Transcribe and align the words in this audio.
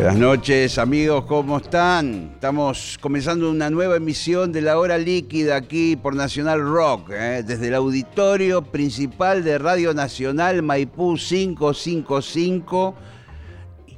Buenas 0.00 0.16
noches 0.16 0.78
amigos, 0.78 1.26
¿cómo 1.26 1.58
están? 1.58 2.30
Estamos 2.32 2.96
comenzando 3.02 3.50
una 3.50 3.68
nueva 3.68 3.96
emisión 3.96 4.50
de 4.50 4.62
La 4.62 4.78
Hora 4.78 4.96
Líquida 4.96 5.56
aquí 5.56 5.94
por 5.94 6.14
Nacional 6.14 6.62
Rock, 6.62 7.10
¿eh? 7.10 7.42
desde 7.46 7.68
el 7.68 7.74
auditorio 7.74 8.62
principal 8.62 9.44
de 9.44 9.58
Radio 9.58 9.92
Nacional 9.92 10.62
Maipú 10.62 11.16
555 11.18 12.94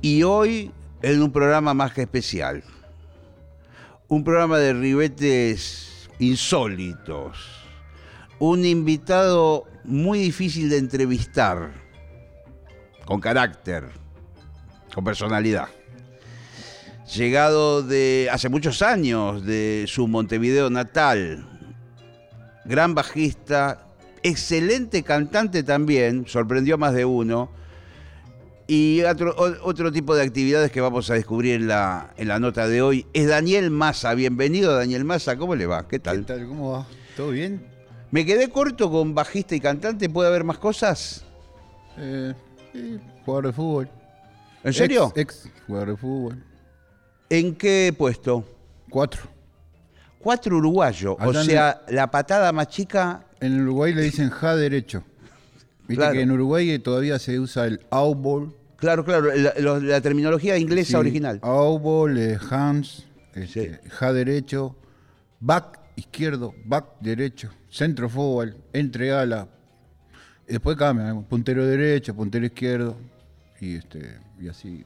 y 0.00 0.24
hoy 0.24 0.72
en 1.02 1.22
un 1.22 1.30
programa 1.30 1.72
más 1.72 1.92
que 1.92 2.02
especial, 2.02 2.64
un 4.08 4.24
programa 4.24 4.58
de 4.58 4.72
ribetes 4.72 6.10
insólitos, 6.18 7.38
un 8.40 8.64
invitado 8.64 9.66
muy 9.84 10.18
difícil 10.18 10.68
de 10.68 10.78
entrevistar, 10.78 11.70
con 13.04 13.20
carácter, 13.20 13.84
con 14.92 15.04
personalidad 15.04 15.68
llegado 17.16 17.82
de 17.82 18.28
hace 18.32 18.48
muchos 18.48 18.82
años 18.82 19.44
de 19.44 19.84
su 19.88 20.08
Montevideo 20.08 20.70
natal, 20.70 21.46
gran 22.64 22.94
bajista, 22.94 23.86
excelente 24.22 25.02
cantante 25.02 25.62
también, 25.62 26.26
sorprendió 26.26 26.76
a 26.76 26.78
más 26.78 26.94
de 26.94 27.04
uno, 27.04 27.50
y 28.66 29.02
otro, 29.02 29.34
otro 29.62 29.92
tipo 29.92 30.14
de 30.14 30.22
actividades 30.22 30.70
que 30.70 30.80
vamos 30.80 31.10
a 31.10 31.14
descubrir 31.14 31.54
en 31.56 31.68
la, 31.68 32.14
en 32.16 32.28
la 32.28 32.38
nota 32.38 32.68
de 32.68 32.80
hoy 32.80 33.06
es 33.12 33.28
Daniel 33.28 33.70
Massa. 33.70 34.14
Bienvenido 34.14 34.74
Daniel 34.74 35.04
Massa, 35.04 35.36
¿cómo 35.36 35.54
le 35.56 35.66
va? 35.66 35.86
¿Qué 35.88 35.98
tal? 35.98 36.20
¿Qué 36.20 36.24
tal? 36.24 36.46
¿Cómo 36.46 36.72
va? 36.72 36.86
¿Todo 37.16 37.30
bien? 37.30 37.66
Me 38.10 38.24
quedé 38.24 38.48
corto 38.48 38.90
con 38.90 39.14
bajista 39.14 39.54
y 39.54 39.60
cantante, 39.60 40.08
¿puede 40.08 40.28
haber 40.28 40.44
más 40.44 40.58
cosas? 40.58 41.24
Eh, 41.98 42.32
sí, 42.72 43.00
jugador 43.24 43.46
de 43.48 43.52
fútbol. 43.52 43.90
¿En 44.64 44.72
serio? 44.72 45.12
Ex, 45.16 45.46
ex 45.46 45.52
jugador 45.66 45.90
de 45.90 45.96
fútbol. 45.96 46.51
¿En 47.32 47.54
qué 47.54 47.94
puesto? 47.96 48.44
Cuatro. 48.90 49.22
Cuatro 50.18 50.58
uruguayo, 50.58 51.14
o 51.14 51.30
Allá 51.30 51.40
en 51.40 51.46
sea, 51.46 51.82
la 51.88 52.10
patada 52.10 52.52
más 52.52 52.68
chica. 52.68 53.24
En 53.40 53.58
Uruguay 53.62 53.94
le 53.94 54.02
dicen 54.02 54.28
ja 54.28 54.54
derecho. 54.54 55.02
Viste 55.88 55.94
Claro. 55.96 56.12
que 56.12 56.20
en 56.20 56.30
Uruguay 56.30 56.78
todavía 56.78 57.18
se 57.18 57.40
usa 57.40 57.64
el 57.66 57.80
outball. 57.90 58.54
Claro, 58.76 59.02
claro, 59.02 59.34
la, 59.34 59.54
lo- 59.60 59.80
la 59.80 60.02
terminología 60.02 60.58
inglesa 60.58 60.90
Sí, 60.90 60.94
original. 60.96 61.38
Outball, 61.42 62.18
eh, 62.18 62.38
hands, 62.50 63.06
este, 63.34 63.80
Sí. 63.82 63.88
ja 63.88 64.12
derecho, 64.12 64.76
back 65.40 65.80
izquierdo, 65.96 66.54
back 66.66 66.84
derecho, 67.00 67.48
centro 67.70 68.10
fútbol, 68.10 68.58
entre 68.74 69.10
ala. 69.10 69.48
Después 70.46 70.76
cambia, 70.76 71.08
¿eh? 71.12 71.24
puntero 71.30 71.64
derecho, 71.66 72.14
puntero 72.14 72.44
izquierdo 72.44 72.94
y 73.58 73.76
este 73.76 74.18
y 74.38 74.48
así. 74.48 74.84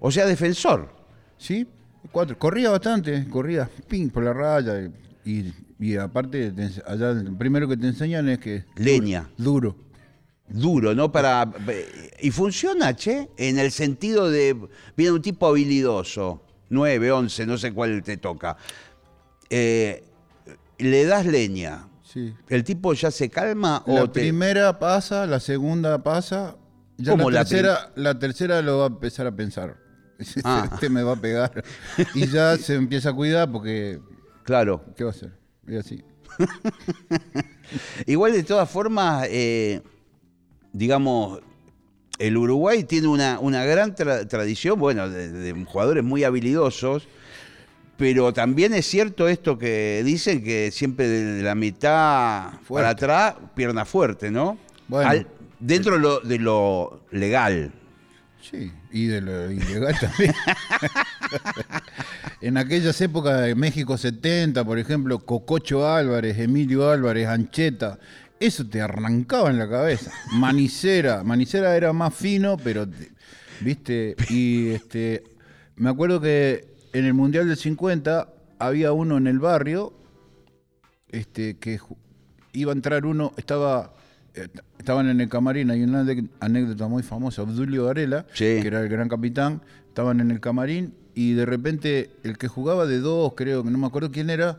O 0.00 0.10
sea, 0.10 0.26
defensor. 0.26 1.05
Sí, 1.38 1.66
cuatro. 2.12 2.38
Corría 2.38 2.70
bastante, 2.70 3.26
corría 3.28 3.68
ping 3.88 4.08
por 4.10 4.24
la 4.24 4.32
raya. 4.32 4.90
Y, 5.24 5.52
y 5.78 5.96
aparte, 5.96 6.52
allá 6.86 7.12
lo 7.12 7.36
primero 7.36 7.68
que 7.68 7.76
te 7.76 7.86
enseñan 7.88 8.28
es 8.28 8.38
que. 8.38 8.64
Leña. 8.76 9.28
Duro. 9.36 9.76
Duro, 10.48 10.94
¿no? 10.94 11.10
Para. 11.10 11.50
Y 12.20 12.30
funciona, 12.30 12.94
che, 12.94 13.28
en 13.36 13.58
el 13.58 13.70
sentido 13.72 14.30
de. 14.30 14.56
Viene 14.96 15.12
un 15.12 15.22
tipo 15.22 15.46
habilidoso, 15.48 16.42
9, 16.70 17.10
11, 17.12 17.46
no 17.46 17.58
sé 17.58 17.72
cuál 17.72 18.02
te 18.02 18.16
toca. 18.16 18.56
Eh, 19.50 20.04
le 20.78 21.04
das 21.04 21.26
leña. 21.26 21.88
Sí. 22.02 22.32
¿El 22.48 22.62
tipo 22.64 22.94
ya 22.94 23.10
se 23.10 23.28
calma 23.28 23.82
o 23.86 23.94
La 23.94 24.02
te- 24.12 24.20
primera 24.20 24.78
pasa, 24.78 25.26
la 25.26 25.40
segunda 25.40 26.02
pasa. 26.02 26.56
Ya 26.98 27.10
¿Cómo 27.12 27.30
la 27.30 27.40
la 27.40 27.44
tercera, 27.44 27.92
la 27.96 28.18
tercera 28.18 28.62
lo 28.62 28.78
va 28.78 28.84
a 28.84 28.88
empezar 28.88 29.26
a 29.26 29.32
pensar. 29.32 29.76
Este, 30.18 30.40
Ah. 30.44 30.68
este 30.72 30.88
me 30.88 31.02
va 31.02 31.12
a 31.12 31.16
pegar. 31.20 31.62
Y 32.14 32.26
ya 32.26 32.56
se 32.56 32.74
empieza 32.74 33.10
a 33.10 33.12
cuidar 33.12 33.50
porque. 33.52 34.00
Claro. 34.44 34.82
¿Qué 34.96 35.04
va 35.04 35.10
a 35.10 35.12
hacer? 35.12 35.32
Y 35.68 35.76
así. 35.76 36.02
Igual 38.06 38.32
de 38.32 38.42
todas 38.42 38.70
formas, 38.70 39.26
eh, 39.30 39.82
digamos, 40.72 41.40
el 42.18 42.36
Uruguay 42.36 42.84
tiene 42.84 43.08
una, 43.08 43.38
una 43.40 43.64
gran 43.64 43.94
tra- 43.94 44.26
tradición, 44.28 44.78
bueno, 44.78 45.08
de, 45.08 45.30
de 45.30 45.64
jugadores 45.64 46.04
muy 46.04 46.24
habilidosos, 46.24 47.08
pero 47.96 48.32
también 48.32 48.72
es 48.74 48.86
cierto 48.86 49.28
esto 49.28 49.58
que 49.58 50.02
dicen 50.04 50.42
que 50.44 50.70
siempre 50.70 51.08
de 51.08 51.42
la 51.42 51.54
mitad 51.54 52.52
para 52.68 52.90
atrás, 52.90 53.34
pierna 53.54 53.84
fuerte, 53.84 54.30
¿no? 54.30 54.58
Bueno. 54.88 55.10
Al- 55.10 55.26
dentro 55.58 55.94
de 55.94 55.98
lo, 56.00 56.20
de 56.20 56.38
lo 56.38 57.00
legal. 57.10 57.72
Sí, 58.40 58.70
y 58.96 59.06
de 59.08 59.20
lo 59.20 59.50
ilegal 59.50 59.94
también. 60.00 60.34
en 62.40 62.56
aquellas 62.56 63.00
épocas 63.00 63.42
de 63.42 63.54
México 63.54 63.96
70, 63.98 64.64
por 64.64 64.78
ejemplo, 64.78 65.18
Cococho 65.18 65.88
Álvarez, 65.88 66.38
Emilio 66.38 66.88
Álvarez, 66.90 67.28
Ancheta, 67.28 67.98
eso 68.40 68.66
te 68.66 68.80
arrancaba 68.80 69.50
en 69.50 69.58
la 69.58 69.68
cabeza. 69.68 70.10
Manicera, 70.32 71.22
Manicera 71.24 71.76
era 71.76 71.92
más 71.92 72.14
fino, 72.14 72.56
pero, 72.56 72.88
te- 72.88 73.10
viste, 73.60 74.16
y 74.30 74.68
este, 74.70 75.24
me 75.76 75.90
acuerdo 75.90 76.20
que 76.20 76.66
en 76.92 77.04
el 77.04 77.14
Mundial 77.14 77.48
del 77.48 77.56
50 77.56 78.28
había 78.58 78.92
uno 78.92 79.16
en 79.18 79.26
el 79.26 79.38
barrio, 79.38 79.92
este, 81.10 81.56
que 81.58 81.78
iba 82.52 82.72
a 82.72 82.74
entrar 82.74 83.04
uno, 83.06 83.32
estaba, 83.36 83.92
estaban 84.78 85.08
en 85.08 85.20
el 85.20 85.28
camarín, 85.28 85.70
hay 85.70 85.82
una 85.82 86.04
anécdota 86.40 86.88
muy 86.88 87.02
famosa, 87.02 87.42
Obdulio 87.42 87.86
Varela, 87.86 88.26
Sí. 88.32 88.44
que 88.60 88.66
era 88.66 88.80
el 88.80 88.88
gran 88.88 89.08
capitán, 89.08 89.62
estaban 89.88 90.20
en 90.20 90.30
el 90.30 90.40
camarín 90.40 90.94
y 91.14 91.32
de 91.32 91.46
repente 91.46 92.10
el 92.22 92.36
que 92.38 92.48
jugaba 92.48 92.86
de 92.86 93.00
dos, 93.00 93.32
creo 93.36 93.62
que 93.64 93.70
no 93.70 93.78
me 93.78 93.86
acuerdo 93.86 94.10
quién 94.10 94.28
era, 94.30 94.58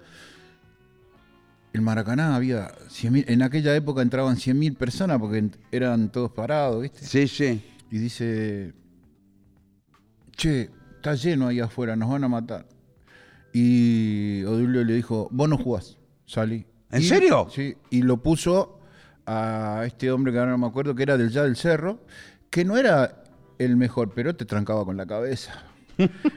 el 1.74 1.82
Maracaná 1.82 2.36
había 2.36 2.72
100.000 2.90 3.26
en 3.28 3.44
aquella 3.44 3.76
época 3.76 4.02
entraban 4.02 4.36
100.000 4.38 4.76
personas 4.76 5.20
porque 5.20 5.50
eran 5.72 6.12
todos 6.12 6.32
parados, 6.32 6.82
¿viste? 6.82 7.06
Sí, 7.06 7.28
sí. 7.28 7.62
Y 7.92 8.00
dice, 8.00 8.74
che, 10.36 10.70
está 10.96 11.14
lleno 11.16 11.48
ahí 11.48 11.60
afuera, 11.60 11.96
nos 11.96 12.10
van 12.10 12.24
a 12.24 12.28
matar. 12.28 12.66
Y 13.54 14.44
Odulio 14.44 14.84
le 14.84 14.94
dijo, 14.96 15.28
vos 15.32 15.48
no 15.48 15.58
jugás, 15.58 15.98
salí. 16.26 16.66
¿En 16.92 17.02
Y- 17.02 17.06
serio? 17.06 17.48
Sí, 17.54 17.76
y 17.92 18.02
lo 18.02 18.18
puso 18.24 18.77
a 19.28 19.84
este 19.86 20.10
hombre 20.12 20.32
que 20.34 20.40
ahora 20.40 20.52
no 20.52 20.58
me 20.58 20.68
acuerdo, 20.68 20.96
que 20.96 21.04
era 21.04 21.18
del 21.18 21.30
ya 21.30 21.44
del 21.44 21.56
cerro, 21.56 22.00
que 22.50 22.64
no 22.66 22.78
era 22.78 23.24
el 23.60 23.76
mejor, 23.76 24.12
pero 24.16 24.36
te 24.36 24.46
trancaba 24.46 24.86
con 24.86 24.98
la 24.98 25.06
cabeza. 25.06 25.64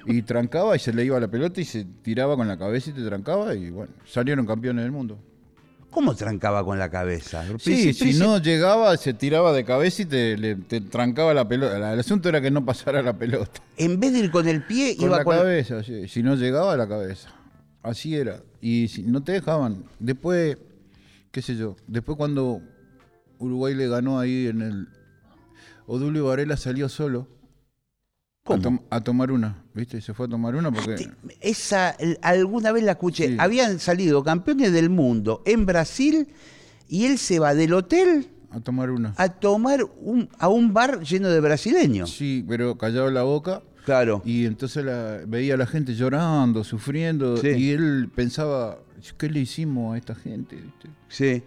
y 0.06 0.22
trancaba 0.22 0.74
y 0.74 0.78
se 0.78 0.92
le 0.92 1.04
iba 1.04 1.20
la 1.20 1.28
pelota 1.28 1.60
y 1.60 1.64
se 1.64 1.84
tiraba 1.84 2.34
con 2.36 2.48
la 2.48 2.58
cabeza 2.58 2.90
y 2.90 2.92
te 2.94 3.04
trancaba 3.04 3.54
y 3.54 3.70
bueno, 3.70 3.92
salieron 4.06 4.46
campeones 4.46 4.84
del 4.84 4.92
mundo. 4.92 5.18
¿Cómo 5.90 6.14
trancaba 6.14 6.64
con 6.64 6.78
la 6.78 6.88
cabeza? 6.88 7.44
Sí, 7.58 7.92
si 7.92 8.14
no 8.18 8.38
llegaba, 8.38 8.96
se 8.96 9.12
tiraba 9.12 9.52
de 9.52 9.64
cabeza 9.64 10.02
y 10.02 10.06
te, 10.06 10.38
le- 10.38 10.54
te 10.54 10.80
trancaba 10.80 11.34
la 11.34 11.46
pelota. 11.48 11.92
El 11.92 11.98
asunto 11.98 12.28
era 12.28 12.40
que 12.40 12.50
no 12.50 12.64
pasara 12.64 13.02
la 13.02 13.12
pelota. 13.18 13.60
En 13.76 13.98
vez 13.98 14.12
de 14.12 14.20
ir 14.20 14.30
con 14.30 14.46
el 14.48 14.62
pie, 14.62 14.96
Con 14.96 15.06
iba 15.06 15.18
la 15.18 15.24
con 15.24 15.36
cabeza, 15.36 15.82
sí. 15.82 16.06
si 16.06 16.22
no 16.22 16.36
llegaba, 16.36 16.76
la 16.76 16.88
cabeza. 16.88 17.28
Así 17.82 18.14
era. 18.14 18.40
Y 18.60 18.86
si 18.88 19.02
no 19.02 19.22
te 19.24 19.32
dejaban. 19.32 19.82
Después, 19.98 20.58
qué 21.32 21.42
sé 21.42 21.56
yo, 21.56 21.74
después 21.88 22.16
cuando 22.16 22.62
Uruguay 23.40 23.74
le 23.74 23.88
ganó 23.88 24.18
ahí 24.20 24.46
en 24.46 24.62
el... 24.62 24.88
Odulio 25.86 26.26
Varela 26.26 26.56
salió 26.56 26.88
solo 26.88 27.26
a, 28.46 28.96
a 28.96 29.00
tomar 29.02 29.32
una, 29.32 29.64
¿viste? 29.74 30.00
Se 30.00 30.14
fue 30.14 30.26
a 30.26 30.28
tomar 30.28 30.54
una 30.54 30.70
porque... 30.70 31.10
Esa, 31.40 31.96
alguna 32.22 32.70
vez 32.72 32.84
la 32.84 32.92
escuché. 32.92 33.28
Sí. 33.28 33.36
Habían 33.38 33.78
salido 33.80 34.22
campeones 34.22 34.72
del 34.72 34.88
mundo 34.90 35.42
en 35.46 35.66
Brasil 35.66 36.28
y 36.88 37.06
él 37.06 37.18
se 37.18 37.38
va 37.38 37.54
del 37.54 37.72
hotel 37.74 38.28
A 38.50 38.60
tomar 38.60 38.90
una. 38.90 39.14
a 39.16 39.28
tomar 39.28 39.84
un, 40.00 40.28
a 40.38 40.48
un 40.48 40.72
bar 40.72 41.00
lleno 41.02 41.28
de 41.28 41.40
brasileños. 41.40 42.10
Sí, 42.10 42.44
pero 42.48 42.76
callado 42.78 43.10
la 43.10 43.22
boca. 43.22 43.62
Claro. 43.84 44.22
Y 44.24 44.44
entonces 44.46 44.84
la- 44.84 45.22
veía 45.26 45.54
a 45.54 45.56
la 45.56 45.66
gente 45.66 45.94
llorando, 45.94 46.62
sufriendo, 46.64 47.36
Sí. 47.38 47.48
y 47.48 47.70
él 47.70 48.10
pensaba, 48.14 48.78
¿qué 49.18 49.28
le 49.28 49.40
hicimos 49.40 49.94
a 49.94 49.98
esta 49.98 50.14
gente? 50.14 50.56
¿Viste? 50.56 50.88
Sí. 51.08 51.42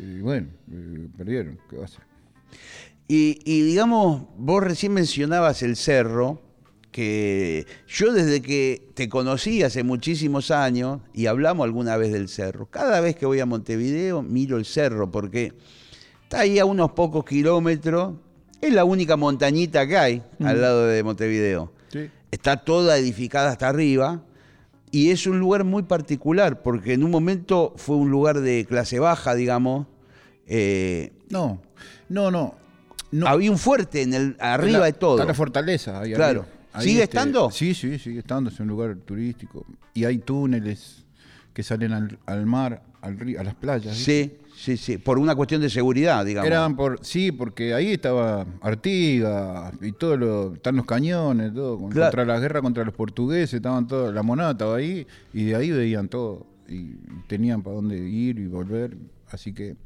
Y 0.00 0.20
bueno, 0.20 0.48
eh, 0.70 1.08
perdieron, 1.16 1.58
¿qué 1.68 1.76
va 1.76 1.82
a 1.82 1.86
hacer? 1.86 2.00
Y, 3.08 3.38
y, 3.44 3.62
digamos, 3.62 4.22
vos 4.36 4.62
recién 4.62 4.92
mencionabas 4.92 5.62
el 5.62 5.76
cerro, 5.76 6.42
que 6.96 7.66
yo 7.86 8.10
desde 8.10 8.40
que 8.40 8.90
te 8.94 9.08
conocí 9.08 9.62
hace 9.62 9.84
muchísimos 9.84 10.50
años 10.50 11.02
y 11.12 11.26
hablamos 11.26 11.64
alguna 11.64 11.98
vez 11.98 12.10
del 12.10 12.28
cerro, 12.28 12.70
cada 12.70 13.00
vez 13.00 13.14
que 13.16 13.26
voy 13.26 13.38
a 13.38 13.44
Montevideo 13.44 14.22
miro 14.22 14.56
el 14.56 14.64
cerro 14.64 15.10
porque 15.10 15.52
está 16.22 16.40
ahí 16.40 16.58
a 16.58 16.64
unos 16.64 16.92
pocos 16.92 17.24
kilómetros, 17.26 18.14
es 18.62 18.72
la 18.72 18.84
única 18.84 19.18
montañita 19.18 19.86
que 19.86 19.98
hay 19.98 20.22
al 20.40 20.62
lado 20.62 20.86
de 20.86 21.02
Montevideo. 21.02 21.70
Sí. 21.88 22.08
Está 22.30 22.64
toda 22.64 22.96
edificada 22.96 23.50
hasta 23.50 23.68
arriba 23.68 24.22
y 24.90 25.10
es 25.10 25.26
un 25.26 25.38
lugar 25.38 25.64
muy 25.64 25.82
particular 25.82 26.62
porque 26.62 26.94
en 26.94 27.04
un 27.04 27.10
momento 27.10 27.74
fue 27.76 27.96
un 27.96 28.10
lugar 28.10 28.40
de 28.40 28.64
clase 28.66 28.98
baja, 28.98 29.34
digamos. 29.34 29.86
eh, 30.46 31.12
No, 31.30 31.60
no, 32.08 32.30
no. 32.30 32.54
no. 33.10 33.26
había 33.26 33.50
un 33.50 33.58
fuerte 33.58 34.02
en 34.02 34.14
el 34.14 34.36
arriba 34.38 34.78
La- 34.80 34.86
de 34.86 34.92
todo. 34.92 35.16
Está 35.16 35.26
la 35.26 35.34
fortaleza. 35.34 36.00
ahí 36.00 36.12
Claro. 36.12 36.40
arriba. 36.42 36.54
Ahí, 36.72 36.84
¿Sigue 36.88 37.02
este, 37.04 37.16
estando? 37.16 37.50
Sí, 37.50 37.74
sí, 37.74 37.98
sigue 37.98 38.18
estando. 38.20 38.50
Es 38.50 38.60
un 38.60 38.68
lugar 38.68 38.94
turístico. 38.96 39.64
Y 39.94 40.04
hay 40.04 40.18
túneles 40.18 41.04
que 41.54 41.62
salen 41.62 41.92
al, 41.92 42.18
al 42.26 42.44
mar, 42.46 42.82
al 43.00 43.18
río, 43.18 43.40
a 43.40 43.44
las 43.44 43.54
playas. 43.54 43.96
Sí, 43.96 44.36
sí, 44.56 44.76
sí. 44.76 44.98
Por 44.98 45.18
una 45.18 45.34
cuestión 45.36 45.60
de 45.60 45.68
seguridad, 45.70 46.24
digamos. 46.24 46.46
Eran 46.48 46.74
por, 46.76 46.98
sí, 47.04 47.30
porque 47.32 47.74
ahí 47.74 47.92
estaba 47.92 48.46
Artigas 48.60 49.72
y 49.80 49.92
todo 49.92 50.16
lo, 50.16 50.54
están 50.54 50.76
los 50.76 50.86
cañones, 50.86 51.52
todo, 51.54 51.78
con- 51.78 51.90
Claro. 51.90 52.10
contra 52.16 52.24
la 52.34 52.40
guerra 52.40 52.62
contra 52.62 52.84
los 52.84 52.94
portugueses, 52.94 53.54
estaban 53.54 53.86
todos, 53.86 54.12
la 54.14 54.22
monada 54.22 54.52
estaba 54.52 54.76
ahí 54.76 55.06
y 55.32 55.44
de 55.44 55.56
ahí 55.56 55.70
veían 55.70 56.08
todo 56.08 56.46
y 56.68 56.94
tenían 57.28 57.62
para 57.62 57.76
dónde 57.76 57.96
ir 57.98 58.38
y 58.38 58.46
volver, 58.48 58.96
así 59.30 59.52
que 59.52 59.76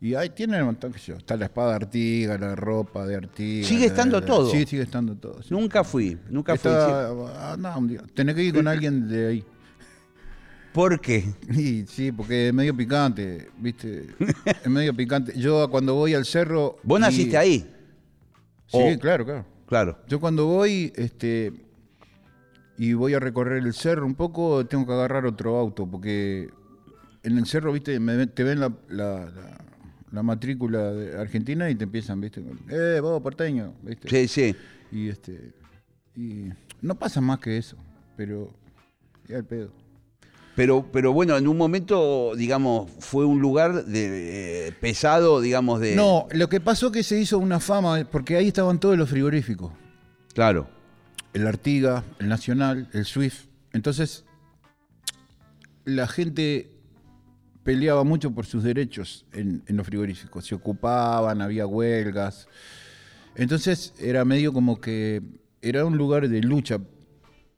y 0.00 0.14
ahí 0.14 0.30
tienen 0.30 0.60
un 0.60 0.66
montón 0.66 0.92
que 0.92 1.00
yo, 1.00 1.16
está 1.16 1.36
la 1.36 1.46
espada 1.46 1.70
de 1.70 1.74
Artigas, 1.76 2.40
la 2.40 2.54
ropa 2.54 3.04
de 3.04 3.16
Artigas. 3.16 3.66
¿Sigue 3.66 3.86
estando 3.86 4.20
la- 4.20 4.26
todo? 4.26 4.48
Sí, 4.50 4.64
sigue 4.64 4.82
estando 4.82 5.16
todo. 5.16 5.42
sí. 5.42 5.48
Nunca 5.50 5.82
fui, 5.82 6.16
nunca 6.30 6.54
fui. 6.56 6.70
Está- 6.70 7.08
ah, 7.10 7.56
no, 7.58 7.78
un 7.78 7.88
día, 7.88 8.02
tenés 8.14 8.34
que 8.36 8.44
ir 8.44 8.54
con 8.54 8.66
alguien 8.68 9.08
de 9.08 9.26
ahí. 9.26 9.44
¿Por 10.78 11.00
qué? 11.00 11.24
Y 11.50 11.86
sí, 11.88 12.12
porque 12.12 12.46
es 12.46 12.54
medio 12.54 12.72
picante, 12.76 13.48
¿viste? 13.58 14.06
Es 14.62 14.68
medio 14.68 14.94
picante. 14.94 15.36
Yo 15.36 15.68
cuando 15.68 15.92
voy 15.96 16.14
al 16.14 16.24
cerro. 16.24 16.76
¿Vos 16.84 17.00
y- 17.00 17.02
naciste 17.02 17.36
ahí? 17.36 17.68
Sí, 18.68 18.78
O- 18.94 18.96
claro, 19.00 19.24
claro. 19.24 19.44
Claro. 19.66 19.98
Yo 20.06 20.20
cuando 20.20 20.46
voy, 20.46 20.92
este, 20.94 21.52
y 22.76 22.92
voy 22.92 23.12
a 23.14 23.18
recorrer 23.18 23.64
el 23.64 23.74
cerro 23.74 24.06
un 24.06 24.14
poco, 24.14 24.64
tengo 24.66 24.86
que 24.86 24.92
agarrar 24.92 25.26
otro 25.26 25.56
auto, 25.58 25.84
porque 25.84 26.48
en 27.24 27.38
el 27.38 27.46
cerro, 27.46 27.72
viste, 27.72 27.98
me 27.98 28.28
te 28.28 28.44
ven 28.44 28.60
la, 28.60 28.72
la- 28.88 29.24
la- 29.24 29.58
la 30.12 30.22
matrícula 30.22 30.92
de 30.92 31.18
Argentina 31.20 31.68
y 31.70 31.74
te 31.74 31.84
empiezan, 31.84 32.20
viste, 32.20 32.40
eh, 32.70 33.00
vos 33.00 33.20
porteño, 33.20 33.74
viste. 33.82 34.08
Sí, 34.08 34.28
sí. 34.28 34.56
Y 34.92 35.08
este, 35.08 35.50
y 36.14 36.50
no 36.80 36.94
pasa 36.94 37.20
más 37.20 37.40
que 37.40 37.56
eso, 37.58 37.76
pero 38.16 38.54
ya 39.26 39.38
el 39.38 39.44
pedo. 39.44 39.72
Pero, 40.58 40.84
pero 40.90 41.12
bueno, 41.12 41.36
en 41.36 41.46
un 41.46 41.56
momento, 41.56 42.32
digamos, 42.34 42.90
fue 42.98 43.24
un 43.24 43.38
lugar 43.38 43.84
de, 43.84 44.66
eh, 44.66 44.72
pesado, 44.72 45.40
digamos, 45.40 45.78
de... 45.78 45.94
No, 45.94 46.26
lo 46.32 46.48
que 46.48 46.60
pasó 46.60 46.90
que 46.90 47.04
se 47.04 47.16
hizo 47.16 47.38
una 47.38 47.60
fama, 47.60 48.04
porque 48.10 48.36
ahí 48.36 48.48
estaban 48.48 48.80
todos 48.80 48.98
los 48.98 49.08
frigoríficos. 49.08 49.70
Claro. 50.34 50.68
el 51.32 51.46
Artiga, 51.46 52.02
el 52.18 52.26
Nacional, 52.28 52.88
el 52.92 53.04
Swift. 53.04 53.44
Entonces, 53.72 54.24
la 55.84 56.08
gente 56.08 56.72
peleaba 57.62 58.02
mucho 58.02 58.32
por 58.32 58.44
sus 58.44 58.64
derechos 58.64 59.26
en, 59.32 59.62
en 59.68 59.76
los 59.76 59.86
frigoríficos. 59.86 60.44
Se 60.44 60.56
ocupaban, 60.56 61.40
había 61.40 61.68
huelgas. 61.68 62.48
Entonces, 63.36 63.94
era 64.00 64.24
medio 64.24 64.52
como 64.52 64.80
que 64.80 65.22
era 65.62 65.84
un 65.84 65.96
lugar 65.96 66.28
de 66.28 66.40
lucha. 66.40 66.80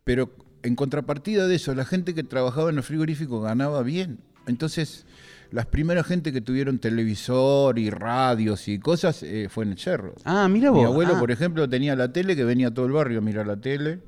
Pero 0.05 0.35
en 0.62 0.76
contrapartida 0.76 1.46
de 1.46 1.54
eso, 1.56 1.74
la 1.74 1.84
gente 1.84 2.14
que 2.14 2.22
trabajaba 2.22 2.70
en 2.70 2.76
los 2.76 2.86
frigoríficos 2.86 3.42
ganaba 3.42 3.82
bien. 3.82 4.18
Entonces, 4.46 5.06
las 5.50 5.66
primeras 5.66 6.06
gente 6.06 6.32
que 6.32 6.40
tuvieron 6.40 6.78
televisor 6.78 7.78
y 7.78 7.90
radios 7.90 8.68
y 8.68 8.78
cosas 8.78 9.22
eh, 9.22 9.48
fue 9.50 9.64
en 9.64 9.72
el 9.72 9.78
cerro. 9.78 10.14
Ah, 10.24 10.48
mira 10.48 10.70
vos. 10.70 10.80
Mi 10.80 10.84
abuelo, 10.86 11.14
Ah. 11.16 11.18
por 11.20 11.30
ejemplo, 11.30 11.68
tenía 11.68 11.94
la 11.96 12.12
tele 12.12 12.36
que 12.36 12.44
venía 12.44 12.68
a 12.68 12.74
todo 12.74 12.86
el 12.86 12.92
barrio 12.92 13.18
a 13.18 13.22
mirar 13.22 13.46
la 13.46 13.56
tele. 13.60 14.00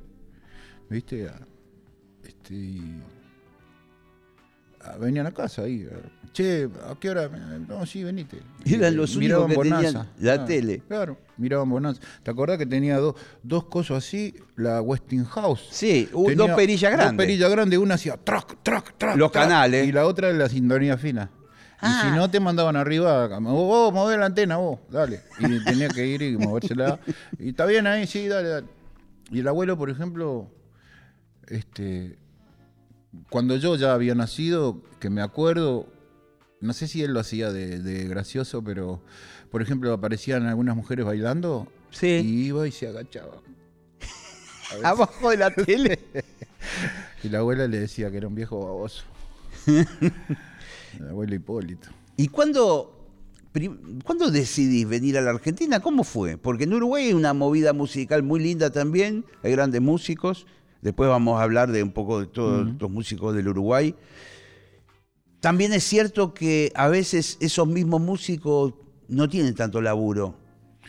¿Viste? 0.90 1.28
Este, 2.24 2.54
y- 2.54 3.02
venían 5.00 5.26
a 5.26 5.32
casa 5.32 5.62
ahí. 5.62 5.86
Che, 6.32 6.68
¿a 6.88 6.94
qué 6.98 7.10
hora? 7.10 7.28
No, 7.68 7.84
sí, 7.84 8.02
venite. 8.04 8.38
Eran 8.64 8.96
los 8.96 9.16
miraban 9.16 9.44
únicos 9.50 9.64
que 9.64 9.70
tenían 9.70 9.92
Bonanza. 9.92 10.12
la 10.20 10.32
Ah, 10.34 10.44
tele. 10.46 10.82
Claro, 10.88 11.18
miraban 11.36 11.68
Bonanza. 11.68 12.00
¿Te 12.22 12.30
acordás 12.30 12.56
que 12.58 12.64
tenía 12.66 12.96
dos, 12.98 13.14
dos 13.42 13.64
cosas 13.64 13.98
así? 13.98 14.34
La 14.56 14.80
Westinghouse. 14.80 15.68
Sí, 15.70 16.08
dos 16.12 16.50
perillas 16.52 16.90
grandes. 16.90 17.16
Dos 17.16 17.26
perillas 17.26 17.50
grandes, 17.50 17.78
una 17.78 17.94
hacía 17.96 18.16
trac, 18.16 18.56
trac, 18.62 18.96
trac. 18.96 19.16
Los 19.16 19.30
canales. 19.30 19.86
Y 19.86 19.92
la 19.92 20.06
otra 20.06 20.32
la 20.32 20.48
sintonía 20.48 20.96
fina. 20.96 21.30
Y 21.34 21.84
Ah. 21.84 22.02
si 22.08 22.16
no, 22.16 22.30
te 22.30 22.38
mandaban 22.40 22.76
arriba, 22.76 23.26
vos, 23.40 23.42
vos 23.52 23.92
movés 23.92 24.16
la 24.18 24.26
antena, 24.26 24.56
vos, 24.56 24.78
dale. 24.88 25.20
Y 25.40 25.64
tenía 25.64 25.88
que 25.88 26.06
ir 26.06 26.22
y 26.22 26.36
movérsela. 26.38 26.98
Y 27.38 27.50
está 27.50 27.66
bien 27.66 27.86
ahí, 27.88 28.06
sí, 28.06 28.28
dale, 28.28 28.48
dale. 28.48 28.66
Y 29.30 29.40
el 29.40 29.48
abuelo, 29.48 29.76
por 29.76 29.90
ejemplo, 29.90 30.48
este, 31.48 32.16
cuando 33.30 33.56
yo 33.56 33.76
ya 33.76 33.92
había 33.94 34.14
nacido, 34.14 34.82
que 35.00 35.10
me 35.10 35.20
acuerdo, 35.22 35.86
no 36.60 36.72
sé 36.72 36.88
si 36.88 37.02
él 37.02 37.12
lo 37.12 37.20
hacía 37.20 37.52
de, 37.52 37.80
de 37.80 38.06
gracioso, 38.08 38.62
pero, 38.62 39.02
por 39.50 39.62
ejemplo, 39.62 39.92
aparecían 39.92 40.46
algunas 40.46 40.76
mujeres 40.76 41.04
bailando 41.04 41.68
Sí. 41.90 42.06
y 42.24 42.46
iba 42.46 42.66
y 42.66 42.72
se 42.72 42.88
agachaba. 42.88 43.42
Abajo 44.82 45.30
de 45.30 45.36
la 45.36 45.50
tele. 45.50 45.98
Y 47.24 47.28
la 47.28 47.38
abuela 47.38 47.68
le 47.68 47.78
decía 47.78 48.10
que 48.10 48.16
era 48.16 48.26
un 48.26 48.34
viejo 48.34 48.58
baboso. 48.64 49.04
el 49.66 51.08
abuelo 51.08 51.34
Hipólito. 51.34 51.88
¿Y 52.16 52.28
cuándo, 52.28 53.08
cuándo 54.04 54.30
decidís 54.30 54.88
venir 54.88 55.18
a 55.18 55.20
la 55.20 55.30
Argentina? 55.30 55.80
¿Cómo 55.80 56.02
fue? 56.04 56.36
Porque 56.36 56.64
en 56.64 56.74
Uruguay 56.74 57.06
hay 57.06 57.12
una 57.12 57.32
movida 57.32 57.72
musical 57.72 58.22
muy 58.22 58.40
linda 58.40 58.70
también, 58.70 59.24
hay 59.42 59.52
grandes 59.52 59.80
músicos. 59.80 60.46
Después 60.82 61.08
vamos 61.08 61.40
a 61.40 61.44
hablar 61.44 61.70
de 61.72 61.82
un 61.82 61.92
poco 61.92 62.20
de 62.20 62.26
todos 62.26 62.68
los 62.78 62.90
músicos 62.90 63.34
del 63.34 63.48
Uruguay. 63.48 63.94
También 65.40 65.72
es 65.72 65.84
cierto 65.84 66.34
que 66.34 66.70
a 66.74 66.88
veces 66.88 67.36
esos 67.40 67.66
mismos 67.66 68.00
músicos 68.00 68.74
no 69.08 69.28
tienen 69.28 69.54
tanto 69.54 69.80
laburo. 69.80 70.34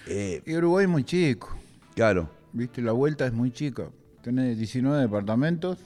Eh, 0.08 0.42
Y 0.46 0.56
Uruguay 0.56 0.84
es 0.86 0.90
muy 0.90 1.04
chico, 1.04 1.56
claro. 1.96 2.30
¿viste? 2.52 2.82
La 2.82 2.92
vuelta 2.92 3.26
es 3.26 3.34
muy 3.34 3.52
chica. 3.52 3.90
Tenés 4.22 4.58
19 4.58 5.02
departamentos 5.02 5.78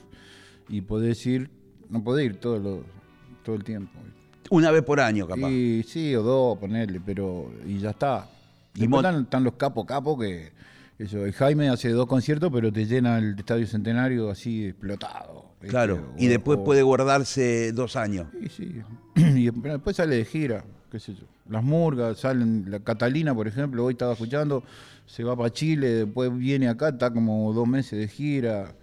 y 0.68 0.80
podés 0.82 1.24
ir, 1.26 1.50
no 1.88 2.02
podés 2.02 2.26
ir 2.26 2.36
todo, 2.40 2.58
lo- 2.58 2.84
todo 3.42 3.56
el 3.56 3.64
tiempo. 3.64 3.92
Una 4.50 4.70
vez 4.70 4.82
por 4.82 5.00
año, 5.00 5.26
capaz. 5.26 5.50
Y 5.50 5.82
sí, 5.82 6.14
o 6.14 6.22
dos, 6.22 6.58
ponerle, 6.58 7.00
pero. 7.04 7.50
Y 7.66 7.78
ya 7.78 7.90
está. 7.90 8.28
Y 8.74 8.84
están, 8.84 9.22
están 9.22 9.44
los 9.44 9.54
capos 9.54 9.84
capos 9.86 10.18
que. 10.20 10.52
Eso, 10.98 11.26
y 11.28 11.32
Jaime 11.32 11.68
hace 11.68 11.90
dos 11.90 12.08
conciertos, 12.08 12.50
pero 12.52 12.72
te 12.72 12.84
llena 12.84 13.18
el 13.18 13.38
Estadio 13.38 13.66
Centenario 13.68 14.30
así 14.30 14.66
explotado. 14.66 15.52
Claro. 15.60 16.12
Y 16.18 16.26
después 16.26 16.58
o- 16.58 16.64
puede 16.64 16.82
guardarse 16.82 17.70
dos 17.72 17.94
años. 17.96 18.26
Sí, 18.32 18.48
sí. 18.48 18.82
Y 19.38 19.50
después 19.50 19.96
sale 19.96 20.16
de 20.16 20.24
gira, 20.24 20.64
qué 20.90 20.98
sé 20.98 21.14
yo. 21.14 21.24
Las 21.48 21.62
murgas, 21.62 22.18
salen, 22.18 22.66
la 22.68 22.80
Catalina, 22.80 23.34
por 23.34 23.46
ejemplo, 23.46 23.84
hoy 23.84 23.92
estaba 23.92 24.12
escuchando, 24.12 24.64
se 25.06 25.22
va 25.24 25.36
para 25.36 25.50
Chile, 25.50 25.88
después 26.04 26.36
viene 26.36 26.68
acá, 26.68 26.88
está 26.88 27.10
como 27.12 27.52
dos 27.52 27.66
meses 27.68 27.98
de 27.98 28.08
gira. 28.08 28.74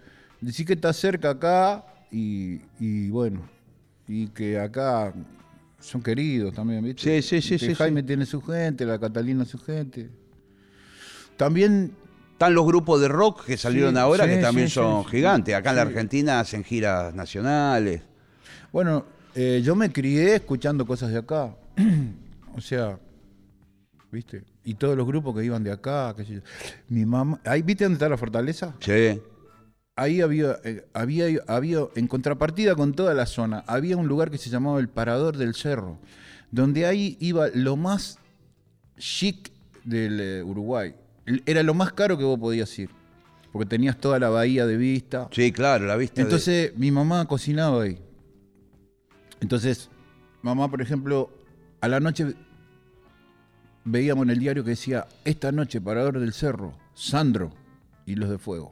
Decir 0.41 0.65
que 0.65 0.73
está 0.73 0.93
cerca 0.93 1.31
acá 1.31 1.85
y, 2.11 2.61
y 2.79 3.09
bueno, 3.09 3.47
y 4.07 4.27
que 4.27 4.57
acá 4.57 5.13
son 5.79 6.01
queridos 6.01 6.53
también, 6.53 6.83
¿viste? 6.83 7.21
Sí, 7.21 7.41
sí, 7.41 7.57
sí, 7.59 7.59
sí, 7.67 7.75
Jaime 7.75 8.01
sí. 8.01 8.07
tiene 8.07 8.25
su 8.25 8.41
gente, 8.41 8.85
la 8.85 8.97
Catalina 8.99 9.43
su 9.45 9.59
gente. 9.59 10.09
También 11.37 11.91
Están 12.35 12.53
los 12.53 12.65
grupos 12.65 12.99
de 12.99 13.07
rock 13.07 13.45
que 13.45 13.55
salieron 13.55 13.93
Sí, 13.93 13.99
ahora, 14.01 14.25
sí, 14.25 14.31
que 14.31 14.37
también 14.41 14.67
sí, 14.67 14.73
son 14.73 15.05
gigantes. 15.05 15.55
Acá 15.55 15.69
en 15.69 15.75
la. 15.77 15.81
Argentina 15.83 16.41
hacen 16.41 16.65
giras 16.65 17.15
nacionales. 17.15 18.01
Bueno, 18.73 19.05
eh, 19.33 19.61
yo 19.63 19.73
me 19.73 19.89
crié 19.89 20.35
escuchando 20.35 20.85
cosas 20.85 21.11
de 21.11 21.19
acá. 21.19 21.55
o 22.57 22.59
sea, 22.59 22.99
¿viste? 24.11 24.43
Y 24.65 24.73
todos 24.73 24.97
los 24.97 25.07
grupos 25.07 25.33
que 25.33 25.45
iban 25.45 25.63
de 25.63 25.71
acá, 25.71 26.13
qué 26.17 26.25
sé 26.25 26.33
yo. 26.33 26.41
Mi 26.89 27.05
mamá, 27.05 27.39
ahí 27.45 27.61
viste 27.61 27.85
dónde 27.85 27.95
está 27.95 28.09
la 28.09 28.17
fortaleza? 28.17 28.75
Sí. 28.81 29.21
Ahí 29.95 30.19
había, 30.19 30.57
eh, 30.65 30.85
había, 30.93 31.27
había, 31.47 31.87
en 31.95 32.07
contrapartida 32.07 32.75
con 32.75 32.93
toda 32.95 33.13
la 33.13 33.27
zona, 33.27 33.63
había 33.65 33.95
un 33.95 34.07
lugar 34.07 34.29
que 34.29 34.37
se 34.37 34.49
llamaba 34.49 34.81
el 34.81 34.89
Parador 34.89 35.37
del 35.37 35.55
Cerro, 35.55 35.99
donde 36.51 36.85
ahí 36.85 37.15
iba 37.21 37.47
lo 37.53 37.77
más 37.77 38.19
chic 38.97 39.53
del 39.85 40.19
eh, 40.19 40.43
Uruguay. 40.43 40.95
Era 41.45 41.63
lo 41.63 41.73
más 41.73 41.91
caro 41.93 42.17
que 42.17 42.23
vos 42.23 42.39
podías 42.39 42.77
ir, 42.77 42.89
porque 43.51 43.67
tenías 43.67 43.97
toda 43.97 44.19
la 44.19 44.29
bahía 44.29 44.65
de 44.65 44.77
vista. 44.77 45.27
Sí, 45.31 45.51
claro, 45.51 45.85
la 45.85 45.95
vista. 45.95 46.15
de- 46.15 46.21
Entonces, 46.23 46.77
mi 46.77 46.91
mamá 46.91 47.25
cocinaba 47.27 47.83
ahí. 47.83 47.99
Entonces, 49.41 49.89
mamá, 50.41 50.69
por 50.69 50.81
ejemplo, 50.81 51.29
a 51.81 51.87
la 51.87 51.99
noche 51.99 52.33
veíamos 53.83 54.23
en 54.23 54.29
el 54.31 54.39
diario 54.39 54.63
que 54.63 54.71
decía, 54.71 55.07
esta 55.23 55.51
noche, 55.51 55.81
Parador 55.81 56.19
del 56.19 56.33
Cerro, 56.33 56.77
Sandro 56.93 57.53
y 58.05 58.15
los 58.15 58.29
de 58.29 58.37
Fuego. 58.37 58.71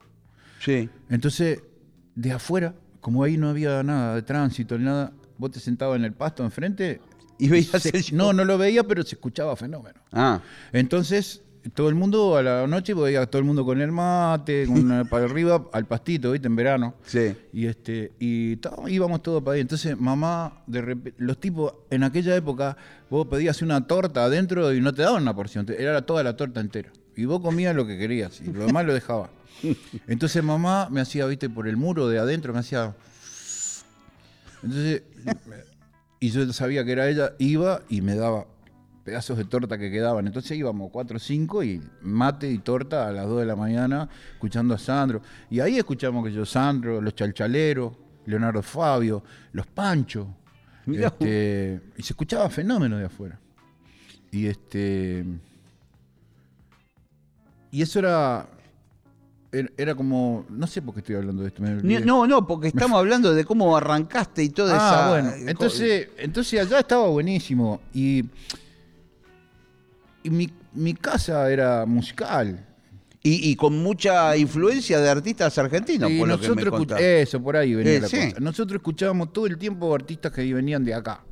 Sí. 0.59 0.89
Entonces, 1.09 1.61
de 2.15 2.31
afuera, 2.31 2.73
como 3.01 3.23
ahí 3.23 3.37
no 3.37 3.49
había 3.49 3.83
nada 3.83 4.15
de 4.15 4.21
tránsito 4.21 4.77
ni 4.77 4.85
nada, 4.85 5.11
vos 5.37 5.51
te 5.51 5.59
sentabas 5.59 5.97
en 5.97 6.05
el 6.05 6.13
pasto 6.13 6.43
enfrente. 6.43 7.01
Y 7.37 7.49
veías 7.49 7.81
se- 7.81 7.95
el. 7.97 8.05
No, 8.13 8.31
no 8.31 8.45
lo 8.45 8.57
veía, 8.57 8.83
pero 8.83 9.03
se 9.03 9.15
escuchaba 9.15 9.55
fenómeno. 9.55 9.99
Ah, 10.11 10.39
Entonces, 10.71 11.41
todo 11.73 11.87
el 11.89 11.95
mundo 11.95 12.35
a 12.37 12.43
la 12.43 12.67
noche 12.67 12.93
veía 12.93 13.25
todo 13.25 13.39
el 13.39 13.45
mundo 13.45 13.63
con 13.65 13.79
el 13.81 13.91
mate, 13.91 14.65
con 14.67 14.79
una- 14.79 15.05
para 15.09 15.25
arriba, 15.25 15.65
al 15.71 15.85
pastito, 15.85 16.31
¿viste? 16.31 16.47
En 16.47 16.55
verano. 16.55 16.95
sí. 17.05 17.35
Y 17.53 17.67
este 17.67 18.11
y 18.19 18.59
íbamos 18.89 19.21
todos 19.23 19.41
para 19.43 19.55
ahí. 19.55 19.61
Entonces, 19.61 19.97
mamá, 19.97 20.61
de 20.67 20.81
repente, 20.81 21.13
los 21.23 21.39
tipos, 21.39 21.73
en 21.89 22.03
aquella 22.03 22.35
época, 22.35 22.75
vos 23.09 23.27
pedías 23.27 23.61
una 23.61 23.85
torta 23.87 24.25
adentro 24.25 24.73
y 24.73 24.81
no 24.81 24.93
te 24.93 25.03
daban 25.03 25.21
una 25.21 25.35
porción, 25.35 25.65
te- 25.65 25.81
era 25.81 26.01
toda 26.01 26.23
la 26.23 26.35
torta 26.35 26.59
entera. 26.59 26.91
Y 27.15 27.25
vos 27.25 27.39
comías 27.41 27.75
lo 27.75 27.85
que 27.85 27.97
querías 27.97 28.41
y 28.41 28.51
lo 28.51 28.65
demás 28.65 28.85
lo 28.85 28.93
dejabas. 28.93 29.29
Entonces, 30.07 30.43
mamá 30.43 30.87
me 30.91 30.99
hacía, 31.01 31.25
viste, 31.27 31.49
por 31.49 31.67
el 31.67 31.77
muro 31.77 32.07
de 32.09 32.19
adentro, 32.19 32.51
me 32.53 32.59
hacía. 32.59 32.95
Entonces, 34.63 35.03
y 36.19 36.29
yo 36.29 36.51
sabía 36.53 36.83
que 36.85 36.91
era 36.93 37.09
ella, 37.09 37.33
iba 37.37 37.81
y 37.89 38.01
me 38.01 38.15
daba 38.15 38.45
pedazos 39.03 39.37
de 39.37 39.45
torta 39.45 39.77
que 39.77 39.91
quedaban. 39.91 40.25
Entonces 40.27 40.57
íbamos 40.57 40.89
cuatro 40.91 41.17
o 41.17 41.19
cinco 41.19 41.63
y 41.63 41.81
mate 42.01 42.49
y 42.49 42.57
torta 42.59 43.07
a 43.07 43.11
las 43.11 43.27
2 43.27 43.41
de 43.41 43.45
la 43.45 43.55
mañana 43.55 44.07
escuchando 44.33 44.73
a 44.73 44.77
Sandro. 44.77 45.21
Y 45.49 45.59
ahí 45.59 45.77
escuchamos 45.77 46.25
que 46.25 46.31
yo, 46.31 46.45
Sandro, 46.45 47.01
los 47.01 47.13
chalchaleros, 47.15 47.93
Leonardo 48.25 48.61
Fabio, 48.61 49.23
los 49.51 49.67
Panchos. 49.67 50.27
Mirá 50.85 51.07
Este, 51.07 51.81
y 51.97 52.03
se 52.03 52.13
escuchaba 52.13 52.49
fenómeno 52.49 52.97
de 52.97 53.05
afuera. 53.05 53.39
Y 54.31 54.47
este. 54.47 55.25
Y 57.71 57.81
eso 57.81 57.99
era. 57.99 58.47
Era 59.51 59.69
era 59.77 59.95
como. 59.95 60.45
No 60.49 60.65
sé 60.67 60.81
por 60.81 60.93
qué 60.95 61.01
estoy 61.01 61.15
hablando 61.15 61.43
de 61.43 61.49
esto. 61.49 61.61
No, 61.63 62.25
no, 62.27 62.47
porque 62.47 62.67
estamos 62.69 62.97
hablando 62.97 63.33
de 63.33 63.45
cómo 63.45 63.75
arrancaste 63.77 64.43
y 64.43 64.49
toda 64.49 64.73
Ah, 64.75 64.77
esa. 64.77 65.09
bueno. 65.09 65.49
Entonces, 65.49 66.09
entonces 66.17 66.59
allá 66.61 66.79
estaba 66.79 67.07
buenísimo. 67.07 67.79
Y, 67.93 68.25
y 70.23 70.29
mi, 70.29 70.49
mi 70.73 70.93
casa 70.93 71.51
era 71.51 71.85
musical. 71.85 72.65
Y, 73.25 73.51
y 73.51 73.55
con 73.55 73.81
mucha 73.81 74.35
influencia 74.35 74.99
de 74.99 75.09
artistas 75.09 75.57
argentinos, 75.57 76.11
y 76.11 76.19
por 76.19 76.27
lo 76.27 76.37
que 76.39 76.49
me. 76.49 77.21
Eso, 77.21 77.41
por 77.41 77.55
ahí 77.55 77.73
venía 77.73 77.93
Eh, 77.93 78.01
la 78.01 78.07
sí. 78.09 78.17
cosa. 78.17 78.39
Nosotros 78.41 78.79
escuchábamos 78.79 79.31
todo 79.31 79.45
el 79.47 79.57
tiempo 79.57 79.95
artistas 79.95 80.31
que 80.33 80.53
venían 80.53 80.83
de 80.83 80.93
acá. 80.93 81.23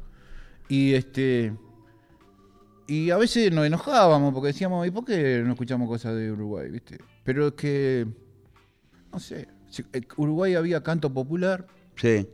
Y 0.70 0.94
este. 0.94 1.54
Y 2.88 3.10
a 3.10 3.18
veces 3.18 3.52
nos 3.52 3.66
enojábamos 3.66 4.34
porque 4.34 4.48
decíamos, 4.48 4.86
¿y 4.88 4.92
por 4.92 5.04
qué 5.06 5.42
no 5.46 5.52
escuchamos 5.52 5.88
cosas 5.90 6.16
de 6.16 6.32
Uruguay? 6.32 6.70
¿Viste? 6.70 6.98
Pero 7.26 7.48
es 7.48 7.54
que. 7.54 8.08
No 9.12 9.20
sé. 9.20 9.48
eh, 9.92 10.02
Uruguay 10.16 10.56
había 10.56 10.82
canto 10.84 11.14
popular, 11.14 11.68
Sí. 11.98 12.26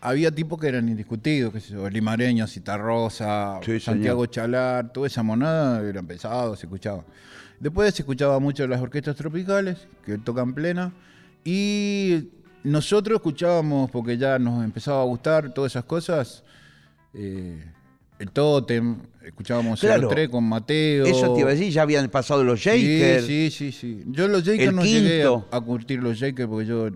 Había 0.00 0.30
tipos 0.30 0.58
que 0.60 0.68
eran 0.68 0.88
indiscutidos, 0.88 1.52
qué 1.52 1.60
sé 1.60 1.90
Limareño, 1.90 2.46
Citarrosa, 2.46 3.60
Sí, 3.64 3.80
Santiago 3.80 4.26
Chalar, 4.26 4.92
toda 4.92 5.06
esa 5.06 5.22
monada 5.22 5.82
eran 5.88 6.06
pesados, 6.06 6.60
se 6.60 6.66
escuchaba. 6.66 7.04
Después 7.60 7.92
se 7.94 8.02
escuchaba 8.02 8.38
mucho 8.38 8.66
las 8.66 8.80
orquestas 8.80 9.16
tropicales, 9.16 9.88
que 10.04 10.18
tocan 10.18 10.54
plena, 10.54 10.92
y 11.44 12.28
nosotros 12.62 13.16
escuchábamos, 13.16 13.90
porque 13.90 14.16
ya 14.16 14.38
nos 14.38 14.64
empezaba 14.64 15.00
a 15.02 15.04
gustar 15.04 15.52
todas 15.52 15.72
esas 15.72 15.84
cosas, 15.84 16.44
eh, 17.14 17.64
el 18.20 18.30
Totem, 18.30 18.96
escuchábamos 19.24 19.80
Claro. 19.80 20.08
03 20.08 20.28
con 20.28 20.44
Mateo. 20.44 21.06
Eso 21.06 21.34
te 21.34 21.40
iba 21.40 21.50
a 21.50 21.52
decir, 21.54 21.72
ya 21.72 21.82
habían 21.82 22.08
pasado 22.08 22.42
los 22.44 22.60
Shakers. 22.60 23.24
Sí, 23.26 23.50
sí, 23.50 23.72
sí, 23.72 23.72
sí. 23.72 24.04
Yo 24.06 24.28
los 24.28 24.42
Jakers 24.44 24.72
no 24.72 24.84
llegué 24.84 25.24
a, 25.24 25.56
a 25.56 25.60
curtir 25.60 26.00
los 26.02 26.18
Jakers 26.18 26.48
porque 26.48 26.66
yo, 26.66 26.88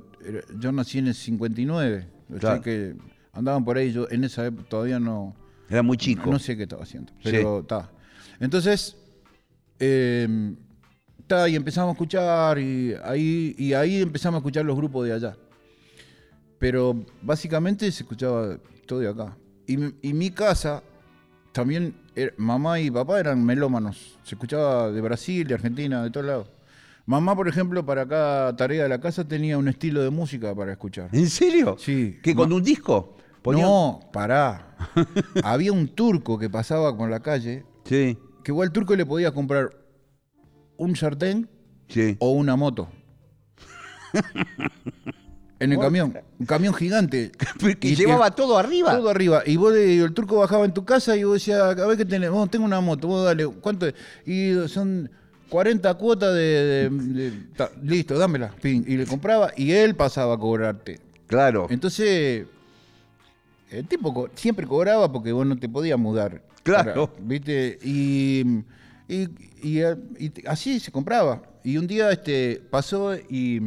yo 0.58 0.72
nací 0.72 0.98
en 0.98 1.08
el 1.08 1.14
59. 1.14 2.06
Claro. 2.40 2.56
Jakers 2.58 2.96
andaban 3.32 3.64
por 3.64 3.76
ahí, 3.78 3.92
yo 3.92 4.06
en 4.10 4.24
esa 4.24 4.46
época 4.46 4.68
todavía 4.68 4.98
no, 5.00 5.34
Era 5.68 5.82
muy 5.82 5.96
chico. 5.96 6.30
no 6.30 6.38
sé 6.38 6.56
qué 6.56 6.64
estaba 6.64 6.82
haciendo. 6.82 7.12
Pero 7.22 7.60
está. 7.60 7.90
Entonces, 8.40 8.96
eh, 9.78 10.54
ta, 11.26 11.48
y 11.48 11.56
empezamos 11.56 11.90
a 11.90 11.92
escuchar 11.92 12.58
y 12.58 12.94
ahí, 13.04 13.54
y 13.58 13.72
ahí 13.72 14.02
empezamos 14.02 14.36
a 14.36 14.40
escuchar 14.40 14.64
los 14.64 14.76
grupos 14.76 15.06
de 15.06 15.12
allá. 15.14 15.36
Pero 16.58 17.04
básicamente 17.22 17.90
se 17.90 18.02
escuchaba 18.02 18.56
todo 18.86 19.00
de 19.00 19.08
acá. 19.08 19.36
Y, 19.66 19.76
mi- 19.76 19.94
y 20.02 20.12
mi 20.12 20.30
casa 20.30 20.82
también, 21.52 21.94
mamá 22.36 22.78
y 22.80 22.90
papá 22.90 23.18
eran 23.20 23.44
melómanos. 23.44 24.18
Se 24.22 24.34
escuchaba 24.34 24.90
de 24.90 25.00
Brasil, 25.00 25.46
de 25.46 25.54
Argentina, 25.54 26.02
de 26.04 26.10
todos 26.10 26.26
lados. 26.26 26.48
Mamá, 27.04 27.34
por 27.34 27.48
ejemplo, 27.48 27.84
para 27.84 28.06
cada 28.06 28.54
tarea 28.56 28.84
de 28.84 28.88
la 28.88 29.00
casa 29.00 29.26
tenía 29.26 29.58
un 29.58 29.68
estilo 29.68 30.02
de 30.02 30.10
música 30.10 30.54
para 30.54 30.72
escuchar. 30.72 31.08
¿En 31.12 31.28
serio? 31.28 31.76
Sí. 31.78 32.18
¿Que 32.22 32.34
con 32.34 32.52
un 32.52 32.62
disco? 32.62 33.16
Ponía- 33.42 33.64
No, 33.64 33.98
pará. 34.12 34.76
Había 35.42 35.72
un 35.72 35.88
turco 35.88 36.38
que 36.38 36.48
pasaba 36.48 36.96
con 36.96 37.10
la 37.10 37.20
calle, 37.20 37.64
Sí, 37.84 38.16
que 38.44 38.52
igual 38.52 38.68
al 38.68 38.72
turco 38.72 38.94
le 38.94 39.04
podía 39.04 39.32
comprar 39.32 39.70
un 40.76 40.94
sartén 40.94 41.48
sí. 41.88 42.16
o 42.20 42.30
una 42.30 42.54
moto. 42.54 42.88
En 45.58 45.72
el 45.72 45.78
camión, 45.78 46.18
un 46.40 46.46
camión 46.46 46.74
gigante. 46.74 47.30
Que 47.80 47.88
Y- 47.88 47.94
llevaba 47.96 48.30
todo 48.32 48.58
arriba. 48.58 48.96
Todo 48.96 49.08
arriba. 49.10 49.42
Y 49.46 49.56
vos, 49.56 49.74
el 49.74 50.12
turco 50.12 50.36
bajaba 50.38 50.64
en 50.64 50.72
tu 50.74 50.84
casa 50.84 51.16
y 51.16 51.24
vos 51.24 51.34
decías, 51.34 51.60
a 51.60 51.86
ver 51.86 51.96
qué 51.96 52.04
tenés, 52.04 52.30
vos 52.30 52.50
tengo 52.50 52.64
una 52.64 52.80
moto, 52.80 53.08
vos 53.08 53.24
dale, 53.24 53.46
¿cuánto 53.46 53.86
es? 53.86 53.94
Y 54.26 54.68
son 54.68 55.10
40 55.52 55.94
cuotas 55.94 56.34
de, 56.34 56.40
de- 56.40 56.90
de- 56.90 57.30
ta, 57.54 57.70
listo, 57.82 58.16
dámela. 58.18 58.54
pin. 58.62 58.84
Y 58.88 58.96
le 58.96 59.04
compraba 59.06 59.52
y 59.54 59.72
él 59.72 59.94
pasaba 59.94 60.34
a 60.34 60.38
cobrarte. 60.38 60.98
Claro. 61.26 61.66
Entonces, 61.68 62.46
el 63.70 63.86
tipo 63.86 64.14
co- 64.14 64.30
siempre 64.34 64.66
cobraba 64.66 65.12
porque 65.12 65.30
vos 65.30 65.46
no 65.46 65.56
te 65.58 65.68
podías 65.68 65.98
mudar. 65.98 66.42
Claro. 66.62 67.08
Para- 67.10 67.22
¿Viste? 67.26 67.78
Y, 67.82 68.62
y- 69.08 69.28
y, 69.62 69.80
así 70.46 70.80
se 70.80 70.90
compraba. 70.90 71.42
Y 71.62 71.76
un 71.76 71.86
día 71.86 72.10
este, 72.10 72.62
pasó 72.70 73.14
y 73.14 73.60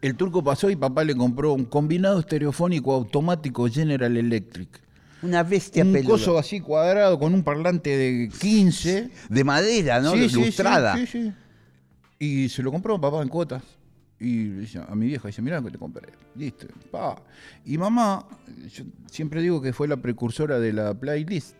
el 0.00 0.14
turco 0.16 0.42
pasó 0.44 0.70
y 0.70 0.76
papá 0.76 1.02
le 1.02 1.14
compró 1.16 1.52
un 1.54 1.64
combinado 1.64 2.20
estereofónico 2.20 2.92
automático 2.94 3.68
General 3.68 4.16
Electric. 4.16 4.80
Una 5.22 5.42
bestia 5.42 5.84
un 5.84 5.92
peluda. 5.92 6.10
coso 6.12 6.38
así 6.38 6.60
cuadrado 6.60 7.18
con 7.18 7.32
un 7.34 7.42
parlante 7.42 7.96
de 7.96 8.28
15. 8.40 9.10
De 9.28 9.44
madera, 9.44 10.00
¿no? 10.00 10.12
Sí, 10.12 10.24
Ilustrada. 10.24 10.96
sí, 10.96 11.06
sí, 11.06 11.22
sí. 11.22 11.32
Y 12.18 12.48
se 12.48 12.62
lo 12.62 12.70
compró 12.70 13.00
papá 13.00 13.22
en 13.22 13.28
cuotas. 13.28 13.62
Y 14.20 14.64
a 14.88 14.94
mi 14.94 15.06
vieja, 15.06 15.26
dice, 15.26 15.42
mirá 15.42 15.58
lo 15.58 15.66
que 15.66 15.72
te 15.72 15.78
compré. 15.78 16.12
Listo. 16.36 16.68
pa. 16.92 17.16
Y 17.64 17.76
mamá, 17.76 18.24
yo 18.72 18.84
siempre 19.10 19.42
digo 19.42 19.60
que 19.60 19.72
fue 19.72 19.88
la 19.88 19.96
precursora 19.96 20.60
de 20.60 20.72
la 20.72 20.94
playlist. 20.94 21.56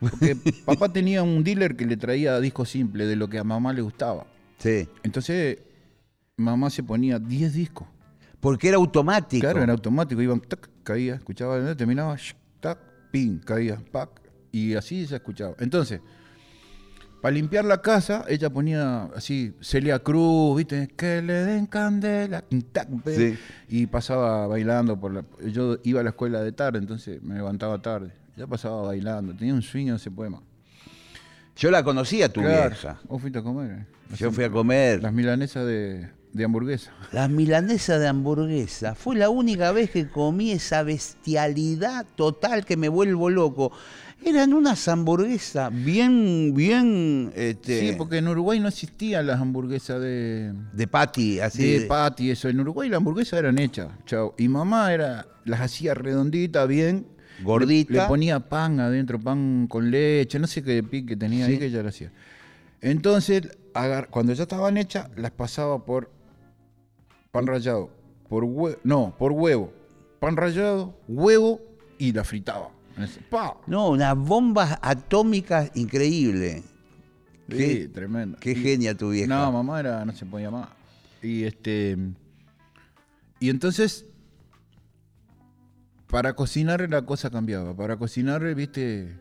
Porque 0.00 0.34
papá 0.64 0.90
tenía 0.90 1.22
un 1.22 1.44
dealer 1.44 1.76
que 1.76 1.84
le 1.84 1.98
traía 1.98 2.40
discos 2.40 2.70
simples 2.70 3.06
de 3.06 3.16
lo 3.16 3.28
que 3.28 3.38
a 3.38 3.44
mamá 3.44 3.74
le 3.74 3.82
gustaba. 3.82 4.26
Sí. 4.58 4.88
Entonces, 5.02 5.58
mamá 6.38 6.70
se 6.70 6.82
ponía 6.82 7.18
10 7.18 7.52
discos. 7.52 7.86
Porque 8.40 8.68
era 8.68 8.78
automático. 8.78 9.42
Claro, 9.42 9.62
era 9.62 9.72
automático. 9.74 10.22
Iban, 10.22 10.40
tac, 10.40 10.70
caía, 10.82 11.16
escuchaba, 11.16 11.76
terminaba, 11.76 12.16
pin, 13.10 13.38
caía, 13.38 13.80
pac. 13.90 14.10
Y 14.52 14.74
así 14.74 15.06
se 15.06 15.16
escuchaba. 15.16 15.54
Entonces, 15.60 16.00
para 17.22 17.34
limpiar 17.34 17.64
la 17.66 17.82
casa, 17.82 18.24
ella 18.28 18.50
ponía 18.50 19.04
así, 19.14 19.54
Celia 19.60 19.98
Cruz, 19.98 20.56
¿viste? 20.56 20.88
Que 20.96 21.20
le 21.22 21.34
den 21.34 21.66
candela. 21.66 22.44
Sí. 23.06 23.38
Y 23.68 23.86
pasaba 23.86 24.46
bailando 24.46 24.98
por 24.98 25.12
la. 25.12 25.24
Yo 25.52 25.76
iba 25.84 26.00
a 26.00 26.02
la 26.02 26.10
escuela 26.10 26.42
de 26.42 26.52
tarde, 26.52 26.78
entonces 26.78 27.22
me 27.22 27.34
levantaba 27.34 27.80
tarde. 27.82 28.12
Ya 28.36 28.46
pasaba 28.46 28.82
bailando. 28.82 29.34
Tenía 29.34 29.52
un 29.54 29.62
sueño 29.62 29.96
ese 29.96 30.10
poema. 30.10 30.42
Yo 31.56 31.70
la 31.70 31.84
conocía 31.84 32.32
tu 32.32 32.40
Claro. 32.40 32.70
vieja. 32.70 33.00
Vos 33.06 33.20
fuiste 33.20 33.38
a 33.38 33.42
comer. 33.42 33.70
eh. 33.70 33.86
Yo 34.16 34.32
fui 34.32 34.44
a 34.44 34.50
comer. 34.50 35.02
Las 35.02 35.12
milanesas 35.12 35.66
de, 35.66 36.08
de 36.32 36.44
hamburguesa. 36.44 36.92
La 37.12 37.28
milanesa 37.28 37.98
de 37.98 38.06
hamburguesa. 38.08 38.94
Fue 38.94 39.16
la 39.16 39.30
única 39.30 39.72
vez 39.72 39.90
que 39.90 40.08
comí 40.08 40.52
esa 40.52 40.82
bestialidad 40.82 42.06
total 42.14 42.64
que 42.64 42.76
me 42.76 42.88
vuelvo 42.88 43.30
loco. 43.30 43.72
Eran 44.22 44.52
unas 44.52 44.86
hamburguesas 44.86 45.72
bien, 45.72 46.52
bien, 46.54 47.32
este, 47.34 47.80
Sí, 47.80 47.94
porque 47.96 48.18
en 48.18 48.28
Uruguay 48.28 48.60
no 48.60 48.68
existían 48.68 49.26
las 49.26 49.40
hamburguesas 49.40 49.98
de. 50.00 50.52
de 50.74 50.86
patty, 50.86 51.40
así. 51.40 51.62
de 51.72 51.80
de- 51.80 51.86
patty, 51.86 52.30
eso. 52.30 52.48
En 52.50 52.60
Uruguay 52.60 52.88
las 52.90 52.98
hamburguesas 52.98 53.38
eran 53.38 53.58
hechas. 53.58 53.88
Chao. 54.04 54.34
Y 54.36 54.46
mamá 54.48 54.92
era, 54.92 55.26
las 55.46 55.60
hacía 55.62 55.94
redonditas, 55.94 56.68
bien. 56.68 57.06
Gordita. 57.42 57.92
Le, 57.94 58.00
le 58.00 58.06
ponía 58.06 58.38
pan 58.40 58.78
adentro, 58.80 59.18
pan 59.18 59.66
con 59.66 59.90
leche, 59.90 60.38
no 60.38 60.46
sé 60.46 60.62
qué 60.62 60.82
pique 60.82 61.16
tenía 61.16 61.46
Sí. 61.46 61.52
ahí 61.52 61.58
que 61.58 61.66
ella 61.66 61.82
lo 61.82 61.88
hacía. 61.88 62.12
Entonces, 62.82 63.42
agar- 63.72 64.08
cuando 64.10 64.34
ya 64.34 64.42
estaban 64.42 64.76
hechas, 64.76 65.08
las 65.16 65.30
pasaba 65.30 65.84
por 65.84 66.10
pan 67.30 67.46
rallado, 67.46 67.90
por 68.28 68.44
huevo, 68.44 68.76
no, 68.84 69.14
por 69.18 69.32
huevo. 69.32 69.72
Pan 70.18 70.36
rallado, 70.36 70.94
huevo 71.08 71.60
y 71.98 72.12
la 72.12 72.24
fritaba. 72.24 72.70
Es- 72.98 73.18
¡pa! 73.30 73.56
No, 73.66 73.90
unas 73.90 74.16
bombas 74.16 74.78
atómicas 74.82 75.70
increíbles. 75.74 76.62
Sí, 77.48 77.56
Qué- 77.56 77.88
tremendo. 77.92 78.38
Qué 78.40 78.54
genia 78.54 78.94
tu 78.96 79.10
vieja. 79.10 79.26
No, 79.28 79.50
mamá 79.52 79.80
era, 79.80 80.04
no 80.04 80.12
se 80.12 80.26
podía 80.26 80.50
más. 80.50 80.68
Y 81.22 81.44
este. 81.44 81.96
Y 83.40 83.50
entonces. 83.50 84.06
Para 86.08 86.34
cocinar 86.34 86.88
la 86.90 87.02
cosa 87.06 87.30
cambiaba. 87.30 87.74
Para 87.74 87.96
cocinar, 87.96 88.42
viste. 88.54 89.16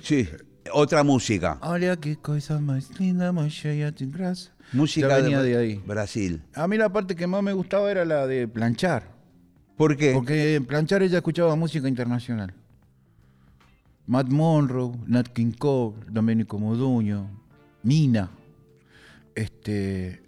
Sí, 0.00 0.28
otra 0.72 1.02
música. 1.02 1.58
Olha 1.62 1.96
qué 1.96 2.16
cosa 2.16 2.58
más 2.60 2.98
linda, 2.98 3.32
graça. 3.32 4.50
Música 4.72 5.08
Ya 5.08 5.16
venía 5.16 5.42
de, 5.42 5.50
de 5.50 5.56
ahí. 5.56 5.82
Brasil. 5.86 6.42
A 6.54 6.68
mí 6.68 6.76
la 6.76 6.92
parte 6.92 7.16
que 7.16 7.26
más 7.26 7.42
me 7.42 7.52
gustaba 7.52 7.90
era 7.90 8.04
la 8.04 8.26
de 8.26 8.46
planchar. 8.46 9.10
¿Por 9.76 9.96
qué? 9.96 10.12
Porque 10.12 10.56
en 10.56 10.64
planchar 10.66 11.02
ella 11.02 11.18
escuchaba 11.18 11.56
música 11.56 11.88
internacional. 11.88 12.54
Matt 14.06 14.28
Monroe, 14.28 14.92
Nat 15.06 15.28
King 15.28 15.52
Cole, 15.52 15.96
Domenico 16.08 16.58
Modugno, 16.58 17.30
Nina. 17.82 18.30
Este, 19.34 20.22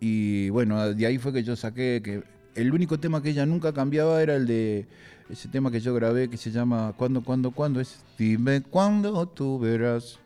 y 0.00 0.50
bueno, 0.50 0.92
de 0.92 1.06
ahí 1.06 1.18
fue 1.18 1.32
que 1.32 1.42
yo 1.42 1.56
saqué 1.56 2.02
que 2.04 2.22
el 2.54 2.72
único 2.72 2.98
tema 2.98 3.22
que 3.22 3.30
ella 3.30 3.46
nunca 3.46 3.72
cambiaba 3.72 4.22
era 4.22 4.34
el 4.36 4.46
de 4.46 4.86
ese 5.32 5.48
tema 5.48 5.70
que 5.70 5.80
yo 5.80 5.94
grabé 5.94 6.28
que 6.28 6.36
se 6.36 6.50
llama 6.50 6.92
¿Cuándo, 6.96 7.22
cuándo, 7.24 7.50
cuándo? 7.50 7.80
Es 7.80 7.98
Dime 8.18 8.62
cuándo 8.62 9.26
tú 9.26 9.58
verás. 9.58 10.18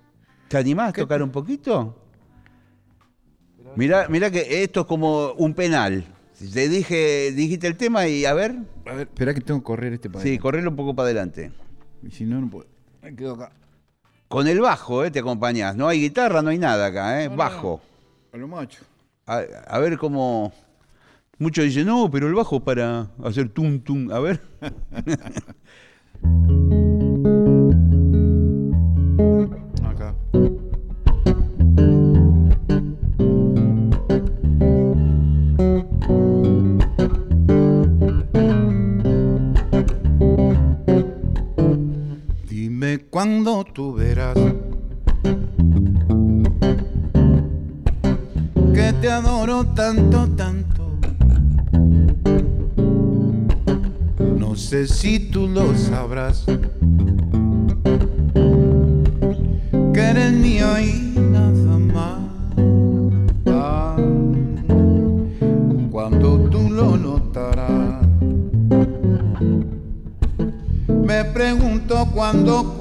¿Te 0.48 0.58
animás 0.58 0.90
a 0.90 0.92
tocar 0.92 1.22
un 1.22 1.30
poquito? 1.30 1.96
Mirá, 3.76 4.08
mirá 4.08 4.30
que 4.30 4.62
esto 4.62 4.80
es 4.80 4.86
como 4.86 5.32
un 5.32 5.54
penal. 5.54 6.04
Te 6.52 6.68
dije, 6.68 7.32
dijiste 7.32 7.66
el 7.66 7.76
tema 7.76 8.06
y 8.06 8.24
a 8.24 8.34
ver. 8.34 8.56
A 8.86 8.92
ver, 8.94 9.08
espera 9.08 9.32
que 9.34 9.40
tengo 9.40 9.60
que 9.60 9.64
correr 9.64 9.92
este 9.94 10.08
para 10.10 10.22
Sí, 10.22 10.28
adelante. 10.28 10.42
correlo 10.42 10.70
un 10.70 10.76
poco 10.76 10.94
para 10.94 11.06
adelante. 11.06 11.52
Y 12.02 12.10
si 12.10 12.24
no, 12.24 12.40
no 12.40 12.50
puedo. 12.50 12.66
Me 13.02 13.14
quedo 13.14 13.34
acá. 13.34 13.52
Con 14.28 14.46
el 14.48 14.60
bajo, 14.60 15.04
¿eh? 15.04 15.10
Te 15.10 15.20
acompañás. 15.20 15.76
No 15.76 15.88
hay 15.88 16.00
guitarra, 16.00 16.42
no 16.42 16.50
hay 16.50 16.58
nada 16.58 16.86
acá, 16.86 17.22
¿eh? 17.22 17.24
No, 17.26 17.30
no. 17.32 17.36
Bajo. 17.36 17.80
A 18.32 18.36
lo 18.36 18.48
macho. 18.48 18.84
A, 19.26 19.38
a 19.68 19.78
ver 19.78 19.96
cómo. 19.98 20.52
Muchos 21.38 21.66
dicen, 21.66 21.86
no, 21.86 22.10
pero 22.10 22.28
el 22.28 22.34
bajo 22.34 22.60
para 22.60 23.10
hacer 23.22 23.50
tum 23.50 23.80
tum. 23.80 24.10
A 24.10 24.20
ver. 24.20 24.40
Dime 42.48 42.98
cuándo 43.10 43.62
tú 43.64 43.92
verás 43.92 44.38
que 48.72 48.92
te 49.00 49.10
adoro 49.10 49.66
tanto, 49.66 50.26
tanto. 50.28 50.75
No 54.56 54.62
sé 54.62 54.86
si 54.86 55.18
tú 55.18 55.46
lo 55.48 55.76
sabrás 55.76 56.46
que 59.92 60.00
eres 60.00 60.32
mío 60.32 60.80
y 60.80 61.12
nada 61.20 61.78
más. 61.92 62.20
Cuando 65.90 66.48
tú 66.48 66.70
lo 66.70 66.96
notarás, 66.96 68.00
me 70.88 71.24
pregunto 71.34 72.08
cuándo. 72.14 72.75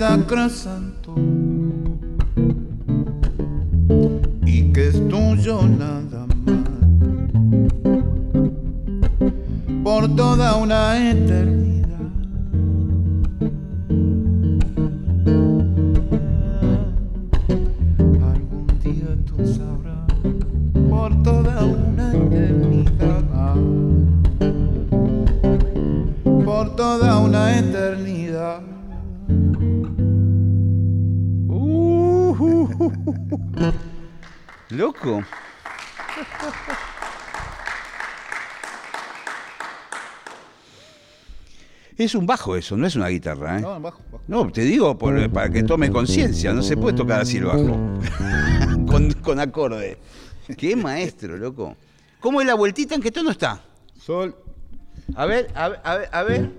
Amor 0.00 0.38
es 0.38 0.66
Es 42.08 42.14
un 42.14 42.24
bajo 42.24 42.56
eso, 42.56 42.74
no 42.74 42.86
es 42.86 42.96
una 42.96 43.08
guitarra, 43.08 43.58
¿eh? 43.58 43.60
No, 43.60 43.78
bajo, 43.80 44.00
bajo. 44.10 44.24
No, 44.28 44.50
te 44.50 44.62
digo 44.62 44.96
por- 44.96 45.28
para 45.30 45.50
que 45.50 45.62
tome 45.62 45.90
conciencia, 45.90 46.54
no 46.54 46.62
se 46.62 46.74
puede 46.74 46.96
tocar 46.96 47.20
así 47.20 47.36
el 47.36 47.44
bajo. 47.44 47.78
con, 48.86 49.12
con 49.12 49.38
acorde. 49.38 49.98
Qué 50.56 50.74
maestro, 50.74 51.36
loco. 51.36 51.76
¿Cómo 52.18 52.40
es 52.40 52.46
la 52.46 52.54
vueltita? 52.54 52.94
¿En 52.94 53.02
qué 53.02 53.10
tono 53.12 53.30
está? 53.30 53.60
Sol 54.00 54.34
A 55.16 55.26
ver, 55.26 55.48
a 55.54 55.68
ver, 55.68 55.80
a 55.84 55.96
ver, 55.98 56.08
a 56.10 56.22
ver. 56.22 56.50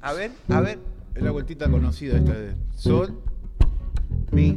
A 0.00 0.12
ver, 0.12 0.30
a 0.48 0.60
ver. 0.60 0.78
es 1.16 1.22
la 1.24 1.32
vueltita 1.32 1.68
conocida 1.68 2.16
esta 2.16 2.32
de 2.34 2.54
Sol, 2.76 3.20
Mi, 4.30 4.56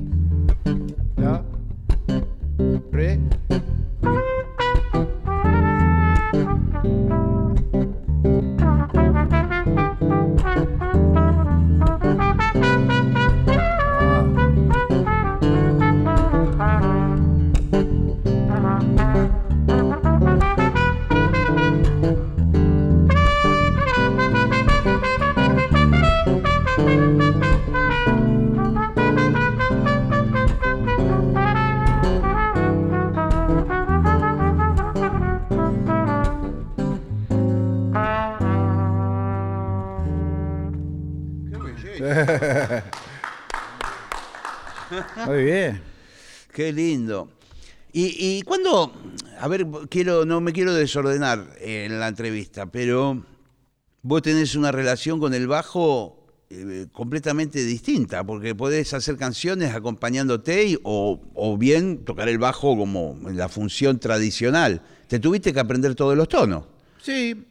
Qué 46.72 46.76
lindo. 46.82 47.30
Y, 47.92 48.16
y 48.18 48.42
cuando, 48.44 48.94
a 49.40 49.48
ver, 49.50 49.68
quiero, 49.90 50.24
no 50.26 50.40
me 50.40 50.54
quiero 50.54 50.74
desordenar 50.74 51.56
en 51.60 52.00
la 52.00 52.08
entrevista, 52.08 52.66
pero 52.66 53.26
vos 54.02 54.22
tenés 54.22 54.56
una 54.56 54.72
relación 54.72 55.20
con 55.20 55.34
el 55.34 55.48
bajo 55.48 56.26
eh, 56.50 56.88
completamente 56.94 57.62
distinta, 57.66 58.24
porque 58.24 58.56
podés 58.56 58.94
hacer 58.94 59.18
canciones 59.18 59.76
acompañándote 59.76 60.64
y- 60.66 60.80
o, 60.84 61.20
o 61.34 61.58
bien 61.58 62.06
tocar 62.06 62.30
el 62.30 62.38
bajo 62.38 62.78
como 62.78 63.18
en 63.28 63.36
la 63.36 63.50
función 63.50 64.00
tradicional. 64.00 64.82
Te 65.10 65.20
tuviste 65.20 65.52
que 65.52 65.60
aprender 65.60 65.94
todos 65.96 66.16
los 66.16 66.30
tonos. 66.30 66.64
Sí, 67.02 67.46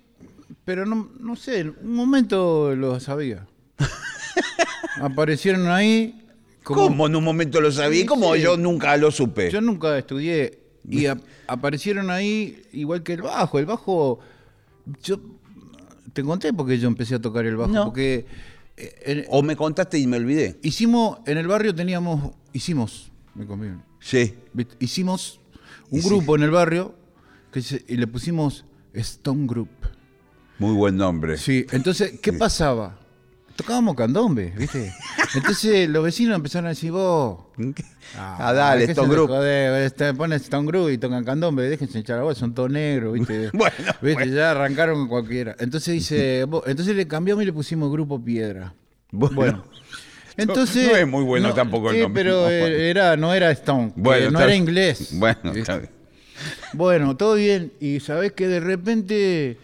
pero 0.64 0.86
no, 0.86 1.10
no 1.20 1.36
sé, 1.36 1.58
en 1.60 1.76
un 1.82 1.94
momento 1.94 2.74
lo 2.74 2.98
sabía. 3.00 3.46
Aparecieron 4.96 5.68
ahí 5.68 6.26
¿Cómo? 6.64 7.06
en 7.06 7.16
un 7.16 7.24
momento 7.24 7.60
lo 7.60 7.70
sabía? 7.72 8.00
Sí, 8.00 8.06
¿Cómo 8.06 8.34
sí. 8.34 8.42
yo 8.42 8.56
nunca 8.56 8.96
lo 8.96 9.10
supe? 9.10 9.50
Yo 9.50 9.60
nunca 9.60 9.96
estudié 9.98 10.58
y 10.88 11.06
ap- 11.06 11.20
aparecieron 11.46 12.10
ahí 12.10 12.62
igual 12.72 13.02
que 13.02 13.14
el 13.14 13.22
bajo. 13.22 13.58
El 13.58 13.66
bajo, 13.66 14.18
yo 15.02 15.20
te 16.12 16.22
conté 16.22 16.52
porque 16.52 16.78
yo 16.78 16.88
empecé 16.88 17.14
a 17.16 17.20
tocar 17.20 17.46
el 17.46 17.56
bajo. 17.56 17.72
No. 17.72 17.84
Porque 17.86 18.26
eh, 18.76 18.94
en- 19.04 19.24
O 19.30 19.42
me 19.42 19.56
contaste 19.56 19.98
y 19.98 20.06
me 20.06 20.16
olvidé. 20.18 20.58
hicimos, 20.62 21.18
en 21.26 21.38
el 21.38 21.46
barrio 21.48 21.74
teníamos, 21.74 22.32
hicimos, 22.52 23.10
me 23.34 23.46
comieron, 23.46 23.82
Sí. 24.00 24.34
hicimos 24.78 25.40
un 25.90 26.00
sí. 26.02 26.08
grupo 26.08 26.36
en 26.36 26.42
el 26.42 26.50
barrio 26.50 26.94
que 27.52 27.62
se- 27.62 27.84
y 27.88 27.96
le 27.96 28.06
pusimos 28.06 28.64
Stone 28.92 29.46
Group. 29.46 29.68
Muy 30.58 30.74
buen 30.74 30.96
nombre. 30.96 31.36
Sí, 31.38 31.64
entonces, 31.72 32.18
¿qué 32.20 32.32
pasaba? 32.34 32.98
Tocábamos 33.60 33.94
candombe, 33.94 34.52
¿viste? 34.56 34.92
Entonces 35.34 35.88
los 35.88 36.02
vecinos 36.02 36.34
empezaron 36.36 36.66
a 36.66 36.70
decir, 36.70 36.90
vos... 36.92 37.40
Ah, 38.16 38.52
dale, 38.54 38.80
déjense 38.80 39.00
Stone 39.02 39.14
Group. 39.14 39.30
este, 39.44 40.14
ponen 40.14 40.36
Stone 40.40 40.66
Group 40.66 40.90
y 40.90 40.98
tocan 40.98 41.24
candombe, 41.24 41.68
déjense 41.68 41.98
echar 41.98 42.16
la 42.16 42.22
voz, 42.24 42.38
son 42.38 42.54
todos 42.54 42.70
negros, 42.70 43.12
¿viste? 43.14 43.50
Bueno, 43.52 43.74
¿Viste? 43.76 44.14
bueno. 44.14 44.34
Ya 44.34 44.52
arrancaron 44.52 44.96
con 45.00 45.08
cualquiera. 45.08 45.56
Entonces 45.58 45.94
dice, 45.94 46.44
vos- 46.48 46.64
entonces 46.66 46.96
le 46.96 47.06
cambiamos 47.06 47.42
y 47.42 47.46
le 47.46 47.52
pusimos 47.52 47.90
Grupo 47.92 48.22
Piedra. 48.22 48.72
Bueno. 49.10 49.64
Entonces, 50.36 50.88
No 50.90 50.96
es 50.96 51.06
muy 51.06 51.24
bueno 51.24 51.52
tampoco 51.52 51.90
el 51.90 51.96
sí, 51.96 52.02
nombre. 52.02 52.22
pero 52.24 52.42
No, 52.42 52.48
eh, 52.50 52.60
bueno. 52.60 52.76
era, 52.76 53.16
no 53.16 53.34
era 53.34 53.50
Stone, 53.50 53.92
Bueno, 53.94 54.28
eh, 54.28 54.30
no 54.30 54.38
era 54.38 54.46
bien. 54.48 54.62
inglés. 54.62 55.10
Bueno, 55.12 55.52
está 55.54 55.76
bien. 55.78 55.90
Bueno, 56.72 57.16
todo 57.16 57.34
bien. 57.34 57.72
Y 57.80 58.00
sabés 58.00 58.32
que 58.32 58.48
de 58.48 58.60
repente 58.60 59.58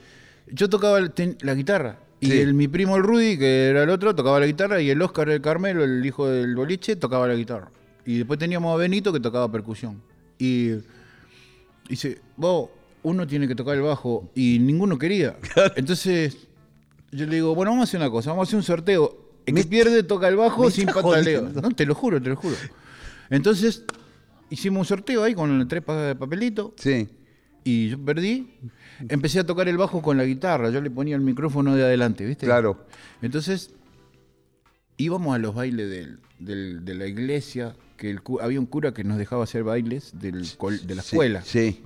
yo 0.48 0.68
tocaba 0.68 1.00
la 1.00 1.54
guitarra. 1.54 1.96
Y 2.20 2.26
Sí. 2.30 2.38
el- 2.40 2.54
mi 2.54 2.66
primo 2.68 2.96
el 2.96 3.02
Rudy, 3.02 3.38
que 3.38 3.66
era 3.68 3.82
el 3.82 3.90
otro, 3.90 4.14
tocaba 4.14 4.40
la 4.40 4.46
guitarra. 4.46 4.80
Y 4.80 4.88
el 4.90 5.00
Oscar 5.02 5.28
el 5.28 5.40
Carmelo, 5.42 5.84
el 5.84 6.04
hijo 6.04 6.26
del 6.28 6.54
boliche, 6.56 6.96
tocaba 6.96 7.26
la 7.28 7.34
guitarra. 7.34 7.70
Y 8.06 8.18
después 8.18 8.38
teníamos 8.38 8.72
a 8.72 8.76
Benito 8.76 9.12
que 9.12 9.20
tocaba 9.20 9.50
percusión. 9.50 10.00
Y 10.38 10.70
dice, 11.88 12.18
vos, 12.36 12.70
uno 13.02 13.26
tiene 13.26 13.46
que 13.48 13.54
tocar 13.54 13.76
el 13.76 13.82
bajo. 13.82 14.30
Y 14.34 14.58
ninguno 14.60 14.98
quería. 14.98 15.36
Entonces 15.76 16.36
yo 17.12 17.26
le 17.26 17.36
digo, 17.36 17.54
bueno, 17.54 17.72
vamos 17.72 17.82
a 17.82 17.88
hacer 17.90 18.00
una 18.00 18.10
cosa, 18.10 18.30
vamos 18.30 18.46
a 18.46 18.50
hacer 18.50 18.56
un 18.56 18.62
sorteo. 18.62 19.22
El 19.46 19.54
que 19.54 19.64
pierde 19.64 20.02
toca 20.02 20.26
el 20.28 20.36
bajo 20.36 20.70
sin 20.70 20.86
pataleo. 20.86 21.40
jodiendo. 21.40 21.60
No, 21.62 21.70
te 21.70 21.86
lo 21.86 21.94
juro, 21.94 22.20
te 22.20 22.28
lo 22.30 22.36
juro. 22.36 22.56
Entonces 23.30 23.84
hicimos 24.50 24.80
un 24.80 24.84
sorteo 24.86 25.22
ahí 25.22 25.34
con 25.34 25.66
tres 25.68 25.82
pa- 25.82 26.14
papelitos 26.16 26.72
Sí. 26.78 27.08
y 27.62 27.90
yo 27.90 27.98
perdí. 28.04 28.48
Empecé 29.08 29.40
a 29.40 29.44
tocar 29.46 29.68
el 29.68 29.76
bajo 29.76 30.00
con 30.02 30.16
la 30.16 30.24
guitarra. 30.24 30.70
Yo 30.70 30.80
le 30.80 30.90
ponía 30.90 31.14
el 31.16 31.22
micrófono 31.22 31.74
de 31.74 31.84
adelante, 31.84 32.24
¿viste? 32.24 32.46
Claro. 32.46 32.86
Entonces 33.22 33.70
íbamos 34.96 35.34
a 35.34 35.38
los 35.38 35.54
bailes 35.54 35.90
del- 35.90 36.18
del- 36.38 36.84
de 36.84 36.94
la 36.94 37.06
iglesia, 37.06 37.74
que 37.96 38.10
el 38.10 38.20
había 38.40 38.58
un 38.60 38.66
cura 38.66 38.92
que 38.92 39.04
nos 39.04 39.18
dejaba 39.18 39.44
hacer 39.44 39.64
bailes 39.64 40.12
del 40.18 40.42
de 40.42 40.94
la 40.94 41.02
Sí, 41.02 41.08
escuela. 41.16 41.42
Sí. 41.42 41.82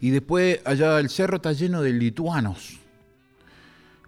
Y 0.00 0.10
después 0.10 0.60
allá 0.64 0.98
el 0.98 1.10
cerro 1.10 1.36
está 1.36 1.52
lleno 1.52 1.82
de 1.82 1.92
lituanos. 1.92 2.78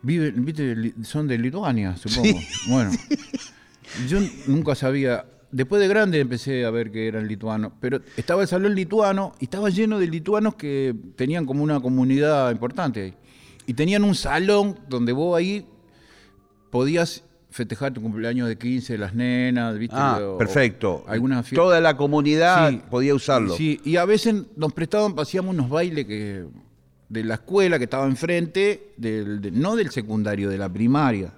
Viven, 0.03 0.45
¿viste? 0.45 0.95
Son 1.05 1.29
de 1.29 1.39
Lituania, 1.39 1.97
supongo. 1.97 2.37
Bueno, 2.69 2.91
yo 4.09 4.19
nunca 4.49 4.75
sabía. 4.75 5.25
Después 5.53 5.81
de 5.83 5.87
grande 5.89 6.19
empecé 6.19 6.65
a 6.65 6.71
ver 6.71 6.91
que 6.91 7.07
eran 7.07 7.29
lituanos. 7.29 7.73
Pero 7.81 8.01
estaba 8.17 8.43
el 8.43 8.49
salón 8.49 8.75
lituano 8.75 9.33
y 9.39 9.45
estaba 9.45 9.69
lleno 9.69 9.99
de 9.99 10.09
lituanos 10.09 10.55
que 10.55 10.95
tenían 11.15 11.45
como 11.47 11.63
una 11.63 11.79
comunidad 11.81 12.51
importante 12.51 13.03
ahí. 13.03 13.15
Y 13.67 13.75
tenían 13.75 14.03
un 14.03 14.15
salón 14.15 14.79
donde 14.89 15.13
vos 15.13 15.37
ahí 15.39 15.67
podías 16.71 17.25
festejar 17.51 17.93
tu 17.93 18.01
cumpleaños 18.01 18.49
de 18.49 18.57
15 18.57 18.95
de 18.95 18.99
las 18.99 19.15
nenas, 19.15 19.77
¿viste? 19.79 19.95
Ah, 19.99 20.19
O- 20.23 20.39
perfecto. 20.39 21.05
Alguna 21.07 21.43
fiesta. 21.43 21.63
Toda 21.63 21.81
la 21.83 21.97
comunidad 21.99 22.71
Sí. 22.71 22.81
podía 22.91 23.15
usarlo. 23.15 23.55
Sí, 23.55 23.79
y 23.85 23.97
a 23.97 24.07
veces 24.07 24.35
nos 24.57 24.73
prestaban, 24.73 25.15
hacíamos 25.19 25.55
unos 25.55 25.69
bailes 25.69 26.07
que 26.07 26.47
de 27.11 27.25
la 27.25 27.35
escuela 27.35 27.77
que 27.77 27.85
estaba 27.85 28.07
enfrente, 28.07 28.95
del, 28.97 29.43
de- 29.43 29.51
no 29.51 29.77
del 29.77 29.91
secundario, 29.91 30.49
de 30.49 30.57
la 30.57 30.73
primaria. 30.73 31.35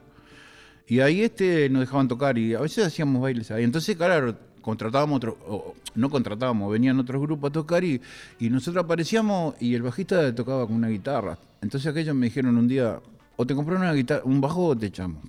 Y 0.87 1.01
ahí 1.01 1.23
este 1.23 1.69
nos 1.71 1.81
dejaban 1.81 2.09
tocar 2.09 2.37
y 2.39 2.55
a 2.55 2.61
veces 2.61 2.87
hacíamos 2.87 3.23
bailes 3.23 3.51
ahí. 3.51 3.65
Entonces, 3.65 3.97
claro, 3.97 4.37
contratábamos 4.61 5.17
otro, 5.17 5.39
o 5.49 5.75
no 5.95 6.11
contratábamos, 6.11 6.71
venían 6.73 6.99
otros 6.99 7.21
grupos 7.23 7.51
a 7.51 7.53
tocar 7.53 7.85
y, 7.85 8.01
y 8.39 8.51
nosotros 8.51 8.85
aparecíamos 8.85 9.55
y 9.61 9.75
el 9.75 9.83
bajista 9.83 10.35
tocaba 10.35 10.67
con 10.67 10.77
una 10.77 10.89
guitarra. 10.89 11.39
Entonces 11.63 11.91
aquellos 11.91 12.15
me 12.15 12.27
dijeron 12.27 12.57
un 12.59 12.69
día, 12.69 13.01
o 13.37 13.47
te 13.47 13.55
compré 13.55 13.77
una 13.77 13.93
guitarra, 13.95 14.23
un 14.25 14.41
bajo 14.41 14.67
o 14.67 14.77
te 14.77 14.87
echamos. 14.87 15.23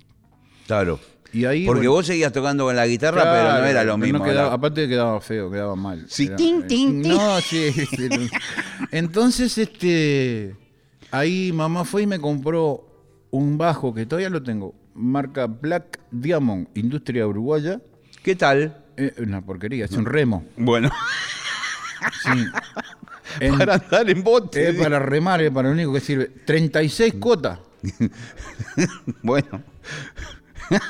Claro. 0.66 1.00
Y 1.32 1.44
ahí, 1.44 1.66
Porque 1.66 1.80
bueno, 1.80 1.92
vos 1.92 2.06
seguías 2.06 2.32
tocando 2.32 2.64
con 2.64 2.76
la 2.76 2.86
guitarra, 2.86 3.22
pero 3.22 3.60
no 3.60 3.64
era 3.66 3.82
lo 3.84 3.92
pero 3.94 3.98
mismo. 3.98 4.18
no 4.20 4.24
quedaba- 4.24 4.46
era- 4.46 4.54
aparte 4.54 4.88
quedaba 4.88 5.20
feo, 5.20 5.50
quedaba 5.50 5.74
mal. 5.76 6.04
Sí, 6.08 6.26
Era- 6.26 6.36
tin, 6.36 6.60
eh, 6.62 6.64
tin, 6.66 7.02
tin. 7.02 7.12
No, 7.12 7.40
sí. 7.40 7.72
Entonces, 8.90 9.56
este, 9.58 10.54
ahí 11.10 11.52
mamá 11.52 11.84
fue 11.84 12.02
y 12.02 12.06
me 12.06 12.18
compró 12.20 12.86
un 13.30 13.58
bajo 13.58 13.92
que 13.92 14.06
todavía 14.06 14.30
lo 14.30 14.42
tengo, 14.42 14.74
marca 14.96 15.46
Black 15.46 16.00
Diamond, 16.10 16.68
industria 16.74 17.26
uruguaya. 17.26 17.80
¿Qué 18.22 18.34
tal? 18.34 18.84
Eh, 18.96 19.12
una 19.18 19.42
porquería, 19.42 19.84
es 19.84 19.92
un 19.92 20.06
remo. 20.06 20.44
Bueno, 20.56 20.90
Sí. 22.22 22.30
En- 23.40 23.58
para 23.58 23.74
andar 23.74 24.08
en 24.08 24.22
bote. 24.24 24.70
es 24.70 24.76
para 24.76 24.98
remar, 24.98 25.42
es 25.42 25.50
para 25.50 25.68
lo 25.68 25.74
único 25.74 25.92
que 25.92 26.00
sirve. 26.00 26.26
36 26.44 27.14
cotas. 27.20 27.58
Bueno, 29.22 29.62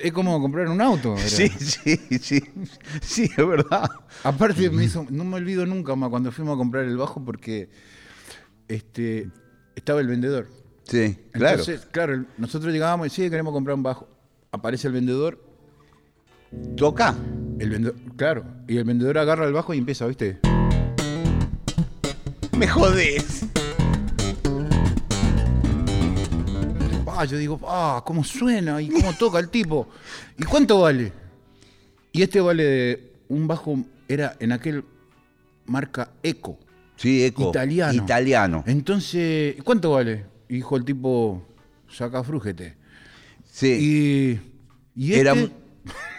Es 0.00 0.12
como 0.12 0.40
comprar 0.40 0.68
un 0.68 0.80
auto. 0.80 1.16
era. 1.16 1.28
sí, 1.28 1.48
sí, 1.48 1.96
sí. 2.20 2.42
Sí, 3.02 3.22
es 3.24 3.36
verdad. 3.46 3.88
Aparte, 4.24 4.68
me 4.70 4.84
hizo- 4.84 5.06
no 5.10 5.24
me 5.24 5.36
olvido 5.36 5.64
nunca 5.66 5.94
más 5.96 6.08
cuando 6.10 6.32
fuimos 6.32 6.54
a 6.54 6.58
comprar 6.58 6.84
el 6.84 6.96
bajo 6.96 7.24
porque 7.24 7.68
este, 8.68 9.30
estaba 9.76 10.00
el 10.00 10.06
vendedor. 10.08 10.48
Sí, 10.84 11.16
claro. 11.32 11.60
Entonces, 11.60 11.86
claro, 11.90 12.24
nosotros 12.38 12.72
llegábamos 12.72 13.06
y 13.06 13.10
sí, 13.10 13.30
queremos 13.30 13.52
comprar 13.52 13.76
un 13.76 13.82
bajo. 13.82 14.08
Aparece 14.50 14.88
el 14.88 14.92
vendedor, 14.94 15.42
Toca. 16.76 17.14
el 17.58 17.70
vendedor, 17.70 17.96
claro, 18.16 18.44
y 18.68 18.76
el 18.76 18.84
vendedor 18.84 19.16
agarra 19.18 19.46
el 19.46 19.52
bajo 19.52 19.72
y 19.74 19.78
empieza, 19.78 20.06
¿viste? 20.06 20.38
Me 22.56 22.66
jodés. 22.68 23.46
Ah, 27.14 27.24
yo 27.26 27.36
digo, 27.36 27.60
ah, 27.66 28.02
cómo 28.06 28.24
suena 28.24 28.80
y 28.80 28.88
cómo 28.88 29.12
toca 29.14 29.38
el 29.38 29.48
tipo. 29.50 29.88
¿Y 30.38 30.44
cuánto 30.44 30.80
vale? 30.80 31.12
Y 32.10 32.22
este 32.22 32.40
vale 32.40 32.64
de 32.64 33.12
un 33.28 33.46
bajo, 33.46 33.78
era 34.08 34.34
en 34.40 34.52
aquel 34.52 34.84
marca 35.66 36.10
Eco, 36.22 36.58
Sí, 36.96 37.24
eco. 37.24 37.50
italiano. 37.50 37.92
Italiano. 38.02 38.64
Entonces, 38.66 39.56
¿cuánto 39.62 39.92
vale? 39.92 40.24
Y 40.52 40.56
dijo 40.56 40.76
el 40.76 40.84
tipo, 40.84 41.42
saca 41.88 42.22
frújete. 42.22 42.74
Sí. 43.50 44.38
Y, 44.96 45.02
y 45.02 45.14
Era. 45.14 45.32
este- 45.32 45.50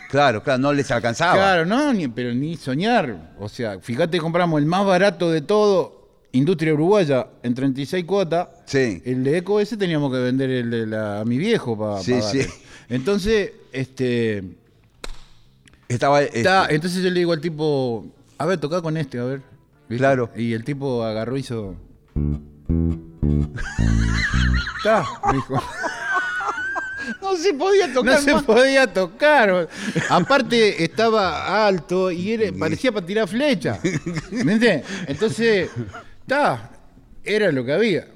Claro, 0.10 0.42
claro, 0.42 0.60
no 0.60 0.74
les 0.74 0.90
alcanzaba. 0.90 1.34
Claro, 1.36 1.66
no, 1.68 1.94
ni, 1.94 2.08
pero 2.08 2.34
ni 2.34 2.56
soñar. 2.58 3.36
O 3.40 3.48
sea, 3.48 3.80
fíjate, 3.80 4.18
compramos 4.18 4.60
el 4.60 4.66
más 4.66 4.86
barato 4.88 5.30
de 5.30 5.42
todo, 5.42 6.10
Industria 6.32 6.74
Uruguaya, 6.74 7.28
en 7.44 7.54
36 7.54 8.06
cuotas. 8.06 8.48
Sí. 8.66 9.04
El 9.06 9.24
de 9.24 9.38
Eco 9.38 9.60
ese 9.60 9.78
teníamos 9.78 10.12
que 10.12 10.18
vender 10.20 10.50
el 10.50 10.72
de 10.72 10.88
la- 10.88 11.20
a 11.22 11.26
mi 11.26 11.38
viejo 11.38 11.78
para 11.78 12.00
Sí, 12.02 12.20
sí. 12.24 12.40
Entonces, 12.90 13.52
este, 13.72 14.44
Estaba. 15.88 16.22
ta, 16.44 16.68
entonces 16.72 17.04
yo 17.04 17.10
le 17.12 17.20
digo 17.20 17.34
al 17.34 17.42
tipo, 17.42 18.06
a 18.40 18.48
ver, 18.48 18.60
toca 18.60 18.82
con 18.82 18.98
este, 18.98 19.20
a 19.20 19.26
ver. 19.26 19.42
¿Viste? 19.90 19.98
Claro. 19.98 20.32
Y 20.36 20.54
el 20.54 20.64
tipo 20.64 21.04
agarró 21.04 21.38
y 21.38 21.42
hizo... 21.42 21.76
Dijo. 25.34 25.64
no 27.22 27.36
se 27.36 27.54
podía 27.54 27.88
No 27.88 28.18
se 28.18 28.36
podía 28.44 28.88
tocar. 28.92 29.70
Aparte 30.10 30.84
estaba 30.84 31.66
alto 31.68 32.12
y 32.12 32.32
era- 32.34 32.52
parecía 32.58 32.92
para 32.92 33.06
tirar 33.06 33.28
flecha. 33.28 33.80
¿Me 34.32 34.54
entiendes? 34.54 34.84
Entonces, 35.08 35.70
está, 36.22 36.72
era 37.24 37.52
lo 37.52 37.64
que 37.66 37.74
había. 37.74 38.08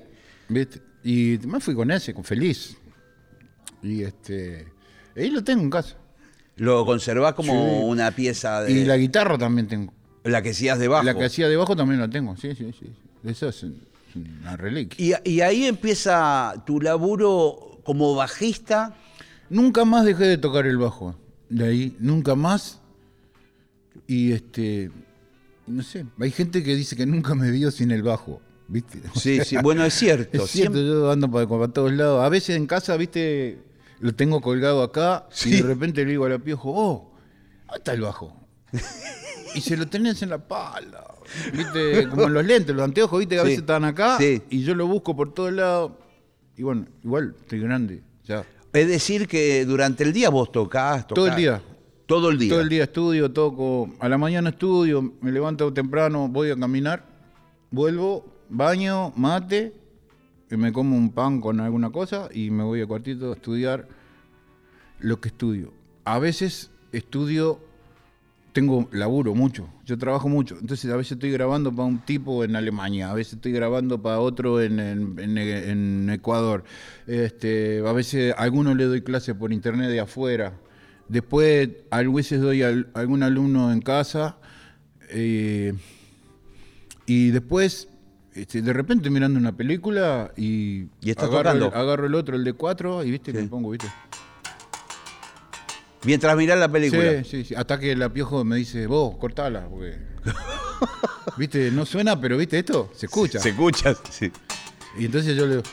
¿viste? 0.50 0.82
Y 1.04 1.40
me 1.46 1.60
fui 1.60 1.74
con 1.76 1.90
ese, 1.92 2.14
con 2.14 2.24
feliz. 2.24 2.78
Y 3.82 4.04
este, 4.04 4.68
ahí 5.16 5.30
lo 5.30 5.44
tengo 5.44 5.64
en 5.64 5.70
casa. 5.70 5.96
Lo 6.58 6.86
conservás 6.86 7.34
como 7.34 7.54
Sí. 7.54 7.86
una 7.86 8.12
pieza 8.12 8.64
de. 8.64 8.72
Y 8.72 8.86
la 8.86 8.98
guitarra 8.98 9.38
también 9.38 9.68
tengo. 9.68 9.94
la 10.24 10.42
que 10.42 10.50
hacías 10.50 10.80
debajo. 10.80 11.04
La 11.04 11.14
que 11.14 11.26
hacía 11.26 11.48
debajo 11.48 11.76
también 11.76 12.00
la 12.02 12.10
tengo. 12.10 12.36
Sí, 12.36 12.56
sí, 12.56 12.74
sí. 12.78 12.92
Eso 13.24 13.50
es 13.50 13.66
una 14.42 14.58
reliquia. 14.58 15.22
Y, 15.24 15.30
y 15.30 15.42
ahí 15.42 15.66
empieza 15.66 16.54
tu 16.66 16.80
laburo 16.82 17.80
como 17.84 18.16
bajista. 18.16 18.96
Nunca 19.50 19.86
más 19.86 20.06
dejé 20.06 20.26
de 20.26 20.38
tocar 20.38 20.66
el 20.68 20.78
bajo. 20.78 21.16
De 21.50 21.66
ahí, 21.68 21.96
nunca 22.00 22.36
más. 22.36 22.82
Y 24.08 24.32
este, 24.34 24.92
no 25.66 25.84
sé, 25.84 26.06
hay 26.20 26.32
gente 26.32 26.64
que 26.64 26.76
dice 26.76 26.96
que 26.96 27.06
nunca 27.06 27.36
me 27.36 27.52
vio 27.52 27.72
sin 27.72 27.92
el 27.92 28.04
bajo, 28.04 28.42
¿viste? 28.68 29.02
Sí, 29.16 29.40
sí, 29.44 29.58
bueno, 29.62 29.84
es 29.86 29.94
cierto. 29.94 30.44
Es 30.44 30.50
cierto, 30.52 30.74
Siempre- 30.78 30.86
yo 30.88 31.12
ando 31.12 31.30
para, 31.32 31.48
para 31.48 31.68
todos 31.70 31.92
lados. 31.94 32.24
A 32.24 32.30
veces 32.30 32.56
en 32.58 32.68
casa, 32.68 32.96
¿viste? 32.98 33.60
lo 34.00 34.14
tengo 34.14 34.42
colgado 34.42 34.84
acá 34.84 35.28
Sí. 35.32 35.50
y 35.50 35.54
de 35.58 35.64
repente 35.64 36.04
le 36.06 36.12
digo 36.12 36.26
a 36.26 36.30
la 36.30 36.38
piojo, 36.38 36.72
oh, 36.72 37.14
¿dónde 37.66 37.78
está 37.78 37.94
el 37.94 38.02
bajo? 38.02 38.48
y 39.56 39.62
se 39.62 39.78
lo 39.78 39.88
tenés 39.88 40.22
en 40.22 40.30
la 40.30 40.38
pala. 40.38 41.06
¿Viste? 41.54 42.08
Como 42.10 42.24
en 42.24 42.34
los 42.34 42.46
lentes, 42.46 42.76
los 42.76 42.84
anteojos, 42.84 43.20
¿viste? 43.20 43.36
Que 43.36 43.42
a 43.42 43.44
veces 43.44 43.60
están 43.60 43.84
acá 43.86 44.18
Sí. 44.18 44.42
y 44.50 44.64
yo 44.64 44.76
lo 44.76 44.88
busco 44.88 45.16
por 45.16 45.34
todos 45.34 45.52
lados. 45.54 45.92
Y 46.56 46.64
bueno, 46.64 46.86
igual 47.04 47.36
estoy 47.40 47.60
grande, 47.60 48.04
ya. 48.24 48.44
Es 48.74 48.88
decir, 48.88 49.28
que 49.28 49.66
durante 49.66 50.04
el 50.04 50.14
día 50.14 50.30
vos 50.30 50.52
tocás, 50.52 51.08
tocás. 51.08 51.16
Todo 51.16 51.28
el 51.28 51.36
día. 51.36 51.62
Todo 52.06 52.30
el 52.30 52.38
día. 52.38 52.50
Todo 52.50 52.62
el 52.62 52.70
día 52.70 52.84
estudio, 52.84 53.32
toco. 53.32 53.90
A 54.00 54.08
la 54.08 54.18
mañana 54.18 54.50
estudio, 54.50 55.14
me 55.22 55.32
levanto 55.32 55.74
temprano, 55.74 56.28
voy 56.30 56.52
a 56.52 56.56
caminar, 56.56 57.06
vuelvo, 57.70 58.26
baño, 58.50 59.12
mate, 59.16 59.74
y 60.50 60.56
me 60.56 60.72
como 60.72 60.96
un 60.96 61.12
pan 61.12 61.42
con 61.42 61.60
alguna 61.60 61.90
cosa 61.92 62.30
y 62.34 62.50
me 62.50 62.64
voy 62.64 62.82
al 62.82 62.88
cuartito 62.88 63.32
a 63.32 63.36
estudiar 63.36 63.88
lo 65.00 65.20
que 65.20 65.28
estudio. 65.30 65.74
A 66.06 66.20
veces 66.20 66.72
estudio, 66.94 67.60
tengo 68.58 68.90
laburo 68.92 69.36
mucho, 69.36 69.70
yo 69.86 70.00
trabajo 70.00 70.28
mucho, 70.30 70.58
entonces 70.60 70.90
a 70.92 70.96
veces 70.98 71.12
estoy 71.12 71.30
grabando 71.30 71.72
para 71.72 71.84
un 71.88 72.00
tipo 72.00 72.44
en 72.44 72.56
Alemania, 72.56 73.12
a 73.12 73.14
veces 73.14 73.34
estoy 73.34 73.52
grabando 73.52 74.02
para 74.02 74.20
otro 74.20 74.60
en, 74.64 74.80
en- 74.80 75.20
en- 75.20 75.38
en 75.38 76.10
Ecuador, 76.10 76.64
este, 77.06 77.84
a 77.88 77.92
veces 77.92 78.34
a 78.36 78.42
algunos 78.42 78.76
le 78.76 78.86
doy 78.86 79.02
clases 79.04 79.36
por 79.36 79.54
internet 79.54 79.90
de 79.92 80.00
afuera, 80.00 80.54
después 81.08 81.70
a 81.92 82.02
veces 82.02 82.42
doy 82.42 82.64
a 82.64 82.74
algún 82.96 83.22
alumno 83.22 83.72
en 83.72 83.80
casa 83.80 84.38
eh, 85.12 85.76
y 87.06 87.30
después 87.30 87.90
este, 88.34 88.64
de 88.64 88.74
repente 88.74 89.12
mirando 89.12 89.38
una 89.40 89.56
película 89.56 90.32
y, 90.36 90.88
Y 91.00 91.12
agarro, 91.16 91.52
el, 91.52 91.64
agarro 91.66 92.08
el 92.08 92.16
otro, 92.16 92.36
el 92.36 92.44
de 92.44 92.54
cuatro, 92.54 93.04
y 93.04 93.12
viste, 93.12 93.32
Sí. 93.34 93.38
me 93.38 93.44
pongo, 93.50 93.70
viste. 93.70 93.88
Mientras 96.04 96.36
mirás 96.38 96.60
la 96.60 96.72
película. 96.72 97.24
Sí, 97.24 97.30
sí, 97.30 97.44
sí. 97.46 97.56
Hasta 97.56 97.80
que 97.80 97.96
la 97.96 98.12
piojo 98.12 98.44
me 98.46 98.58
dice, 98.58 98.88
vos, 98.88 99.18
cortala, 99.18 99.68
porque. 99.68 99.96
viste, 101.38 101.72
no 101.72 101.86
suena, 101.86 102.20
pero 102.20 102.38
viste 102.38 102.60
esto, 102.60 102.92
se 102.96 103.08
escucha. 103.08 103.40
Se 103.40 103.50
escucha, 103.50 103.96
sí. 104.10 104.32
Y 104.98 105.06
entonces 105.06 105.36
yo 105.36 105.46
le 105.46 105.58
digo. 105.58 105.64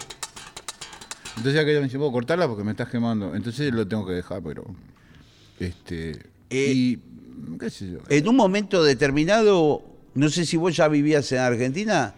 Entonces 1.37 1.61
aquella 1.61 1.79
me 1.81 1.87
dice, 1.87 1.99
vos, 1.99 2.13
cortala 2.13 2.47
porque 2.49 2.65
me 2.65 2.71
estás 2.71 2.89
quemando. 2.89 3.35
Entonces 3.35 3.73
lo 3.73 3.87
tengo 3.87 4.07
que 4.07 4.13
dejar, 4.13 4.43
pero. 4.43 4.65
Este. 5.59 6.13
Eh, 6.51 6.73
y. 6.75 6.99
qué 7.59 7.71
sé 7.71 7.91
yo. 7.91 7.99
En 8.09 8.29
un 8.29 8.37
momento 8.37 8.83
determinado, 8.83 9.83
no 10.15 10.29
sé 10.31 10.47
si 10.47 10.57
vos 10.57 10.75
ya 10.77 10.89
vivías 10.89 11.31
en 11.33 11.39
Argentina, 11.41 12.15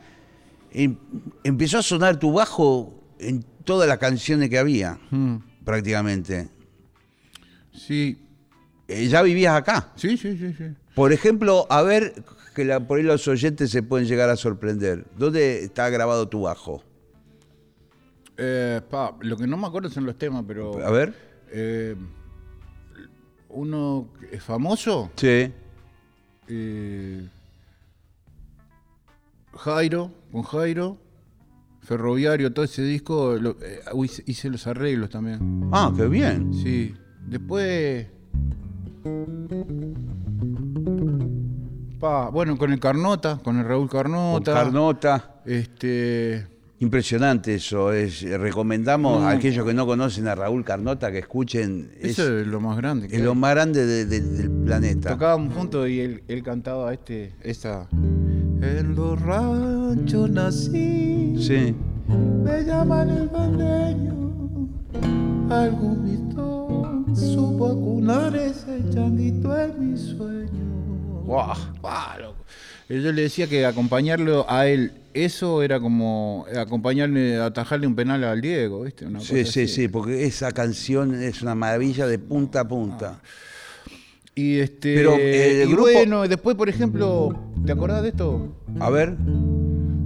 em- 0.73 0.97
empezó 1.45 1.79
a 1.79 1.83
sonar 1.83 2.19
tu 2.19 2.33
bajo 2.33 3.03
en 3.19 3.45
todas 3.65 3.89
las 3.89 3.99
canciones 3.99 4.49
que 4.51 4.59
había, 4.59 4.99
Mm, 5.11 5.37
prácticamente. 5.65 6.49
Sí. 7.77 8.19
Eh, 8.89 9.09
ya 9.09 9.23
vivías 9.23 9.55
acá. 9.57 9.93
Sí, 9.97 10.17
sí, 10.17 10.37
sí, 10.39 10.53
sí. 10.57 10.65
Por 10.95 11.13
ejemplo, 11.13 11.67
a 11.71 11.83
ver, 11.83 12.23
que 12.55 12.65
la- 12.65 12.81
por 12.81 12.99
ahí 12.99 13.05
los 13.05 13.27
oyentes 13.29 13.71
se 13.71 13.83
pueden 13.83 14.07
llegar 14.07 14.31
a 14.31 14.37
sorprender. 14.37 15.05
¿Dónde 15.19 15.65
está 15.65 15.91
grabado 15.91 16.29
tu 16.29 16.43
bajo? 16.43 16.83
Eh, 18.39 18.81
pa, 18.89 19.17
lo 19.21 19.37
que 19.37 19.47
no 19.47 19.57
me 19.57 19.67
acuerdo 19.67 19.91
son 19.91 20.05
los 20.07 20.17
temas, 20.17 20.45
pero. 20.47 20.85
A 20.87 20.91
ver. 20.91 21.15
eh, 21.51 21.97
uno 23.49 24.09
es 24.31 24.43
famoso. 24.43 25.11
Sí. 25.17 25.53
eh, 26.49 27.29
Jairo, 29.55 30.13
con 30.33 30.43
Jairo, 30.43 30.99
Ferroviario, 31.81 32.53
todo 32.53 32.65
ese 32.65 32.83
disco, 32.83 33.37
lo- 33.37 33.57
eh, 33.63 33.81
hice, 34.05 34.23
hice 34.27 34.51
los 34.51 34.67
arreglos 34.67 35.11
también. 35.11 35.69
Ah, 35.73 35.93
qué 35.97 36.07
bien. 36.07 36.53
Sí. 36.53 36.95
Después. 37.29 38.07
Pa, 42.01 42.29
bueno, 42.29 42.59
con 42.59 42.73
el 42.73 42.79
Carnota, 42.81 43.39
con 43.43 43.59
el 43.59 43.65
Raúl 43.65 43.89
Con 43.89 44.03
Carnota. 44.03 44.53
Carnota. 44.55 45.35
Este. 45.47 46.47
Impresionante 46.79 47.55
eso. 47.55 47.91
Es, 47.91 48.21
recomendamos 48.39 49.23
No. 49.23 49.27
a 49.27 49.31
aquellos 49.31 49.65
que 49.65 49.73
no 49.73 49.87
conocen 49.87 50.29
a 50.29 50.35
Raúl 50.35 50.63
Carnota 50.63 51.11
que 51.11 51.21
escuchen. 51.21 51.91
Es, 52.01 52.19
Eso 52.19 52.39
es 52.39 52.47
lo 52.47 52.61
más 52.61 52.77
grande. 52.77 53.09
es 53.11 53.21
lo 53.23 53.35
más 53.35 53.55
grande 53.55 53.87
de- 53.87 54.05
de- 54.05 54.21
del 54.21 54.51
planeta. 54.51 55.09
Tocábamos 55.11 55.55
juntos 55.55 55.89
y 55.89 56.01
él, 56.01 56.23
él 56.29 56.43
cantaba 56.43 56.93
este, 56.93 57.33
esta. 57.43 57.89
En 57.93 58.95
los 58.95 59.19
ranchos 59.23 60.29
nací. 60.31 61.35
Sí. 61.39 61.75
Me 62.45 62.63
llaman 62.65 63.09
el 63.09 63.29
bandeño, 63.29 64.69
algún 65.51 66.05
mistón 66.05 66.56
supo 67.17 67.67
acunar 67.67 68.35
ese 68.37 68.83
changuito 68.93 69.59
en 69.59 69.93
mi 69.93 69.99
sueño. 69.99 71.23
Guau. 71.25 71.57
Guau, 71.81 72.21
loco. 72.21 72.37
Yo 72.89 73.11
le 73.13 73.23
decía 73.23 73.49
que 73.49 73.67
acompañarlo 73.67 74.47
a 74.49 74.69
él, 74.69 74.93
eso 75.13 75.63
era 75.65 75.81
como 75.81 76.47
acompañarle, 76.57 77.37
atajarle 77.39 77.87
un 77.89 77.97
penal 77.97 78.23
al 78.23 78.41
Diego, 78.41 78.83
¿viste? 78.83 79.07
Una 79.07 79.19
Sí, 79.19 79.41
cosa 79.41 79.53
sí, 79.53 79.63
así. 79.63 79.69
sí, 79.75 79.89
porque 79.89 80.25
esa 80.25 80.53
canción 80.53 81.21
es 81.21 81.43
una 81.43 81.57
maravilla 81.57 82.07
de 82.07 82.19
punta 82.21 82.61
a 82.61 82.69
punta. 82.69 83.21
Y 84.37 84.59
este. 84.59 84.95
Pero, 84.95 85.17
eh, 85.17 85.63
el 85.63 85.71
y 85.71 85.73
grupo- 85.73 85.91
bueno, 85.93 86.29
después, 86.29 86.55
por 86.57 86.69
ejemplo, 86.69 87.37
¿te 87.65 87.73
acordás 87.73 88.03
de 88.05 88.11
esto? 88.11 88.55
A 88.79 88.91
ver. 88.91 89.17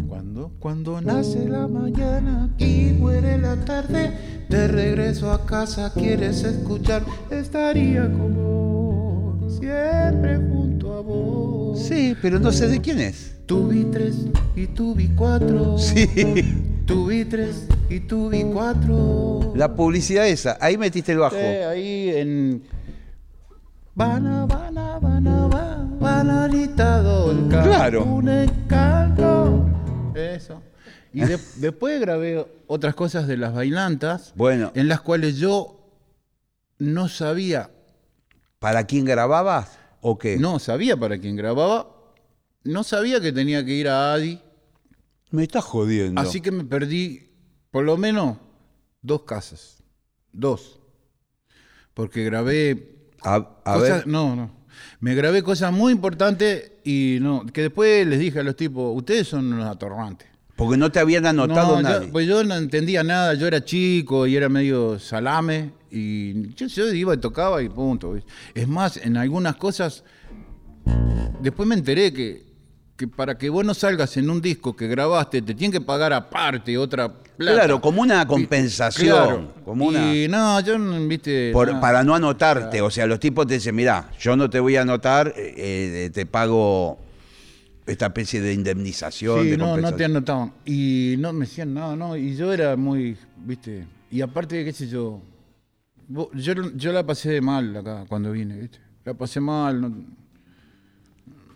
Cuando, 0.09 0.53
cuando 0.59 1.01
nace 1.03 1.47
la 1.49 1.67
mañana 1.69 2.49
y 2.57 2.93
muere 2.99 3.37
la 3.39 3.57
tarde, 3.65 4.13
de 4.51 4.67
regreso 4.67 5.31
a 5.33 5.47
casa 5.47 5.93
quieres 5.95 6.43
escuchar, 6.43 7.05
estaría 7.31 8.03
como 8.13 9.39
siempre 9.49 10.37
junto 10.37 10.93
a 10.93 11.01
vos. 11.01 11.79
Sí, 11.81 12.17
pero 12.21 12.41
no 12.41 12.51
sé 12.51 12.67
de 12.67 12.81
quién 12.81 12.99
es. 12.99 13.37
Tu 13.47 13.69
vi 13.69 13.85
tres 13.85 14.17
y 14.57 14.67
tu 14.67 14.95
vi 14.95 15.09
cuatro. 15.09 15.79
Sí. 15.79 16.09
Tu 16.85 17.07
vi 17.07 17.25
tres 17.25 17.69
y 17.89 18.01
tu 18.01 18.29
vi 18.29 18.43
cuatro. 18.43 19.53
La 19.55 19.77
publicidad 19.77 20.27
esa. 20.27 20.59
Ahí 20.61 20.77
metiste 20.77 21.13
el 21.13 21.19
bajo. 21.19 21.37
Sí, 21.37 21.43
ahí 21.43 22.11
en. 22.11 22.63
Bana, 23.95 24.47
bana, 24.47 24.99
bana, 24.99 25.47
bana, 25.47 25.89
bananita 26.01 27.03
dolca. 27.03 27.63
Claro. 27.63 28.05
Un 28.05 28.29
encanto. 28.29 29.67
Eso. 30.17 30.61
Y 31.15 31.21
de- 31.21 31.39
después 31.57 32.01
grabé 32.01 32.47
otras 32.67 32.95
cosas 32.95 33.27
de 33.27 33.37
las 33.37 33.53
bailantas, 33.55 34.33
Bueno, 34.37 34.71
en 34.75 34.89
las 34.89 35.01
cuales 35.01 35.37
yo 35.39 35.77
no 36.79 37.09
sabía, 37.09 37.71
¿para 38.59 38.85
quién 38.85 39.05
grababas 39.05 39.79
o 40.01 40.19
qué? 40.19 40.37
no 40.39 40.59
sabía 40.59 40.97
para 40.97 41.19
quién 41.19 41.37
grababa, 41.37 41.89
no 42.65 42.85
sabía 42.85 43.21
que 43.21 43.33
tenía 43.33 43.65
que 43.65 43.73
ir 43.73 43.89
a 43.89 44.13
Adi, 44.15 44.41
Me 45.31 45.43
estás 45.43 45.65
jodiendo. 45.65 46.21
así 46.21 46.41
que 46.41 46.51
me 46.53 46.65
perdí 46.65 47.29
por 47.71 47.85
lo 47.85 47.97
menos 47.97 48.37
dos 49.03 49.23
casas. 49.23 49.83
Dos. 50.33 50.79
Porque 51.95 52.25
grabé 52.25 52.97
A, 53.23 53.35
a 53.65 53.75
Cosas- 53.75 53.89
ver. 53.99 54.07
No, 54.07 54.35
no. 54.37 54.51
Me 55.01 55.15
grabé 55.15 55.43
cosas 55.43 55.73
muy 55.73 55.93
importantes 55.93 56.73
y 56.85 57.19
no, 57.21 57.45
que 57.47 57.63
después 57.63 58.07
les 58.07 58.19
dije 58.19 58.39
a 58.41 58.43
los 58.43 58.57
tipos, 58.57 58.97
ustedes 58.97 59.29
son 59.29 59.53
unos 59.53 59.67
atorrantes. 59.69 60.29
Porque 60.61 60.77
no 60.77 60.93
te 60.93 61.01
habían 61.01 61.25
anotado 61.27 61.77
No, 61.77 61.83
nadie. 61.83 62.07
yo, 62.07 62.13
pues 62.13 62.27
yo 62.29 62.45
no 62.45 62.55
entendía 62.55 63.03
nada, 63.03 63.35
yo 63.35 63.47
era 63.49 63.65
chico 63.65 64.27
y 64.27 64.37
era 64.37 64.49
medio 64.49 64.99
salame 64.99 65.71
y 65.91 66.53
yo, 66.55 66.67
yo 66.67 66.93
iba 66.93 67.15
y 67.15 67.17
tocaba 67.19 67.63
y 67.63 67.69
punto. 67.69 68.15
Es 68.55 68.69
más, 68.69 68.97
en 68.99 69.17
algunas 69.17 69.57
cosas, 69.57 70.05
después 71.41 71.67
me 71.69 71.75
enteré 71.75 72.13
que, 72.13 72.45
que 72.97 73.09
para 73.09 73.37
que 73.39 73.49
vos 73.49 73.65
no 73.65 73.73
salgas 73.75 74.17
en 74.19 74.29
un 74.29 74.41
disco 74.43 74.77
que 74.77 74.87
grabaste, 74.87 75.41
te 75.43 75.55
tienen 75.55 75.73
que 75.73 75.81
pagar 75.81 76.13
aparte 76.13 76.77
otra 76.77 77.09
plata. 77.11 77.55
Claro, 77.55 77.81
como 77.81 78.03
una 78.03 78.27
compensación. 78.27 79.09
Claro. 79.09 79.55
Como 79.65 79.87
una, 79.87 80.15
Y 80.15 80.29
no, 80.29 80.61
yo 80.61 80.79
no, 80.79 81.09
viste... 81.09 81.53
por- 81.53 81.73
no. 81.73 81.81
para 81.81 82.05
no 82.05 82.15
anotarte. 82.15 82.83
O 82.83 82.91
sea, 82.91 83.07
los 83.07 83.19
tipos 83.19 83.47
te 83.47 83.55
dicen, 83.55 83.75
mirá, 83.75 84.11
yo 84.21 84.37
no 84.37 84.51
te 84.51 84.61
voy 84.61 84.77
a 84.77 84.83
anotar, 84.83 85.29
eh, 85.37 85.55
eh, 85.57 86.11
te 86.13 86.27
pago 86.27 86.99
esta 87.91 88.07
especie 88.07 88.41
de 88.41 88.53
indemnización. 88.55 89.43
Sí, 89.43 89.51
de 89.51 89.57
no, 89.57 89.77
no 89.77 89.95
te 89.95 90.05
anotaban. 90.05 90.53
Y 90.65 91.17
no 91.19 91.33
me 91.33 91.41
decían 91.41 91.75
nada, 91.75 91.97
no. 91.97 92.17
Y 92.17 92.37
yo 92.37 92.53
era 92.53 92.77
muy, 92.77 93.17
viste. 93.45 93.87
Y 94.11 94.21
aparte, 94.21 94.65
qué 94.65 94.73
sé 94.73 94.89
yo. 94.89 95.21
Yo, 96.35 96.55
yo 96.75 96.93
la 96.93 97.05
pasé 97.05 97.41
mal 97.41 97.77
acá 97.77 98.05
cuando 98.09 98.33
vine, 98.33 98.59
viste. 98.59 98.79
La 99.05 99.15
pasé 99.15 99.41
mal. 99.41 99.81
no- 99.81 99.95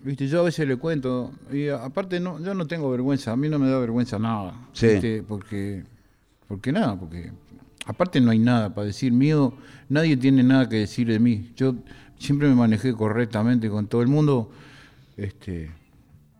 viste, 0.02 0.26
yo 0.26 0.40
a 0.40 0.44
veces 0.44 0.66
le 0.66 0.76
cuento. 0.76 1.32
Y 1.52 1.68
aparte, 1.68 2.18
no, 2.18 2.42
yo 2.42 2.54
no 2.54 2.66
tengo 2.66 2.90
vergüenza. 2.90 3.32
A 3.32 3.36
mí 3.36 3.48
no 3.48 3.58
me 3.58 3.68
da 3.68 3.78
vergüenza 3.78 4.18
nada. 4.18 4.68
Sí. 4.72 4.88
¿viste? 4.88 5.22
Porque, 5.22 5.84
porque 6.48 6.72
nada, 6.72 6.98
porque. 6.98 7.32
Aparte, 7.86 8.20
no 8.20 8.30
hay 8.30 8.38
nada 8.38 8.74
para 8.74 8.86
decir 8.86 9.12
mío. 9.12 9.54
Nadie 9.88 10.16
tiene 10.16 10.42
nada 10.42 10.68
que 10.68 10.76
decir 10.76 11.06
de 11.06 11.18
mí. 11.20 11.52
Yo 11.54 11.76
siempre 12.18 12.48
me 12.48 12.54
manejé 12.54 12.92
correctamente 12.92 13.68
con 13.68 13.86
todo 13.86 14.02
el 14.02 14.08
mundo. 14.08 14.50
Este 15.16 15.70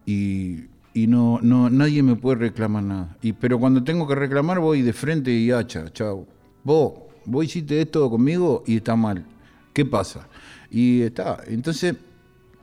y, 0.06 0.64
y 0.92 1.06
no, 1.06 1.38
no, 1.42 1.70
nadie 1.70 2.02
me 2.02 2.16
puede 2.16 2.36
reclamar 2.38 2.82
nada. 2.84 3.16
Y, 3.22 3.32
pero 3.32 3.58
cuando 3.58 3.82
tengo 3.84 4.06
que 4.06 4.14
reclamar 4.14 4.58
voy 4.60 4.82
de 4.82 4.92
frente 4.92 5.30
y 5.32 5.50
hacha, 5.50 5.92
chao. 5.92 6.26
Vos, 6.62 6.92
vos 7.24 7.44
hiciste 7.44 7.80
esto 7.80 8.08
conmigo 8.10 8.62
y 8.66 8.76
está 8.76 8.96
mal. 8.96 9.24
¿Qué 9.72 9.84
pasa? 9.84 10.28
Y 10.70 11.02
está, 11.02 11.38
entonces, 11.46 11.94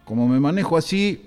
como 0.05 0.27
me 0.27 0.39
manejo 0.39 0.77
así, 0.77 1.23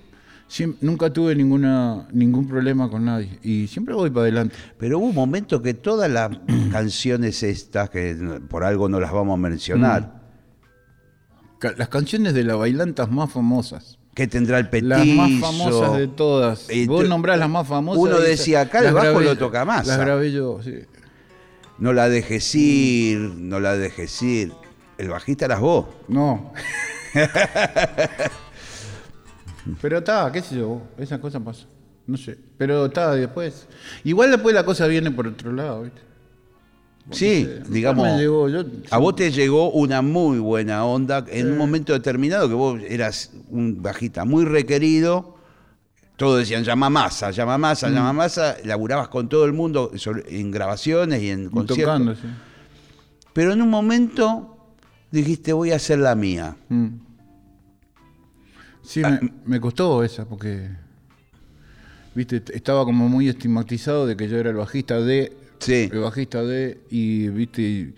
nunca 0.81 1.12
tuve 1.12 1.35
ninguna, 1.35 2.07
ningún 2.12 2.46
problema 2.46 2.88
con 2.88 3.05
nadie. 3.05 3.38
Y 3.42 3.66
siempre 3.66 3.94
voy 3.94 4.11
para 4.11 4.22
adelante. 4.22 4.55
Pero 4.79 4.98
hubo 4.98 5.07
un 5.07 5.14
momento 5.14 5.61
que 5.62 5.74
todas 5.74 6.11
las 6.11 6.31
canciones 6.72 7.42
estas, 7.42 7.90
que 7.90 8.14
por 8.48 8.64
algo 8.64 8.88
no 8.88 8.98
las 9.00 9.12
vamos 9.12 9.35
a 9.35 9.40
mencionar, 9.40 10.22
Ca- 11.59 11.74
Las 11.77 11.88
canciones 11.88 12.35
de 12.35 12.44
las 12.44 12.57
bailantas 12.59 13.11
más 13.11 13.31
famosas. 13.33 13.98
Que 14.14 14.27
tendrá 14.29 14.59
el 14.59 14.68
petizo. 14.68 14.88
Las 14.88 15.07
más 15.07 15.40
famosas 15.40 15.96
de 15.98 16.09
todas. 16.09 16.70
Y 16.70 16.87
Vos 16.87 17.03
tú- 17.03 17.09
nombrás 17.09 17.38
las 17.38 17.48
más 17.50 17.66
famosas. 17.66 18.00
Uno 18.03 18.20
decía, 18.20 18.61
acá 18.62 18.79
el 18.79 18.85
las 18.87 18.94
bajo 18.94 19.07
grabé- 19.18 19.24
lo 19.24 19.37
toca 19.38 19.64
Massa. 19.64 19.96
Las 19.96 20.00
grabé 20.07 20.33
yo, 20.33 20.61
sí. 20.62 20.74
No 21.79 21.92
la 21.92 22.09
dejes 22.09 22.55
ir, 22.55 23.18
no 23.18 23.59
la 23.61 23.77
dejes 23.77 24.22
ir. 24.22 24.53
El 24.98 25.09
bajista 25.09 25.46
eras 25.46 25.59
vos. 25.61 25.87
No. 26.09 26.53
Pero 29.81 29.98
está, 29.98 30.31
qué 30.31 30.42
sé 30.42 30.57
yo, 30.57 30.83
esas 30.98 31.18
cosas 31.20 31.42
pasan. 31.42 31.66
No 32.07 32.16
sé. 32.18 32.37
Pero 32.59 32.87
está, 32.87 33.14
después. 33.14 33.66
Igual 34.05 34.31
después 34.31 34.55
la 34.55 34.64
cosa 34.64 34.87
viene 34.87 35.11
por 35.11 35.27
otro 35.27 35.53
lado, 35.53 35.83
¿viste? 35.83 36.00
Sí, 37.10 37.46
digamos. 37.68 38.04
me 38.06 38.16
llegó, 38.18 38.48
yo- 38.48 38.64
A 38.90 38.98
vos 38.98 39.14
te 39.14 39.30
llegó 39.30 39.70
una 39.70 40.00
muy 40.02 40.38
buena 40.38 40.84
onda 40.84 41.24
en 41.28 41.52
un 41.52 41.58
momento 41.58 41.92
determinado 41.92 42.48
que 42.48 42.54
vos 42.54 42.80
eras 42.88 43.30
un 43.50 43.82
bajista 43.82 44.24
muy 44.24 44.44
requerido. 44.44 45.34
Todos 46.16 46.38
decían 46.38 46.64
llama 46.64 46.88
masa, 46.88 47.30
llama 47.32 47.58
masa, 47.58 47.88
llama 47.90 48.12
Mm. 48.12 48.16
masa. 48.16 48.56
Laburabas 48.64 49.08
con 49.08 49.28
todo 49.28 49.44
el 49.44 49.52
mundo 49.52 49.90
en 50.28 50.50
grabaciones 50.50 51.22
y 51.22 51.28
en 51.30 51.44
y 51.46 51.48
conciertos. 51.48 51.84
tocando, 51.84 52.14
sí. 52.14 52.22
Pero 53.32 53.52
en 53.52 53.60
un 53.60 53.68
momento 53.68 54.56
dijiste 55.10 55.52
voy 55.52 55.72
a 55.72 55.76
hacer 55.76 55.98
la 55.98 56.14
mía. 56.14 56.56
Mm. 56.68 56.86
Sí, 58.82 59.02
Ah, 59.04 59.18
me, 59.20 59.32
me 59.44 59.60
costó 59.60 60.02
esa, 60.04 60.24
porque. 60.24 60.68
Viste, 62.14 62.42
estaba 62.54 62.84
como 62.84 63.08
muy 63.08 63.28
estigmatizado 63.28 64.06
de 64.06 64.16
que 64.16 64.28
yo 64.28 64.36
era 64.38 64.50
el 64.50 64.56
bajista 64.56 65.00
de. 65.00 65.32
Sí. 65.64 65.88
El 65.92 66.00
bajista 66.00 66.42
de. 66.42 66.79
Y, 66.90 67.29
viste, 67.29 67.62
y. 67.62 67.94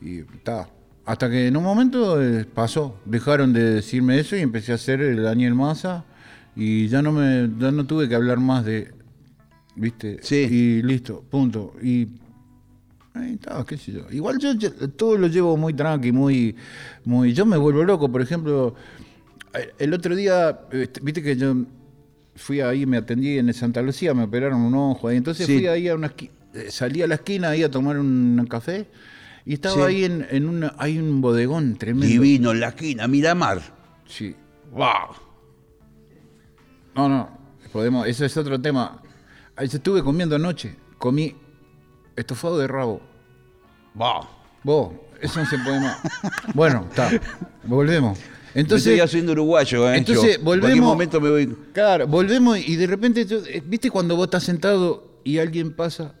y 0.00 0.22
ta. 0.42 0.68
Hasta 1.04 1.28
que 1.30 1.46
en 1.48 1.56
un 1.56 1.64
momento 1.64 2.22
eh, 2.22 2.44
pasó. 2.44 2.98
Dejaron 3.04 3.52
de 3.52 3.62
decirme 3.74 4.18
eso 4.18 4.36
y 4.36 4.40
empecé 4.40 4.72
a 4.72 4.76
hacer 4.76 5.00
el 5.00 5.22
Daniel 5.22 5.54
Massa. 5.54 6.04
Y 6.56 6.88
ya 6.88 7.02
no 7.02 7.12
me. 7.12 7.48
Ya 7.58 7.70
no 7.72 7.86
tuve 7.86 8.08
que 8.08 8.14
hablar 8.14 8.38
más 8.38 8.64
de. 8.64 8.92
¿Viste? 9.76 10.18
Sí. 10.22 10.36
Y 10.50 10.82
listo, 10.82 11.24
punto. 11.30 11.74
Y 11.82 12.08
Ahí 13.12 13.32
está, 13.34 13.64
qué 13.66 13.76
sé 13.76 13.90
yo. 13.92 14.02
Igual 14.12 14.38
yo, 14.38 14.52
yo 14.54 14.70
todo 14.90 15.16
lo 15.18 15.26
llevo 15.26 15.56
muy 15.56 15.74
tranqui, 15.74 16.12
muy, 16.12 16.54
muy. 17.04 17.32
Yo 17.32 17.44
me 17.44 17.56
vuelvo 17.56 17.82
loco, 17.82 18.10
por 18.10 18.22
ejemplo, 18.22 18.76
eh, 19.52 19.70
el 19.80 19.92
otro 19.94 20.14
día, 20.14 20.60
este, 20.70 21.00
viste 21.02 21.20
que 21.20 21.34
yo 21.36 21.56
fui 22.36 22.60
ahí, 22.60 22.86
me 22.86 22.98
atendí 22.98 23.36
en 23.36 23.52
Santa 23.52 23.82
Lucía, 23.82 24.14
me 24.14 24.22
operaron 24.22 24.60
un 24.60 24.74
ojo 24.76 25.08
ahí, 25.08 25.16
entonces 25.16 25.44
Sí. 25.46 25.54
fui 25.58 25.66
ahí 25.66 25.88
a 25.88 25.96
una 25.96 26.08
esqui- 26.08 26.30
eh, 26.30 26.30
salí 26.70 27.02
a 27.02 27.06
la 27.06 27.16
esquina 27.16 27.50
ahí 27.50 27.62
a 27.62 27.70
tomar 27.70 27.98
un 27.98 28.46
café 28.48 28.88
y 29.44 29.54
estaba 29.54 29.76
Sí. 29.76 29.82
ahí 29.82 30.04
en, 30.04 30.26
en 30.30 30.48
una, 30.48 30.74
hay 30.78 30.98
un 30.98 31.20
bodegón 31.20 31.76
tremendo. 31.76 32.06
Divino 32.06 32.50
en 32.52 32.60
la 32.60 32.68
esquina, 32.68 33.06
Miramar. 33.08 33.60
Sí. 34.06 34.34
¡Wow! 34.72 35.14
No, 36.94 37.08
no, 37.08 37.28
podemos, 37.72 38.06
eso 38.06 38.24
es 38.24 38.36
otro 38.36 38.60
tema. 38.60 39.00
Ahí 39.56 39.66
estuve 39.66 40.02
comiendo 40.02 40.36
anoche, 40.36 40.76
comí 40.98 41.34
estofado 42.16 42.58
de 42.58 42.66
rabo. 42.66 43.00
¡Wow! 43.94 44.26
Vos, 44.62 44.92
eso 45.20 45.40
no 45.40 45.46
se 45.46 45.58
puede 45.58 45.80
más. 45.80 45.98
bueno, 46.54 46.86
está, 46.90 47.10
volvemos. 47.64 48.18
Me 48.54 48.62
Entonces, 48.62 48.88
estoy 48.88 49.00
haciendo 49.00 49.32
uruguayo, 49.32 49.88
¿eh? 49.92 49.98
entonces, 49.98 50.34
Yo, 50.34 50.38
En 50.40 50.44
volvemos- 50.44 50.80
momento 50.80 51.20
me 51.20 51.30
voy. 51.30 51.46
claro, 51.72 52.06
volvemos 52.08 52.58
y 52.58 52.74
de 52.76 52.86
repente, 52.88 53.24
eh, 53.30 53.62
¿viste 53.64 53.90
cuando 53.90 54.16
vos 54.16 54.26
estás 54.26 54.42
sentado 54.42 55.20
y 55.22 55.38
alguien 55.38 55.72
pasa 55.72 56.14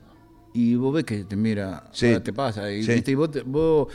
y 0.52 0.74
vos 0.74 0.94
ves 0.94 1.04
que 1.04 1.24
te 1.24 1.36
mira, 1.36 1.88
Sí. 1.92 2.18
te 2.22 2.32
pasa, 2.32 2.70
y, 2.72 2.82
Sí. 2.82 2.92
¿viste? 2.94 3.10
y 3.12 3.14
vos, 3.14 3.30
te- 3.30 3.42
vos 3.42 3.88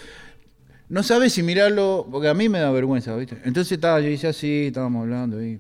no 0.90 1.02
sabes 1.04 1.34
si 1.34 1.44
mirarlo, 1.44 2.08
porque 2.12 2.28
a 2.30 2.34
mí 2.34 2.48
me 2.50 2.60
da 2.60 2.72
vergüenza, 2.72 3.16
¿viste? 3.16 3.36
Entonces 3.44 3.72
estaba, 3.74 4.00
yo 4.00 4.10
hice 4.10 4.28
así, 4.28 4.68
estábamos 4.68 5.02
hablando 5.04 5.44
y 5.44 5.60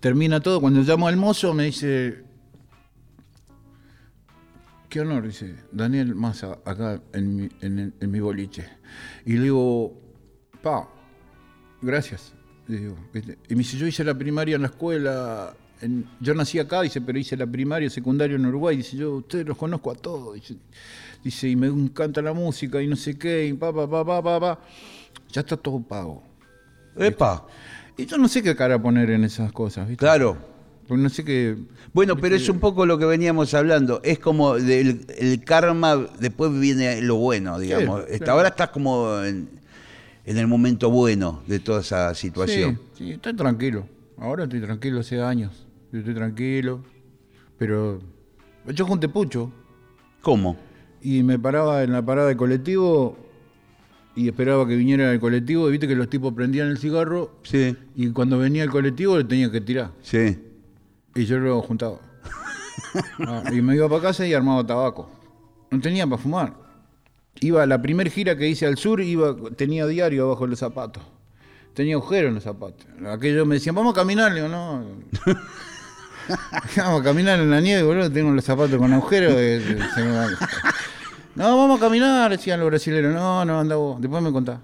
termina 0.00 0.40
todo. 0.40 0.60
Cuando 0.60 0.80
llamo 0.80 1.06
al 1.06 1.16
mozo 1.16 1.52
me 1.54 1.64
dice, 1.64 2.24
qué 4.88 5.00
honor, 5.00 5.26
dice, 5.26 5.54
Daniel 5.70 6.14
Massa, 6.14 6.58
acá 6.64 7.00
en 7.12 7.36
mi, 7.36 7.48
en, 7.60 7.94
mi 8.10 8.20
boliche. 8.20 8.66
Y 9.24 9.34
le 9.34 9.42
digo, 9.44 10.00
pa, 10.62 10.88
gracias. 11.80 12.34
Le 12.66 12.78
digo, 12.78 12.96
¿viste? 13.12 13.38
Y 13.48 13.54
me 13.54 13.58
dice, 13.58 13.76
yo 13.76 13.86
hice 13.86 14.02
la 14.04 14.14
primaria 14.16 14.56
en 14.56 14.62
la 14.62 14.68
escuela, 14.68 15.54
en- 15.80 16.06
yo 16.20 16.34
nací 16.34 16.58
acá, 16.58 16.82
dice, 16.82 17.00
pero 17.00 17.18
hice 17.18 17.36
la 17.36 17.46
primaria, 17.46 17.88
secundaria 17.90 18.36
en 18.36 18.46
Uruguay. 18.46 18.76
Dice, 18.76 18.96
yo 18.96 19.16
ustedes 19.16 19.46
los 19.46 19.56
conozco 19.56 19.90
a 19.90 19.94
todos. 19.94 20.34
Dice, 20.34 20.56
dice, 21.24 21.48
y 21.48 21.56
me 21.56 21.66
encanta 21.68 22.22
la 22.22 22.32
música 22.32 22.80
y 22.82 22.86
no 22.86 22.96
sé 22.96 23.18
qué, 23.18 23.46
y 23.46 23.52
pa, 23.54 23.72
pa, 23.72 23.88
pa, 23.88 24.04
pa, 24.04 24.22
pa, 24.22 24.40
pa. 24.40 24.60
Ya 25.32 25.40
está 25.42 25.56
todo 25.56 25.80
pago. 25.80 26.22
¡Epa! 26.96 27.46
Y 27.96 28.06
yo 28.06 28.18
no 28.18 28.28
sé 28.28 28.42
qué 28.42 28.56
cara 28.56 28.80
poner 28.80 29.10
en 29.10 29.24
esas 29.24 29.52
cosas, 29.52 29.86
¿viste? 29.88 30.00
Claro. 30.04 30.36
Porque 30.88 31.02
no 31.04 31.08
sé 31.08 31.24
qué... 31.24 31.56
Bueno, 31.92 32.16
pero 32.16 32.34
es 32.34 32.48
un 32.48 32.58
poco 32.58 32.84
lo 32.84 32.98
que 32.98 33.04
veníamos 33.04 33.54
hablando. 33.54 34.00
Es 34.02 34.18
como 34.18 34.54
del, 34.56 35.06
el 35.18 35.44
karma, 35.44 35.96
después 36.18 36.52
viene 36.58 37.00
lo 37.00 37.14
bueno, 37.16 37.58
digamos. 37.60 38.02
Sí, 38.08 38.14
Hasta. 38.14 38.32
Ahora 38.32 38.48
estás 38.48 38.70
como 38.70 39.22
en, 39.22 39.48
en 40.24 40.36
el 40.36 40.48
momento 40.48 40.90
bueno 40.90 41.42
de 41.46 41.60
toda 41.60 41.80
esa 41.80 42.12
situación. 42.14 42.80
Sí, 42.94 43.04
sí, 43.04 43.10
estoy 43.12 43.34
tranquilo. 43.36 43.86
Ahora 44.18 44.44
estoy 44.44 44.60
tranquilo 44.60 44.98
hace 45.00 45.22
años. 45.22 45.66
Yo 45.92 45.98
estoy 45.98 46.14
tranquilo. 46.14 46.82
Pero 47.58 48.00
yo 48.68 48.86
junté 48.86 49.08
pucho 49.08 49.52
¿Cómo? 50.22 50.56
y 51.02 51.22
me 51.22 51.38
paraba 51.38 51.82
en 51.82 51.92
la 51.92 52.04
parada 52.04 52.28
de 52.28 52.36
colectivo 52.36 53.16
y 54.16 54.28
esperaba 54.28 54.66
que 54.66 54.76
viniera 54.76 55.12
el 55.12 55.20
colectivo 55.20 55.68
y 55.68 55.72
viste 55.72 55.86
que 55.88 55.94
los 55.94 56.08
tipos 56.10 56.32
prendían 56.34 56.68
el 56.68 56.78
cigarro 56.78 57.32
Sí, 57.42 57.76
y 57.94 58.10
cuando 58.10 58.38
venía 58.38 58.62
el 58.62 58.70
colectivo 58.70 59.16
le 59.18 59.24
tenía 59.24 59.50
que 59.50 59.60
tirar. 59.60 59.92
sí. 60.02 60.38
Y 61.14 61.24
yo 61.24 61.38
lo 61.38 61.60
juntaba. 61.62 61.98
Ah, 63.20 63.42
y 63.52 63.60
me 63.62 63.74
iba 63.76 63.88
para 63.88 64.02
casa 64.02 64.26
y 64.26 64.32
armaba 64.34 64.66
tabaco. 64.66 65.08
No 65.70 65.80
tenía 65.80 66.06
para 66.06 66.20
fumar. 66.22 66.54
Iba 67.40 67.64
la 67.66 67.80
primera 67.82 68.10
gira 68.10 68.36
que 68.36 68.48
hice 68.48 68.66
al 68.66 68.78
sur, 68.78 69.00
iba, 69.00 69.36
tenía 69.56 69.86
diario 69.86 70.24
abajo 70.26 70.44
de 70.44 70.50
los 70.50 70.58
zapatos. 70.58 71.02
Tenía 71.74 71.94
agujeros 71.96 72.28
en 72.30 72.34
los 72.36 72.44
zapatos. 72.44 72.86
Aquellos 73.06 73.46
me 73.46 73.56
decían, 73.56 73.74
vamos 73.74 73.92
a 73.92 73.94
caminar. 74.00 74.32
Le 74.32 74.42
digo, 74.42 74.48
no. 74.48 74.84
vamos 76.76 77.00
a 77.00 77.04
caminar 77.04 77.38
en 77.40 77.50
la 77.50 77.60
nieve, 77.60 77.82
boludo. 77.82 78.10
Tengo 78.10 78.30
los 78.32 78.44
zapatos 78.44 78.76
con 78.78 78.92
agujeros. 78.92 79.32
eh, 79.36 79.78
se 79.94 80.02
me 80.02 80.12
va. 80.12 80.26
No, 81.34 81.56
vamos 81.56 81.78
a 81.80 81.84
caminar, 81.84 82.30
decían 82.30 82.60
los 82.60 82.68
brasileños. 82.68 83.14
No, 83.14 83.44
no, 83.44 83.60
anda 83.60 83.76
vos. 83.76 84.00
Después 84.00 84.22
me 84.22 84.32
contás. 84.32 84.58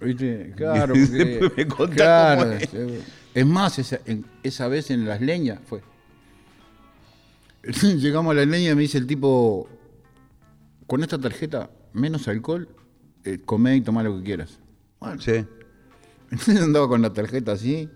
¿Viste? 0.00 0.52
Claro, 0.56 0.88
porque, 0.94 1.24
Después 1.24 1.52
me 1.56 1.66
contás 1.68 1.96
claro, 1.96 2.50
cómo 2.70 2.92
es. 3.34 3.46
más, 3.46 3.78
esa, 3.78 3.98
en- 4.04 4.24
esa 4.42 4.68
vez 4.68 4.90
en 4.90 5.06
las 5.06 5.20
leñas 5.20 5.58
fue. 5.66 5.80
Llegamos 7.82 8.32
a 8.32 8.34
la 8.34 8.44
leña 8.44 8.70
y 8.70 8.74
me 8.74 8.82
dice 8.82 8.98
el 8.98 9.06
tipo, 9.06 9.68
con 10.86 11.02
esta 11.02 11.18
tarjeta, 11.18 11.70
menos 11.92 12.26
alcohol, 12.28 12.68
eh, 13.24 13.38
comé 13.44 13.76
y 13.76 13.80
tomá 13.80 14.02
lo 14.02 14.16
que 14.18 14.24
quieras. 14.24 14.58
Bueno, 14.98 15.20
Sí. 15.20 15.44
entonces 16.30 16.60
andaba 16.62 16.88
con 16.88 17.02
la 17.02 17.12
tarjeta 17.12 17.52
así. 17.52 17.88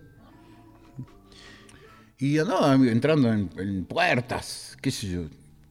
Y 2.18 2.38
andaba 2.38 2.74
entrando 2.74 3.32
en, 3.32 3.50
en 3.58 3.84
puertas, 3.84 4.76
qué 4.80 4.90
sé 4.90 5.08
yo. 5.08 5.22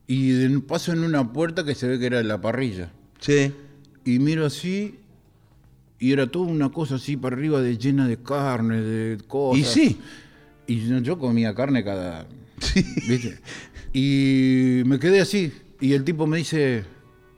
Y 0.08 0.30
de- 0.30 0.60
paso 0.60 0.93
en 0.93 1.04
una 1.04 1.34
puerta 1.34 1.66
que 1.66 1.76
se 1.76 1.88
ve 1.88 2.00
que 2.00 2.06
era 2.06 2.22
la 2.24 2.39
parrilla. 2.39 2.91
Sí. 3.20 3.52
Y 4.04 4.20
miro 4.20 4.46
así, 4.46 5.00
y 5.98 6.12
era 6.12 6.28
toda 6.28 6.46
una 6.46 6.72
cosa 6.72 6.96
así 6.96 7.18
para 7.18 7.36
arriba 7.36 7.62
de 7.62 7.78
llena 7.78 8.08
de 8.08 8.18
carne, 8.18 8.82
de 8.82 9.18
cosas. 9.28 9.60
Y 9.60 9.64
sí. 9.64 10.02
Y 10.68 10.88
yo, 10.88 11.00
yo 11.00 11.18
comía 11.18 11.56
carne 11.56 11.84
cada. 11.84 12.28
¿Viste? 13.08 13.39
Y 13.93 14.84
me 14.86 15.00
quedé 15.00 15.22
así. 15.22 15.52
Y 15.82 15.93
el 15.93 16.04
tipo 16.04 16.28
me 16.28 16.38
dice, 16.38 16.84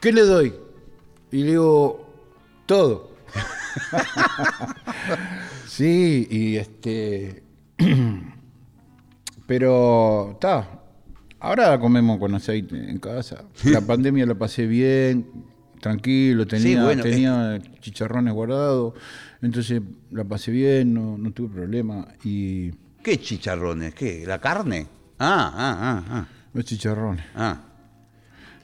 ¿qué 0.02 0.12
le 0.12 0.22
doy? 0.22 0.54
Y 1.32 1.44
le 1.44 1.52
digo, 1.52 2.14
todo. 2.66 3.16
sí, 5.68 6.28
y 6.30 6.56
este. 6.58 7.44
Pero 9.48 10.32
está. 10.34 10.82
Ahora 11.40 11.80
comemos 11.80 12.20
con 12.20 12.36
aceite 12.36 12.76
en 12.76 13.00
casa. 13.00 13.46
La 13.64 13.82
pandemia 13.82 14.26
la 14.26 14.36
pasé 14.36 14.68
bien, 14.68 15.26
tranquilo, 15.80 16.46
tenía, 16.46 16.84
bueno, 16.84 17.04
tenía 17.04 17.60
chicharrones 17.80 18.34
guardados, 18.34 18.94
entonces 19.42 19.82
la 20.12 20.24
pasé 20.24 20.52
bien, 20.52 20.94
no, 20.94 21.18
no 21.18 21.32
tuve 21.32 21.50
problema. 21.50 22.08
Y 22.24 22.72
¿Qué 23.04 23.18
chicharrones? 23.20 23.94
¿Qué? 23.94 24.26
¿La 24.28 24.40
carne? 24.40 24.88
Ah, 25.20 25.52
ah, 25.56 26.04
ah, 26.10 26.28
los 26.54 26.66
chicharrones. 26.66 27.24
ah. 27.36 27.62
ah. 27.62 27.64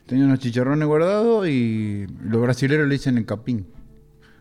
tenía 0.06 0.26
unos 0.26 0.40
chicharrones 0.40 0.88
guardados 0.88 1.48
y 1.48 2.06
los 2.24 2.42
brasileros 2.42 2.88
le 2.88 2.96
dicen 2.96 3.18
el 3.18 3.26
capín. 3.26 3.68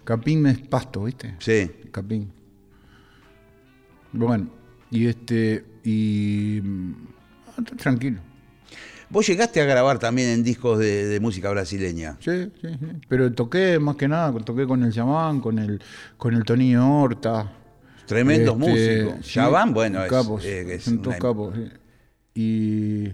Capín 0.04 0.46
es 0.46 0.58
pasto, 0.58 1.04
¿viste? 1.04 1.36
Sí. 1.38 1.70
Capín. 1.92 2.32
Bueno, 4.12 4.48
y 4.90 5.06
este, 5.06 5.64
y 5.84 6.60
mm, 6.62 6.92
ah, 7.58 7.62
tranquilo. 7.76 8.20
Vos 9.10 9.26
llegaste 9.26 9.60
a 9.60 9.66
grabar 9.66 9.98
también 9.98 10.30
en 10.30 10.42
discos 10.42 10.78
de, 10.78 11.06
de 11.06 11.20
música 11.20 11.50
brasileña. 11.50 12.16
Sí, 12.20 12.50
sí, 12.60 12.68
sí. 12.68 12.86
Pero 13.08 13.30
toqué 13.32 13.78
más 13.78 13.96
que 13.96 14.08
nada, 14.08 14.32
toqué 14.40 14.66
con 14.66 14.82
el 14.84 14.90
Yamán, 14.90 15.40
con 15.40 15.58
el, 15.58 15.82
con 16.16 16.32
el 16.34 16.44
Tonillo 16.44 16.88
Horta. 16.88 17.52
Tremendos 18.06 18.56
Este, 18.58 19.04
músicos. 19.04 19.26
sí, 19.26 19.40
bueno, 19.72 20.02
es, 20.04 20.10
capos, 20.10 20.44
eh, 20.44 20.74
es 20.74 20.84
son 20.84 20.98
una- 21.06 21.18
capos. 21.18 21.54
sí. 21.54 21.68
Y. 22.34 23.12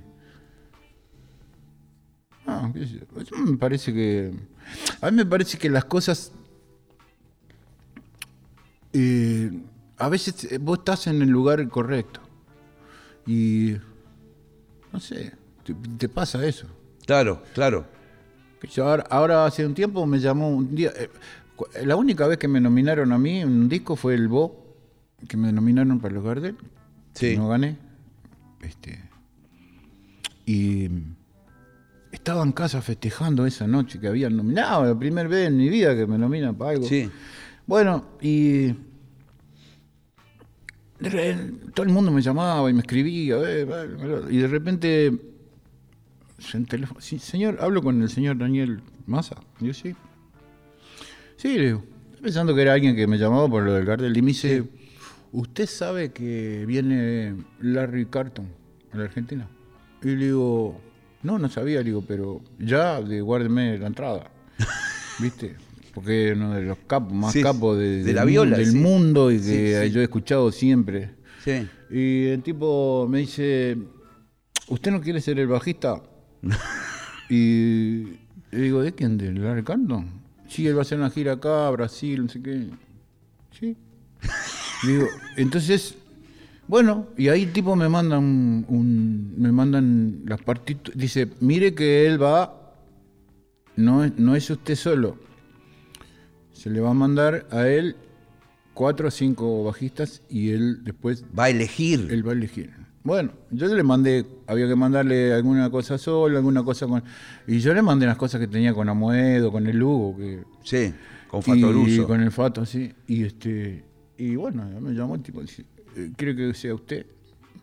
Ah, 2.47 2.73
eso 3.21 3.37
me 3.37 3.57
parece 3.57 3.93
que. 3.93 4.33
A 5.01 5.11
mí 5.11 5.17
me 5.17 5.27
parece 5.27 5.59
que 5.59 5.69
las 5.69 5.85
cosas. 5.85 6.33
eh, 8.93 9.51
a 9.99 10.09
veces 10.09 10.45
eh, 10.53 10.59
vos 10.59 10.79
estás 10.79 11.07
en 11.09 11.21
el 11.23 11.29
lugar 11.29 11.67
correcto. 11.69 12.21
Y. 13.29 13.77
No 14.93 14.99
sé, 14.99 15.33
te, 15.65 15.75
te 15.75 16.09
pasa 16.09 16.45
eso. 16.47 16.67
Claro, 17.07 17.43
claro. 17.55 17.87
Yo 18.73 18.89
ahora, 18.89 19.05
ahora 19.11 19.47
hace 19.47 19.65
un 19.65 19.75
tiempo 19.75 20.05
me 20.07 20.19
llamó 20.19 20.49
un 20.49 20.75
día. 20.75 20.91
eh, 20.97 21.09
la 21.85 21.95
única 21.97 22.27
vez 22.27 22.39
que 22.39 22.49
me 22.49 22.61
nominaron 22.61 23.13
a 23.13 23.19
mí 23.19 23.41
en 23.41 23.49
un 23.49 23.69
disco 23.69 23.95
fue 23.95 24.15
el 24.15 24.29
Bo, 24.29 24.75
que 25.29 25.37
me 25.37 25.53
nominaron 25.53 26.01
para 26.01 26.15
los 26.15 26.25
Gardel. 26.25 26.57
Sí. 27.15 27.37
No 27.37 27.49
gané. 27.49 27.77
Este, 28.63 29.01
y 30.47 30.89
estaba 32.11 32.43
en 32.43 32.53
casa 32.53 32.81
festejando 32.81 33.45
esa 33.47 33.67
noche 33.67 34.01
que 34.01 34.09
habían 34.09 34.37
nominado, 34.37 34.85
la 34.87 34.99
primera 34.99 35.29
vez 35.29 35.49
en 35.49 35.57
mi 35.59 35.69
vida 35.69 35.95
que 35.95 36.07
me 36.07 36.17
nominan 36.17 36.55
para 36.57 36.71
algo. 36.73 36.87
Sí. 36.87 37.11
Bueno, 37.67 38.07
y 38.21 38.75
todo 41.75 41.87
el 41.87 41.93
mundo 41.93 42.11
me 42.11 42.23
llamaba 42.23 42.69
y 42.71 42.73
me 42.73 42.81
escribía, 42.81 43.37
eh, 43.37 43.67
eh, 43.69 44.21
y 44.31 44.39
de 44.39 44.49
repente, 44.49 45.07
en 46.55 46.67
teléfono, 46.67 47.01
"Sí, 47.01 47.19
señor, 47.19 47.59
hablo 47.61 47.83
con 47.83 48.03
el 48.03 48.09
señor 48.09 48.39
Daniel 48.39 48.81
Massa. 49.07 49.37
Yo, 49.61 49.73
sí. 49.73 49.95
Sí, 51.37 51.57
le 51.57 51.67
digo, 51.67 51.85
pensando 52.21 52.55
que 52.55 52.63
era 52.63 52.73
alguien 52.73 52.97
que 52.97 53.07
me 53.07 53.17
llamaba 53.17 53.49
por 53.49 53.63
lo 53.63 53.73
del 53.75 53.87
cartel, 53.87 54.17
y 54.17 54.23
me 54.23 54.29
dice, 54.29 54.65
¿usted 55.33 55.67
sabe 55.67 56.11
que 56.13 56.65
viene 56.67 57.37
Larry 57.61 58.07
Carton 58.07 58.49
a 58.93 58.97
la 58.97 59.05
Argentina? 59.05 59.49
Y 60.03 60.09
le 60.17 60.27
digo, 60.27 60.81
no, 61.23 61.39
no 61.39 61.49
sabía, 61.49 61.79
le 61.79 61.85
digo, 61.85 62.05
pero 62.07 62.41
ya 62.59 63.01
de 63.01 63.21
guárdeme 63.21 63.79
la 63.79 63.87
entrada. 63.87 64.31
¿Viste? 65.21 65.57
Porque 66.01 66.33
uno 66.37 66.55
de 66.55 66.63
los 66.63 66.79
capos, 66.87 67.13
más 67.13 67.33
Sí, 67.33 67.43
capos 67.43 67.77
de, 67.79 67.89
de 67.99 68.05
del 68.05 68.15
la 68.15 68.25
viola, 68.25 68.57
del 68.57 68.71
sí. 68.73 68.77
mundo 68.79 69.31
y 69.33 69.39
que 69.39 69.83
Sí, 69.87 69.91
yo 69.93 70.01
he 70.01 70.05
escuchado 70.05 70.53
siempre. 70.53 71.11
Y 71.91 72.27
el 72.27 72.43
tipo 72.43 73.07
me 73.09 73.19
dice, 73.21 73.77
¿usted 74.69 74.91
no 74.91 75.01
quiere 75.01 75.21
ser 75.21 75.39
el 75.39 75.47
bajista? 75.49 76.03
y 77.31 78.05
le 78.51 78.61
digo, 78.63 78.83
¿de 78.83 78.93
quién? 78.93 79.19
¿De 79.19 79.33
Larry 79.33 79.65
Carton? 79.65 80.07
Sí, 80.49 80.67
él 80.67 80.75
va 80.75 80.81
a 80.81 80.83
hacer 80.83 80.99
una 80.99 81.11
gira 81.11 81.33
acá, 81.33 81.69
Brasil, 81.71 82.23
no 82.23 82.29
sé 82.29 82.41
qué. 82.43 82.69
Sí. 83.59 83.77
Digo, 84.87 85.07
entonces, 85.37 85.95
bueno, 86.69 87.07
y 87.17 87.29
ahí 87.29 87.43
el 87.45 87.53
tipo 87.53 87.75
me 87.77 87.89
mandan 87.89 88.19
un, 88.23 88.65
un- 88.69 89.35
me 89.37 89.51
mandan 89.53 90.23
las 90.27 90.41
partituras, 90.41 90.97
dice, 90.99 91.29
mire 91.41 91.75
que 91.75 92.07
él 92.07 92.23
va, 92.23 92.75
no 93.77 94.05
es, 94.05 94.13
no 94.19 94.35
es 94.37 94.49
usted 94.51 94.75
solo, 94.77 95.19
se 96.59 96.71
le 96.71 96.81
va 96.81 96.91
a 96.91 96.95
mandar 96.95 97.47
a 97.51 97.69
él 97.69 97.97
cuatro 98.75 99.09
o 99.09 99.11
cinco 99.11 99.65
bajistas 99.65 100.23
y 100.29 100.51
él 100.51 100.83
después 100.85 101.25
Va 101.39 101.45
a 101.45 101.51
elegir. 101.51 102.09
él 102.11 102.27
va 102.27 102.33
a 102.33 102.35
elegir. 102.35 102.71
Bueno, 103.05 103.33
yo 103.51 103.67
le 103.75 103.83
mandé, 103.83 104.27
había 104.47 104.67
que 104.69 104.75
mandarle 104.75 105.33
alguna 105.33 105.71
cosa 105.71 105.97
solo, 105.97 106.37
alguna 106.37 106.63
cosa 106.63 106.87
con. 106.87 107.03
Y 107.47 107.61
yo 107.61 107.73
le 107.73 107.81
mandé 107.81 108.05
las 108.07 108.17
cosas 108.17 108.41
que 108.41 108.47
tenía 108.49 108.75
con 108.75 108.89
Amoedo, 108.89 109.51
con 109.51 109.67
el 109.67 109.79
Lugo, 109.79 110.17
que. 110.17 110.43
Sí, 110.63 110.93
con 111.29 111.41
y 111.41 111.43
Fatoruso. 111.45 112.07
con 112.07 112.21
el 112.21 112.31
Fato, 112.33 112.67
sí. 112.67 112.93
Y 113.07 113.25
este. 113.25 113.85
Y 114.19 114.35
bueno, 114.37 114.65
me 114.81 114.93
llamó 114.93 115.15
el 115.15 115.23
tipo, 115.23 115.41
dice, 115.41 115.65
eh, 115.97 116.11
¿quiere 116.17 116.35
que 116.37 116.53
sea 116.55 116.75
usted? 116.75 117.07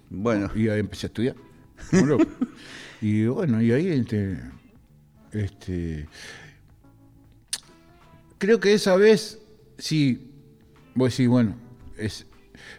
Bueno, 0.10 0.50
Y 0.56 0.70
ahí 0.70 0.80
empecé 0.80 1.08
a 1.08 1.10
estudiar. 1.10 1.36
y 3.02 3.26
bueno, 3.26 3.62
y 3.62 3.72
ahí 3.72 3.88
este. 3.88 4.40
Este. 5.32 6.08
Creo 8.46 8.60
que 8.60 8.74
esa 8.74 8.96
vez, 8.96 9.40
sí, 9.80 10.30
vos 10.94 11.10
decís, 11.12 11.28
bueno, 11.28 11.56
es. 11.98 12.28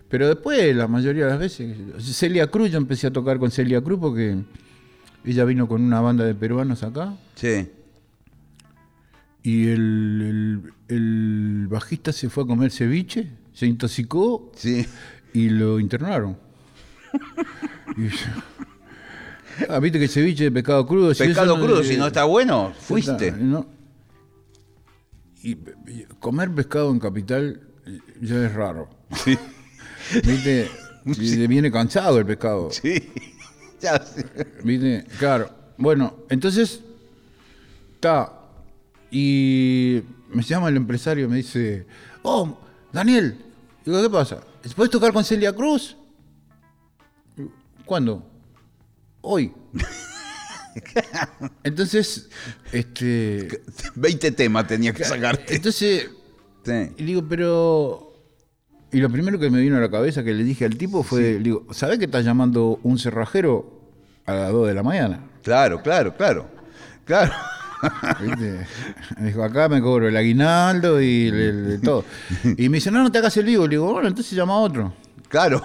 Pero 0.09 0.29
después, 0.29 0.77
la 0.77 0.87
mayoría 0.87 1.25
de 1.25 1.31
las 1.31 1.41
veces, 1.41 1.77
Celia 1.99 2.47
Cruz, 2.49 2.71
yo 2.71 2.79
empecé 2.79 3.09
a 3.09 3.13
tocar 3.13 3.41
con 3.41 3.51
Celia 3.51 3.81
Cruz 3.81 3.99
porque 4.01 4.37
ella 5.25 5.45
vino 5.45 5.67
con 5.67 5.83
una 5.83 6.01
banda 6.01 6.25
de 6.25 6.37
peruanos 6.37 6.85
acá 6.85 7.17
sí. 7.35 7.69
y 9.43 9.67
el, 9.67 10.63
el- 10.89 10.97
el 10.97 11.67
bajista 11.69 12.13
se 12.13 12.29
fue 12.31 12.45
a 12.45 12.47
comer 12.47 12.71
ceviche, 12.71 13.29
se 13.53 13.67
intoxicó 13.67 14.53
Sí. 14.55 14.87
y 15.33 15.49
lo 15.49 15.81
internaron. 15.81 16.37
Y 17.97 18.09
yo- 18.09 19.67
ah, 19.69 19.81
viste 19.81 19.99
que 19.99 20.07
ceviche 20.07 20.45
de 20.45 20.53
pescado 20.53 20.87
crudo. 20.87 21.13
si 21.15 21.25
Pescado 21.25 21.55
eso 21.55 21.59
no- 21.59 21.65
crudo, 21.67 21.83
si 21.83 21.97
no 21.97 22.07
está 22.07 22.23
bueno, 22.25 22.69
está, 22.71 22.81
fuiste. 22.85 23.33
¿no? 23.33 23.67
Y, 25.47 25.53
y 25.53 26.07
comer 26.19 26.51
pescado 26.51 26.91
en 26.91 26.99
capital 26.99 27.61
eh, 27.87 28.01
ya 28.21 28.45
es 28.45 28.53
raro. 28.53 28.89
¿Viste? 30.25 30.69
Y 31.07 31.47
Viene 31.47 31.71
cansado 31.71 32.19
el 32.19 32.27
pescado. 32.27 32.71
Sí. 32.73 33.13
Ya 33.81 34.03
sé. 34.03 34.27
¿Viste? 34.65 35.05
Claro. 35.19 35.51
Bueno, 35.77 36.17
entonces, 36.31 36.81
está. 37.95 38.33
Y 39.11 40.01
me 40.31 40.43
llama 40.43 40.71
el 40.71 40.79
empresario 40.79 41.27
y 41.27 41.29
me 41.29 41.37
dice, 41.37 41.87
oh, 42.23 42.59
Daniel, 42.91 43.37
digo, 43.85 44.03
¿qué 44.03 44.09
pasa? 44.09 44.41
¿Puedes 44.75 44.91
tocar 44.91 45.13
con 45.13 45.23
Celia 45.23 45.53
Cruz? 45.53 45.95
¿Cuándo? 47.85 48.27
Hoy. 49.21 49.53
Entonces, 51.65 52.29
este. 52.73 53.63
20 53.95 54.31
temas 54.33 54.67
tenía 54.67 54.93
que 54.93 55.05
sacarte. 55.05 55.55
Entonces, 55.57 56.11
Sí. 56.65 56.73
y 56.97 57.05
digo, 57.05 57.25
pero. 57.29 58.03
Y 58.93 58.99
lo 58.99 59.11
primero 59.11 59.39
que 59.39 59.51
me 59.51 59.61
vino 59.61 59.77
a 59.77 59.81
la 59.81 59.91
cabeza 59.91 60.23
que 60.25 60.33
le 60.33 60.43
dije 60.45 60.65
al 60.65 60.77
tipo 60.77 61.03
fue: 61.03 61.21
le 61.35 61.39
digo, 61.41 61.67
¿sabés 61.73 61.99
que 61.99 62.07
estás 62.07 62.25
llamando 62.25 62.81
un 62.83 62.99
cerrajero 62.99 63.83
a 64.27 64.35
las 64.35 64.53
2 64.53 64.69
de 64.69 64.75
la 64.75 64.83
mañana? 64.83 65.25
Claro, 65.43 65.83
claro, 65.83 66.17
claro. 66.17 66.49
Claro. 67.05 67.33
¿Viste? 68.21 68.67
Me 69.21 69.27
dijo, 69.29 69.45
acá 69.45 69.69
me 69.69 69.81
cobro 69.81 70.09
el 70.09 70.17
aguinaldo 70.17 71.01
y 71.01 71.29
el- 71.29 71.35
el- 71.41 71.71
el 71.73 71.81
todo. 71.81 72.05
Y 72.57 72.69
me 72.69 72.79
dice, 72.79 72.91
no, 72.91 73.03
no 73.03 73.13
te 73.13 73.19
hagas 73.19 73.37
el 73.37 73.45
vivo. 73.45 73.65
Le 73.65 73.71
digo, 73.73 73.93
bueno, 73.93 74.09
entonces 74.09 74.33
llama 74.33 74.55
a 74.55 74.59
otro. 74.59 74.93
Claro. 75.29 75.63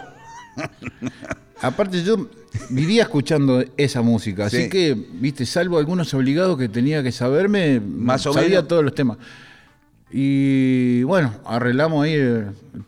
Aparte 1.62 2.03
yo 2.03 2.28
vivía 2.70 3.03
escuchando 3.03 3.64
esa 3.78 4.01
música, 4.01 4.45
así 4.45 4.64
Sí. 4.64 4.70
que, 4.70 4.95
viste, 5.14 5.45
salvo 5.45 5.78
algunos 5.78 6.14
obligados 6.14 6.57
que 6.57 6.68
tenía 6.70 7.03
que 7.03 7.12
saberme, 7.12 7.80
Más 7.80 8.26
o 8.26 8.34
sabía 8.34 8.49
menos. 8.49 8.68
todos 8.68 8.84
los 8.84 8.95
temas. 8.95 9.18
Y 10.12 11.03
bueno, 11.03 11.34
arreglamos 11.45 12.03
ahí. 12.03 12.14
eh, 12.16 12.45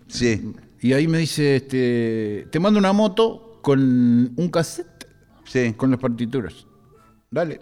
Sí. 0.08 0.54
Y 0.82 0.92
ahí 0.94 1.08
me 1.08 1.20
dice, 1.20 1.56
este, 1.58 2.48
te 2.52 2.60
mando 2.60 2.78
una 2.80 2.92
moto 2.92 3.60
con 3.62 3.80
un 4.36 4.50
cassette 4.50 5.08
Sí. 5.46 5.74
con 5.78 5.92
las 5.92 6.00
partituras. 6.00 6.66
Dale. 7.32 7.60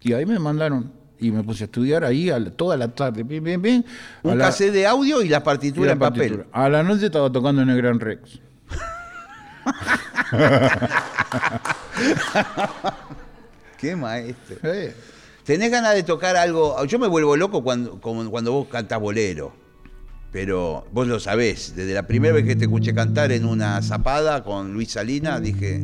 Y 0.00 0.12
ahí 0.14 0.24
me 0.24 0.38
mandaron. 0.38 0.90
Y 1.18 1.30
me 1.30 1.44
puse 1.44 1.64
a 1.64 1.66
estudiar 1.66 2.02
ahí 2.04 2.30
a 2.30 2.38
la- 2.40 2.50
toda 2.50 2.76
la 2.76 2.88
tarde. 2.88 3.22
Bien, 3.22 3.44
bien, 3.44 3.60
bien. 3.62 3.84
Un 4.22 4.38
la- 4.38 4.46
cassette 4.46 4.72
de 4.72 4.86
audio 4.86 5.22
y 5.22 5.28
la 5.28 5.38
y 5.38 5.40
partitura 5.40 5.86
la 5.88 5.92
en 5.92 5.98
papel. 5.98 6.20
partitura. 6.30 6.46
A 6.52 6.68
la 6.68 6.82
noche 6.82 7.06
estaba 7.06 7.30
tocando 7.30 7.62
en 7.62 7.68
el 7.68 7.76
Gran 7.76 8.00
Rex. 8.00 8.40
Qué 13.78 13.96
maestro. 13.96 14.56
Eh, 14.62 14.94
¿Tenés 15.44 15.70
ganas 15.70 15.94
de 15.94 16.02
tocar 16.02 16.36
algo? 16.36 16.84
Yo 16.84 16.98
me 16.98 17.08
vuelvo 17.08 17.36
loco 17.36 17.62
cuando, 17.62 18.00
vos 18.00 18.68
cantás 18.68 19.00
bolero. 19.00 19.52
Pero 20.30 20.86
vos 20.92 21.06
lo 21.06 21.20
sabés. 21.20 21.76
Desde 21.76 21.92
la 21.92 22.06
primera 22.06 22.32
vez 22.32 22.46
que 22.46 22.56
te 22.56 22.64
escuché 22.64 22.94
cantar 22.94 23.32
en 23.32 23.44
una 23.44 23.82
zapada 23.82 24.42
con 24.44 24.72
Luis 24.72 24.92
Salinas, 24.92 25.42
dije. 25.42 25.82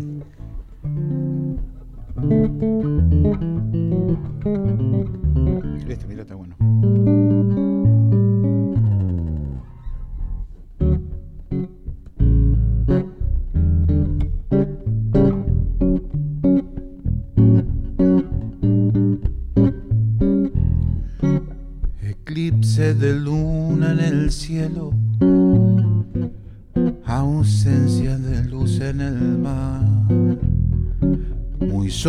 Este, 5.89 6.07
mira, 6.07 6.23
está 6.23 6.35
bueno. 6.35 6.57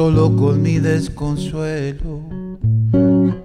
Solo 0.10 0.36
con 0.36 0.60
mi 0.64 0.80
desconsuelo, 0.80 2.24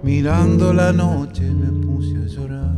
mirando 0.01 0.73
la 0.73 0.91
noche 0.91 1.43
me 1.43 1.71
puse 1.85 2.17
a 2.17 2.25
llorar. 2.25 2.75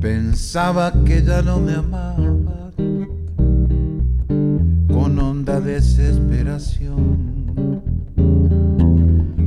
Pensaba 0.00 0.92
que 1.04 1.22
ya 1.22 1.40
no 1.42 1.60
me 1.60 1.74
amaba, 1.74 2.72
con 4.92 5.16
honda 5.16 5.60
desesperación. 5.60 7.82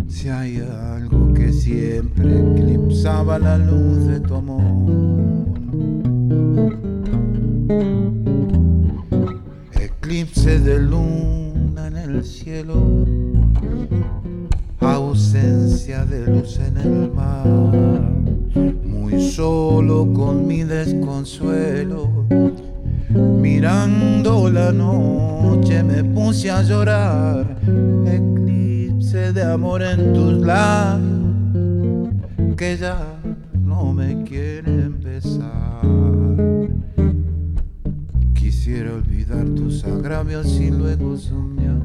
Si 0.07 0.30
hay 0.30 0.59
algo 0.59 1.34
que 1.34 1.51
siempre 1.51 2.39
eclipsaba 2.39 3.38
la 3.38 3.57
luz 3.57 4.07
de 4.07 4.21
tu 4.21 4.36
amor. 4.36 4.63
Eclipse 9.73 10.59
de 10.59 10.78
el 10.78 10.89
cielo, 12.26 13.05
ausencia 14.80 16.05
de 16.05 16.26
luz 16.26 16.59
en 16.59 16.78
el 16.78 17.11
mar, 17.13 17.47
muy 18.84 19.21
solo 19.30 20.11
con 20.11 20.47
mi 20.47 20.63
desconsuelo. 20.63 22.26
Mirando 23.09 24.49
la 24.49 24.71
noche 24.71 25.84
me 25.84 26.03
puse 26.03 26.49
a 26.49 26.63
llorar, 26.63 27.57
eclipse 28.07 29.32
de 29.32 29.43
amor 29.43 29.84
en 29.84 30.13
tus 30.13 30.34
labios, 30.45 32.09
que 32.57 32.76
ya 32.78 32.97
no 33.53 33.93
me 33.93 34.23
quiere 34.23 34.86
empezar. 34.86 35.82
Quisiera 38.34 38.93
olvidar 38.95 39.45
tus 39.49 39.84
agravios 39.84 40.59
y 40.59 40.71
luego 40.71 41.15
soñar. 41.15 41.85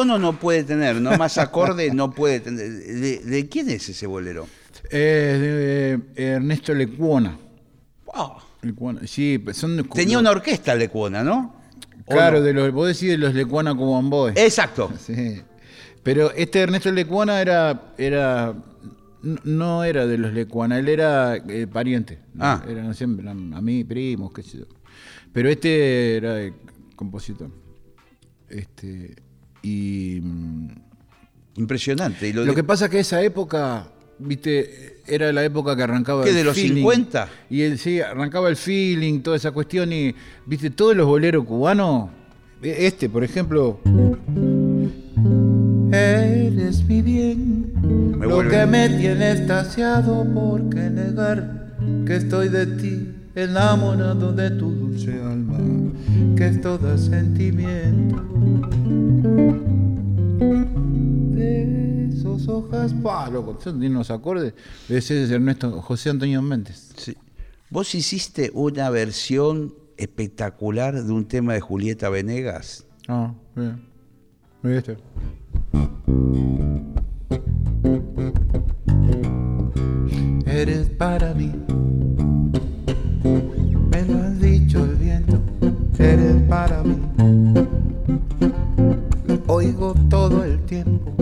tono 0.00 0.18
no 0.18 0.38
puede 0.38 0.64
tener, 0.64 1.00
¿no? 1.00 1.16
Más 1.16 1.38
acorde 1.38 1.92
no 1.92 2.10
puede 2.12 2.40
tener. 2.40 2.70
¿De, 2.70 3.18
de 3.18 3.48
quién 3.48 3.68
es 3.70 3.88
ese 3.88 4.06
bolero? 4.06 4.46
Eh, 4.90 6.00
de 6.16 6.32
Ernesto 6.34 6.74
Lecuona. 6.74 7.36
Ah, 8.12 8.38
Lecuona, 8.62 9.06
Sí, 9.06 9.38
pues 9.38 9.56
son 9.56 9.88
tenía 9.94 10.18
una 10.18 10.30
orquesta 10.30 10.74
lecuona, 10.74 11.22
¿no? 11.22 11.54
¿O 12.06 12.12
Claro, 12.12 12.38
no? 12.38 12.44
de 12.44 12.52
los, 12.52 12.72
vos 12.72 12.88
decís 12.88 13.08
de 13.10 13.18
los 13.18 13.34
Lecuana 13.34 13.74
como 13.76 13.96
Amboy. 13.96 14.32
Exacto. 14.36 14.90
Sí. 14.98 15.42
Pero 16.02 16.32
este 16.32 16.60
Ernesto 16.60 16.90
Lecuana 16.90 17.40
era, 17.42 17.92
era 17.98 18.54
no- 19.44 19.84
era 19.84 20.06
de 20.06 20.16
los 20.16 20.32
Lecuana, 20.32 20.78
él 20.78 20.88
era 20.88 21.36
eh, 21.36 21.66
pariente. 21.66 22.18
Ah. 22.38 22.64
Eran 22.66 22.94
siempre 22.94 23.24
eran 23.24 23.52
a 23.54 23.60
mí, 23.60 23.84
primos, 23.84 24.32
qué 24.32 24.42
sé 24.42 24.58
yo. 24.58 24.64
Pero 25.32 25.50
este 25.50 26.16
era 26.16 26.36
compositor. 26.96 27.50
Este, 28.48 29.14
y 29.62 30.20
mm, 30.22 30.68
Impresionante. 31.56 32.28
Y 32.28 32.32
lo 32.32 32.42
lo 32.44 32.52
de- 32.52 32.56
que 32.56 32.64
pasa 32.64 32.84
es 32.86 32.90
que 32.90 33.00
esa 33.00 33.20
época, 33.22 33.88
viste, 34.18 35.02
era 35.06 35.32
la 35.32 35.44
época 35.44 35.74
que 35.76 35.82
arrancaba 35.82 36.22
¿Qué, 36.22 36.30
el 36.30 36.36
de 36.36 36.44
los 36.44 36.54
feeling. 36.54 36.76
50? 36.76 37.28
Y 37.50 37.62
él 37.62 37.78
sí, 37.78 38.00
arrancaba 38.00 38.48
el 38.48 38.56
feeling, 38.56 39.20
toda 39.20 39.36
esa 39.36 39.50
cuestión 39.50 39.92
y 39.92 40.14
viste 40.46 40.70
todos 40.70 40.96
los 40.96 41.06
boleros 41.06 41.44
cubanos, 41.44 42.08
e- 42.62 42.86
este, 42.86 43.08
por 43.10 43.24
ejemplo, 43.24 43.80
Eres 45.92 46.84
mi 46.84 47.02
bien, 47.02 47.72
Me 48.16 48.26
lo 48.26 48.36
vuelve- 48.36 48.50
que 48.60 48.66
me 48.66 48.88
tiene 48.90 49.32
estasiado, 49.32 50.24
¿por 50.32 50.70
qué 50.70 50.88
negar 50.88 51.74
que 52.06 52.16
estoy 52.16 52.48
de 52.48 52.66
ti, 52.66 53.08
enamorado 53.34 54.32
de 54.32 54.50
tu 54.50 54.70
dulce 54.70 55.12
alma, 55.22 55.58
que 56.36 56.46
es 56.46 56.60
todo 56.60 56.96
sentimiento? 56.98 58.16
De 61.34 62.08
esos 62.08 62.48
hojas, 62.48 62.92
pa, 62.94 63.28
loco, 63.30 63.58
son 63.62 63.82
unos 63.82 64.10
acordes, 64.10 64.54
ese 64.88 65.24
es 65.24 65.30
Ernesto 65.30 65.80
José 65.82 66.10
Antonio 66.10 66.42
Méndez. 66.42 66.92
Sí. 66.96 67.16
Vos 67.70 67.94
hiciste 67.94 68.50
una 68.52 68.90
versión 68.90 69.74
espectacular 69.96 71.04
de 71.04 71.12
un 71.12 71.26
tema 71.26 71.52
de 71.52 71.60
Julieta 71.60 72.08
Venegas. 72.08 72.84
Ah, 73.06 73.32
bien. 73.54 73.82
Mira 74.62 74.78
este. 74.78 74.96
Eres 80.46 80.90
para 80.90 81.32
mí, 81.32 81.52
eres 86.00 86.42
para 86.48 86.82
mí. 86.82 86.96
Lo 89.26 89.38
oigo 89.46 89.94
todo 90.08 90.44
el 90.44 90.58
tiempo, 90.60 91.12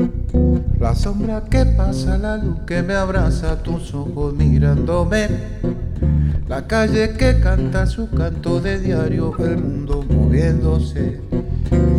la 0.79 0.95
sombra 0.95 1.45
que 1.51 1.64
pasa, 1.66 2.16
la 2.16 2.37
luz 2.37 2.59
que 2.66 2.83
me 2.83 2.95
abraza, 2.95 3.62
tus 3.62 3.93
ojos 3.95 4.35
mirándome. 4.35 5.29
La 6.49 6.66
calle 6.66 7.12
que 7.12 7.41
canta 7.41 7.87
su 7.87 8.09
canto 8.09 8.61
de 8.61 8.79
diario, 8.79 9.37
el 9.39 9.59
mundo 9.59 10.05
moviéndose. 10.09 11.20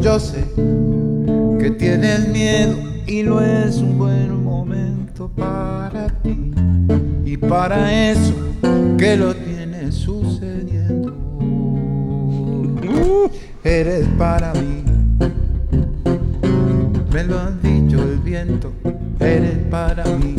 Yo 0.01 0.19
sé 0.19 0.43
que 1.59 1.71
tienes 1.77 2.27
miedo 2.29 2.75
y 3.05 3.21
no 3.21 3.41
es 3.41 3.77
un 3.77 3.99
buen 3.99 4.43
momento 4.43 5.29
para 5.35 6.07
ti. 6.23 6.51
Y 7.25 7.37
para 7.37 8.09
eso 8.11 8.33
que 8.97 9.15
lo 9.17 9.35
tienes 9.35 9.93
sucediendo. 9.93 10.98
Eres 13.63 14.07
para 14.17 14.53
mí. 14.53 14.83
Me 17.11 17.23
lo 17.23 17.39
han 17.39 17.61
dicho 17.61 18.03
el 18.03 18.19
viento, 18.19 18.71
eres 19.19 19.57
para 19.69 20.05
mí. 20.05 20.35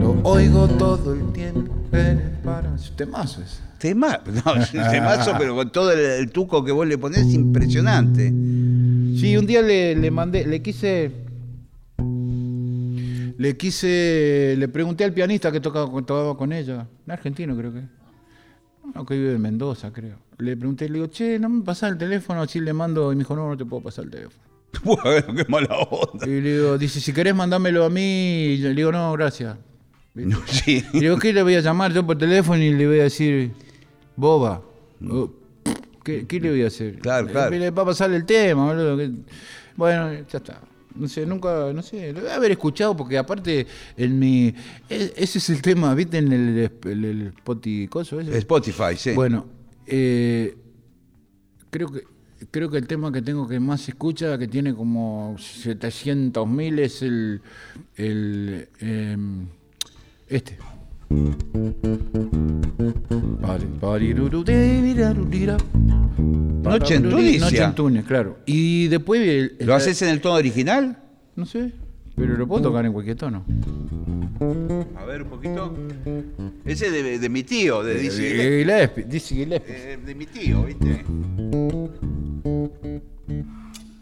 Lo 0.00 0.20
oigo 0.24 0.68
todo 0.68 1.14
el 1.14 1.32
tiempo, 1.32 1.72
eres 1.92 2.20
para 2.44 2.70
mí. 2.70 2.80
Temazo 2.96 3.42
ese. 3.42 3.62
Tema, 3.78 4.20
no, 4.26 4.54
es 4.62 4.70
temazo, 4.70 5.32
pero 5.38 5.54
con 5.56 5.72
todo 5.72 5.92
el, 5.92 5.98
el 5.98 6.30
tuco 6.30 6.64
que 6.64 6.72
vos 6.72 6.86
le 6.86 6.98
ponés, 6.98 7.32
impresionante. 7.32 8.28
Sí, 8.28 9.36
un 9.36 9.46
día 9.46 9.62
le, 9.62 9.94
le 9.96 10.10
mandé, 10.10 10.46
le 10.46 10.62
quise. 10.62 11.10
Le 13.38 13.56
quise. 13.56 14.54
Le 14.56 14.68
pregunté 14.68 15.04
al 15.04 15.12
pianista 15.12 15.50
que 15.50 15.60
tocaba, 15.60 15.86
que 15.86 16.02
tocaba 16.02 16.36
con 16.36 16.52
ella. 16.52 16.86
Un 17.06 17.12
argentino, 17.12 17.56
creo 17.56 17.72
que. 17.72 18.01
No, 18.94 19.06
que 19.06 19.14
vive 19.14 19.34
en 19.34 19.40
Mendoza, 19.40 19.92
creo. 19.92 20.16
Le 20.38 20.56
pregunté, 20.56 20.88
le 20.88 20.94
digo, 20.94 21.06
che, 21.06 21.38
¿no 21.38 21.48
me 21.48 21.62
pasás 21.62 21.92
el 21.92 21.98
teléfono? 21.98 22.42
Así 22.42 22.60
le 22.60 22.72
mando. 22.72 23.12
Y 23.12 23.16
me 23.16 23.20
dijo, 23.20 23.36
no, 23.36 23.48
no 23.48 23.56
te 23.56 23.64
puedo 23.64 23.82
pasar 23.82 24.04
el 24.04 24.10
teléfono. 24.10 24.42
Bueno, 24.84 25.34
qué 25.34 25.44
mala 25.48 25.76
onda. 25.76 26.26
Y 26.26 26.40
le 26.40 26.52
digo, 26.56 26.78
dice, 26.78 26.98
si 27.00 27.12
querés 27.12 27.34
mandámelo 27.34 27.84
a 27.84 27.90
mí. 27.90 28.00
Y 28.54 28.56
le 28.58 28.74
digo, 28.74 28.92
no, 28.92 29.12
gracias. 29.12 29.56
No, 30.14 30.38
sí. 30.46 30.84
Y 30.92 30.96
le 30.96 31.00
digo, 31.00 31.18
¿qué 31.18 31.32
le 31.32 31.42
voy 31.42 31.54
a 31.54 31.60
llamar 31.60 31.92
yo 31.92 32.06
por 32.06 32.18
teléfono? 32.18 32.62
Y 32.62 32.74
le 32.74 32.86
voy 32.86 33.00
a 33.00 33.04
decir, 33.04 33.52
boba. 34.14 34.62
Oh, 35.08 35.30
¿Qué, 36.04 36.26
qué 36.26 36.40
le 36.40 36.50
voy 36.50 36.64
a 36.64 36.66
hacer? 36.66 36.98
Claro, 36.98 37.28
claro. 37.28 37.50
Le 37.50 37.70
va 37.70 37.82
a 37.82 37.86
pasar 37.86 38.12
el 38.12 38.26
tema, 38.26 38.66
boludo. 38.66 38.98
Bueno, 39.76 40.12
ya 40.12 40.38
está. 40.38 40.60
No 40.94 41.08
sé, 41.08 41.26
nunca, 41.26 41.72
no 41.72 41.82
sé, 41.82 42.12
lo 42.12 42.20
voy 42.20 42.30
a 42.30 42.34
haber 42.36 42.52
escuchado 42.52 42.96
porque 42.96 43.18
aparte 43.18 43.66
en 43.96 44.18
mi... 44.18 44.54
e- 44.88 45.12
Ese 45.16 45.38
es 45.38 45.50
el 45.50 45.62
tema, 45.62 45.94
¿viste? 45.94 46.18
En 46.18 46.32
el, 46.32 46.70
el, 46.84 47.04
el 47.04 47.26
Spotify, 47.28 47.88
coso 47.88 48.20
ese? 48.20 48.36
Spotify, 48.38 48.96
sí. 48.96 49.12
Bueno, 49.12 49.46
eh, 49.86 50.56
creo 51.70 51.90
que 51.90 52.02
creo 52.50 52.68
que 52.70 52.78
el 52.78 52.86
tema 52.88 53.12
que 53.12 53.22
tengo 53.22 53.46
que 53.46 53.60
más 53.60 53.88
escucha, 53.88 54.36
que 54.36 54.48
tiene 54.48 54.74
como 54.74 55.36
700 55.38 56.46
mil, 56.48 56.78
es 56.80 57.00
el, 57.02 57.40
el 57.96 58.68
em, 58.80 59.46
este. 60.26 60.58
Noche 66.62 66.94
en 66.96 67.08
Tunisia. 67.08 67.40
Noche 67.40 67.62
en 67.62 67.74
Túnez, 67.74 68.04
claro. 68.04 68.38
Y 68.46 68.88
después 68.88 69.20
el- 69.20 69.56
¿Lo 69.66 69.74
haces 69.74 70.00
en 70.02 70.08
el 70.08 70.20
tono 70.20 70.34
original? 70.36 70.98
No 71.36 71.46
sé, 71.46 71.72
pero 72.16 72.36
lo 72.36 72.46
puedo 72.46 72.62
tocar 72.62 72.84
en 72.86 72.92
cualquier 72.92 73.16
tono. 73.16 73.44
A 74.96 75.04
ver 75.04 75.22
un 75.22 75.28
poquito. 75.28 75.74
Ese 76.64 76.90
de, 76.90 77.18
de 77.18 77.28
mi 77.28 77.42
tío, 77.42 77.82
de 77.82 77.94
Dizzy 77.94 78.22
Eh, 78.24 78.28
Gillespie. 78.30 78.58
Gillespie, 78.58 79.04
Dizzy 79.04 79.34
Gillespie. 79.36 79.74
Eh, 79.92 79.98
de 80.04 80.14
mi 80.14 80.26
tío, 80.26 80.64
¿viste? 80.64 81.04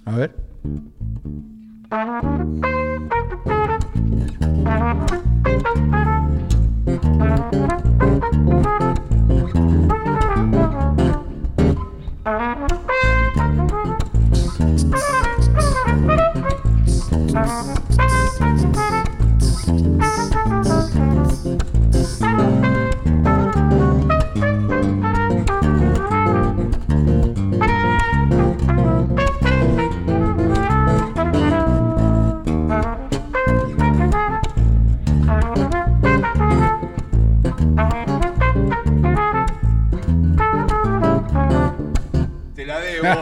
A 0.06 0.16
ver. 0.16 0.34
Te 7.20 7.80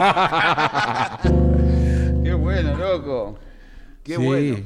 Qué 2.23 2.33
bueno, 2.33 2.77
loco. 2.77 3.39
Qué 4.03 4.15
Sí. 4.15 4.25
bueno. 4.25 4.57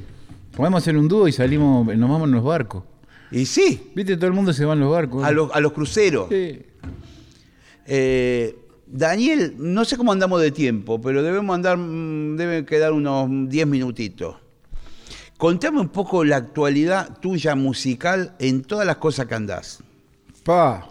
Podemos 0.56 0.84
hacer 0.84 0.96
un 0.98 1.08
dúo 1.08 1.28
y 1.28 1.32
salimos, 1.32 1.86
nos 1.96 2.10
vamos 2.10 2.28
en 2.28 2.36
los 2.36 2.44
barcos. 2.44 2.84
Y 3.32 3.46
sí, 3.48 3.92
¿Viste? 3.96 4.16
Todo 4.16 4.28
el 4.28 4.34
mundo 4.34 4.54
se 4.54 4.64
va 4.66 4.74
en 4.74 4.80
los 4.82 4.92
barcos. 4.92 5.24
a, 5.24 5.32
los- 5.32 5.52
a 5.52 5.60
los 5.60 5.72
cruceros. 5.74 6.28
Sí. 6.30 6.62
Eh, 7.88 8.56
Daniel, 8.86 9.56
no 9.58 9.84
sé 9.86 9.98
cómo 9.98 10.12
andamos 10.12 10.40
de 10.42 10.52
tiempo, 10.52 11.02
pero 11.02 11.24
debemos 11.24 11.54
andar, 11.56 11.78
mm, 11.78 12.36
debe 12.38 12.66
quedar 12.66 12.94
unos 12.94 13.28
10 13.50 13.66
minutitos. 13.66 14.36
Contame 15.38 15.80
un 15.82 15.90
poco 15.90 16.24
la 16.24 16.38
actualidad 16.38 17.18
tuya 17.20 17.56
musical 17.56 18.36
en 18.40 18.62
todas 18.62 18.86
las 18.86 18.98
cosas 18.98 19.26
que 19.26 19.34
andás. 19.36 19.84
Pa. 20.46 20.88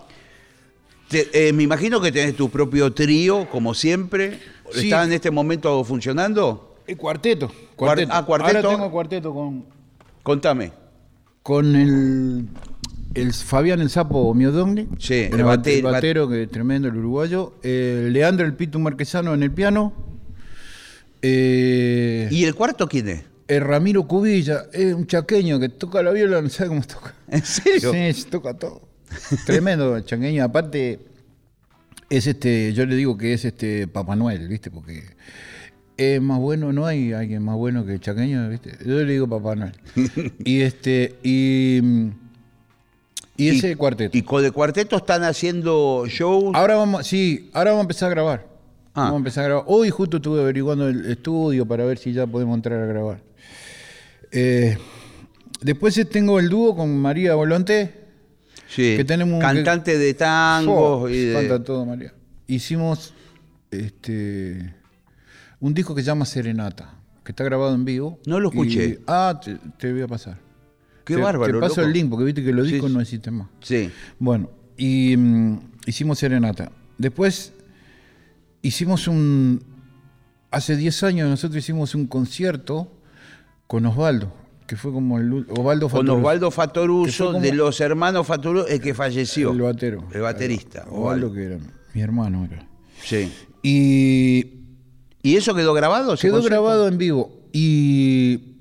Te- 1.13 1.49
eh, 1.49 1.53
me 1.53 1.63
imagino 1.63 2.01
que 2.01 2.11
tenés 2.11 2.35
tu 2.35 2.49
propio 2.51 2.93
trío, 2.93 3.49
como 3.51 3.75
siempre. 3.75 4.41
Sí. 4.73 4.85
¿Está 4.87 5.05
en 5.05 5.13
este 5.13 5.31
momento 5.31 5.85
funcionando? 5.85 6.77
El 6.87 6.97
cuarteto. 6.97 7.53
Cuar- 7.77 8.07
ah, 8.11 8.25
cuarteto. 8.25 8.57
Ahora 8.59 8.69
tengo 8.77 8.91
cuarteto 8.91 9.33
con, 9.35 9.65
Contame. 10.25 10.73
con 11.43 11.77
el, 11.77 12.47
el 13.15 13.33
Fabián 13.35 13.81
el 13.81 13.91
Sapo 13.91 14.33
Miodogni. 14.35 14.89
Sí, 14.99 15.15
el, 15.31 15.35
el 15.41 15.45
bate- 15.45 15.77
el 15.77 15.83
batero, 15.83 16.29
que 16.29 16.45
es 16.45 16.51
tremendo, 16.51 16.89
el 16.89 16.97
uruguayo. 16.97 17.53
Eh, 17.63 18.09
Leandro 18.11 18.47
el 18.47 18.55
Pitu 18.55 18.79
Marquesano 18.81 19.35
en 19.35 19.43
el 19.43 19.53
piano. 19.53 19.93
Eh, 21.23 22.29
¿Y 22.31 22.45
el 22.45 22.55
cuarto 22.55 22.89
quién 22.89 23.09
es? 23.09 23.25
el 23.49 23.61
Ramiro 23.61 24.05
Cubilla, 24.09 24.65
es 24.73 24.95
un 24.95 25.07
chaqueño 25.07 25.61
que 25.61 25.69
toca 25.69 26.03
la 26.03 26.11
viola, 26.13 26.41
no 26.41 26.49
sabe 26.49 26.69
cómo 26.71 26.83
toca. 26.83 27.15
¿En 27.29 27.45
serio? 27.45 27.93
Sí, 27.93 28.13
se 28.23 28.31
toca 28.31 28.55
todo. 28.55 28.81
Tremendo 29.47 29.97
el 29.97 30.05
chaqueño. 30.05 30.45
Aparte, 30.45 31.01
es 32.11 32.27
este, 32.27 32.73
yo 32.75 32.85
le 32.87 32.95
digo 32.95 33.17
que 33.17 33.33
es 33.33 33.45
este 33.45 33.89
Papá 33.89 34.17
Noel, 34.17 34.47
¿viste? 34.49 34.71
Porque 34.71 35.03
es 35.97 36.21
más 36.21 36.39
bueno, 36.39 36.73
no 36.73 36.87
hay 36.87 37.13
alguien 37.13 37.43
más 37.43 37.57
bueno 37.57 37.87
que 37.87 37.95
el 37.95 38.01
chaqueño, 38.01 38.49
¿viste? 38.49 38.77
Yo 38.85 39.03
le 39.03 39.13
digo 39.13 39.29
Papá 39.29 39.55
Noel. 39.57 39.73
y 40.45 40.61
este, 40.61 41.17
y, 41.23 41.81
y 43.37 43.49
ese 43.49 43.77
cuarteto. 43.77 44.17
¿Y 44.17 44.23
con 44.23 44.45
el 44.45 44.53
cuarteto 44.53 44.97
están 44.97 45.25
haciendo 45.25 46.05
shows? 46.07 46.55
Ahora 46.55 46.77
vamos, 46.77 47.07
sí, 47.07 47.51
ahora 47.55 47.71
vamos 47.71 47.83
a 47.83 47.85
empezar 47.85 48.07
a 48.09 48.11
grabar. 48.11 48.47
Ah. 48.95 49.05
Vamos 49.05 49.15
a 49.15 49.19
empezar 49.19 49.45
a 49.45 49.49
grabar. 49.49 49.65
Hoy 49.69 49.91
justo 49.91 50.19
estuve 50.19 50.41
averiguando 50.41 50.89
el 50.89 51.11
estudio 51.11 51.67
para 51.67 51.85
ver 51.85 51.97
si 51.97 52.13
ya 52.13 52.27
podemos 52.27 52.55
entrar 52.57 52.79
a 52.83 52.87
grabar. 52.87 53.23
Eh, 54.33 54.77
después 55.63 55.99
tengo 56.11 56.39
el 56.39 56.49
dúo 56.49 56.77
con 56.77 56.95
María 56.99 57.35
Volonté. 57.35 58.02
Sí. 58.75 58.97
que 58.97 59.05
tenemos 59.05 59.41
Cantante 59.41 59.97
de 59.99 60.15
tangos 60.15 61.03
Oh, 61.03 61.09
y 61.09 61.17
de... 61.19 61.35
Canta 61.35 61.65
todo, 61.65 61.85
María. 61.87 62.13
Hicimos 62.47 63.15
este 63.71 64.75
un 65.61 65.75
disco 65.75 65.95
que 65.95 66.03
se 66.03 66.07
llama 66.09 66.25
Serenata, 66.27 66.95
que 67.25 67.33
está 67.33 67.45
grabado 67.45 67.75
en 67.75 67.85
vivo. 67.85 68.19
No 68.27 68.41
lo 68.41 68.49
escuché. 68.49 68.85
Y- 68.89 68.99
ah, 69.07 69.41
te, 69.43 69.57
te 69.79 69.93
voy 69.93 70.03
a 70.03 70.09
pasar. 70.09 70.39
Qué 71.05 71.15
Te- 71.15 71.21
bárbaro, 71.21 71.55
Te 71.55 71.61
paso 71.61 71.77
loco. 71.81 71.87
el 71.89 71.93
link, 71.93 72.11
porque 72.11 72.25
viste 72.25 72.43
que 72.45 72.53
los 72.53 72.67
Sí, 72.67 72.73
discos 72.75 72.91
sí. 72.91 72.95
no 72.97 73.01
existen 73.01 73.35
más. 73.35 73.49
Sí. 73.61 73.91
Bueno, 74.19 74.51
y 74.77 75.17
mm, 75.17 75.59
hicimos 75.87 76.19
Serenata. 76.19 76.71
Después 76.99 77.53
hicimos 78.63 79.07
un. 79.09 79.63
Hace 80.51 80.77
10 80.77 81.03
años 81.05 81.31
nosotros 81.31 81.59
hicimos 81.63 81.95
un 81.95 82.07
concierto 82.07 82.93
con 83.67 83.87
Osvaldo, 83.87 84.35
que 84.73 84.77
fue 84.77 84.91
como 84.91 85.19
el. 85.19 85.45
Osvaldo 85.51 85.91
Con 85.91 85.99
Fatoruso, 86.01 86.19
Osvaldo 86.19 86.49
Que 86.49 86.55
fue 86.55 86.65
Fatoruso, 86.65 87.33
de 87.35 87.53
los 87.53 87.79
hermanos 87.83 88.27
Fatoruso, 88.27 88.69
el 88.69 88.81
que 88.81 88.95
falleció. 88.95 89.51
El 89.51 89.61
batero. 89.61 90.09
El 90.15 90.23
baterista. 90.23 90.87
Osvaldo, 90.89 91.27
Osvaldo. 91.27 91.33
que 91.35 91.45
era 91.45 91.59
mi 91.93 92.01
hermano. 92.01 92.49
Era. 92.51 92.67
Sí. 93.05 93.31
Y 93.63 94.63
¿Y 95.23 95.37
eso 95.37 95.55
quedó 95.55 95.75
grabado? 95.75 96.17
Quedó 96.17 96.43
grabado 96.43 96.89
en 96.89 96.97
vivo. 96.97 97.39
Y 97.53 98.55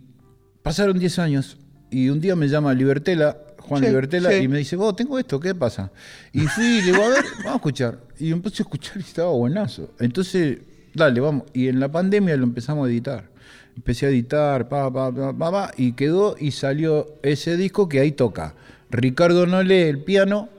pasaron 0.63 0.99
10 0.99 1.19
años. 1.19 1.57
Y 1.89 2.09
un 2.09 2.19
día 2.19 2.35
me 2.35 2.49
llama 2.49 2.73
Libertela, 2.73 3.37
Juan 3.59 3.81
Sí, 3.81 3.87
Libertela, 3.87 4.31
sí. 4.31 4.35
y 4.43 4.47
me 4.49 4.57
dice, 4.57 4.75
vos, 4.75 4.93
tengo 4.93 5.17
esto, 5.17 5.39
¿qué 5.39 5.55
pasa? 5.55 5.93
Y 6.33 6.41
fui 6.41 6.65
y 6.65 6.81
le 6.81 6.91
digo, 6.91 7.05
a 7.05 7.07
ver, 7.07 7.23
vamos 7.37 7.53
a 7.53 7.55
escuchar. 7.55 7.99
Y 8.19 8.31
empecé 8.31 8.63
a 8.63 8.65
escuchar 8.65 8.97
y 8.97 8.99
estaba 8.99 9.31
buenazo. 9.31 9.93
Entonces, 9.99 10.57
dale, 10.93 11.21
vamos. 11.21 11.43
Y 11.53 11.69
en 11.69 11.79
la 11.79 11.89
pandemia 11.89 12.35
lo 12.35 12.43
empezamos 12.43 12.85
a 12.85 12.91
editar. 12.91 13.30
Empecé 13.75 14.05
a 14.05 14.09
editar, 14.09 14.67
pa, 14.69 14.91
pa, 14.91 15.11
pa, 15.13 15.37
pa, 15.37 15.51
pa, 15.51 15.71
y 15.77 15.93
quedó 15.93 16.35
y 16.39 16.51
salió 16.51 17.15
ese 17.23 17.57
disco 17.57 17.87
que 17.89 17.99
ahí 17.99 18.11
toca. 18.11 18.55
Ricardo 18.89 19.45
Nole, 19.47 19.89
el 19.89 20.03
piano. 20.03 20.49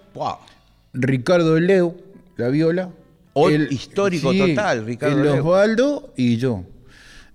Ricardo 0.93 1.59
Leu, 1.61 1.97
la 2.37 2.49
viola. 2.49 2.91
O- 3.35 3.51
histórico 3.51 4.33
total, 4.35 4.85
Ricardo 4.85 5.23
el. 5.23 5.41
Osvaldo 5.41 6.13
y 6.17 6.37
yo. 6.37 6.65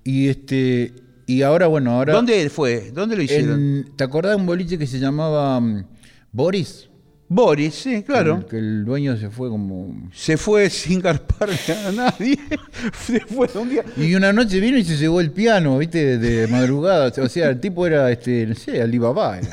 Y 0.04 0.30
este 0.30 0.94
y 1.26 1.42
ahora, 1.42 1.68
bueno, 1.68 1.92
ahora. 1.92 2.14
¿Dónde 2.14 2.50
fue? 2.50 2.92
¿Dónde 2.92 3.18
lo 3.18 3.22
hicieron? 3.22 3.92
¿Te 3.98 4.04
acordás 4.06 4.32
de 4.32 4.38
un 4.38 4.46
boliche 4.46 4.78
que 4.78 4.88
se 4.88 4.98
llamaba 4.98 5.60
mm, 5.60 5.86
Boris? 6.32 6.90
Boris, 7.30 7.76
sí, 7.76 8.04
claro. 8.04 8.46
Que 8.48 8.58
el 8.58 8.86
dueño 8.86 9.18
se 9.18 9.30
fue 9.30 9.50
como. 9.50 10.10
Se 10.14 10.38
fue 10.38 10.70
sin 10.70 11.02
garparle 11.02 11.58
a 11.86 11.92
nadie. 11.92 12.40
se 13.06 13.20
fue 13.20 13.50
un 13.56 13.70
día. 13.70 13.84
Y 13.98 14.16
una 14.16 14.32
noche 14.32 14.60
vino 14.62 14.78
y 14.78 14.86
se 14.86 14.96
llevó 14.96 15.20
el 15.20 15.32
piano, 15.32 15.78
¿viste? 15.78 16.18
De 16.18 16.48
madrugada. 16.48 17.12
O 17.22 17.28
sea, 17.28 17.50
el 17.50 17.60
tipo 17.60 17.86
era, 17.86 18.10
este, 18.12 18.46
no 18.46 18.56
sé, 18.56 18.82
Alibaba. 18.82 19.40
Era. 19.40 19.50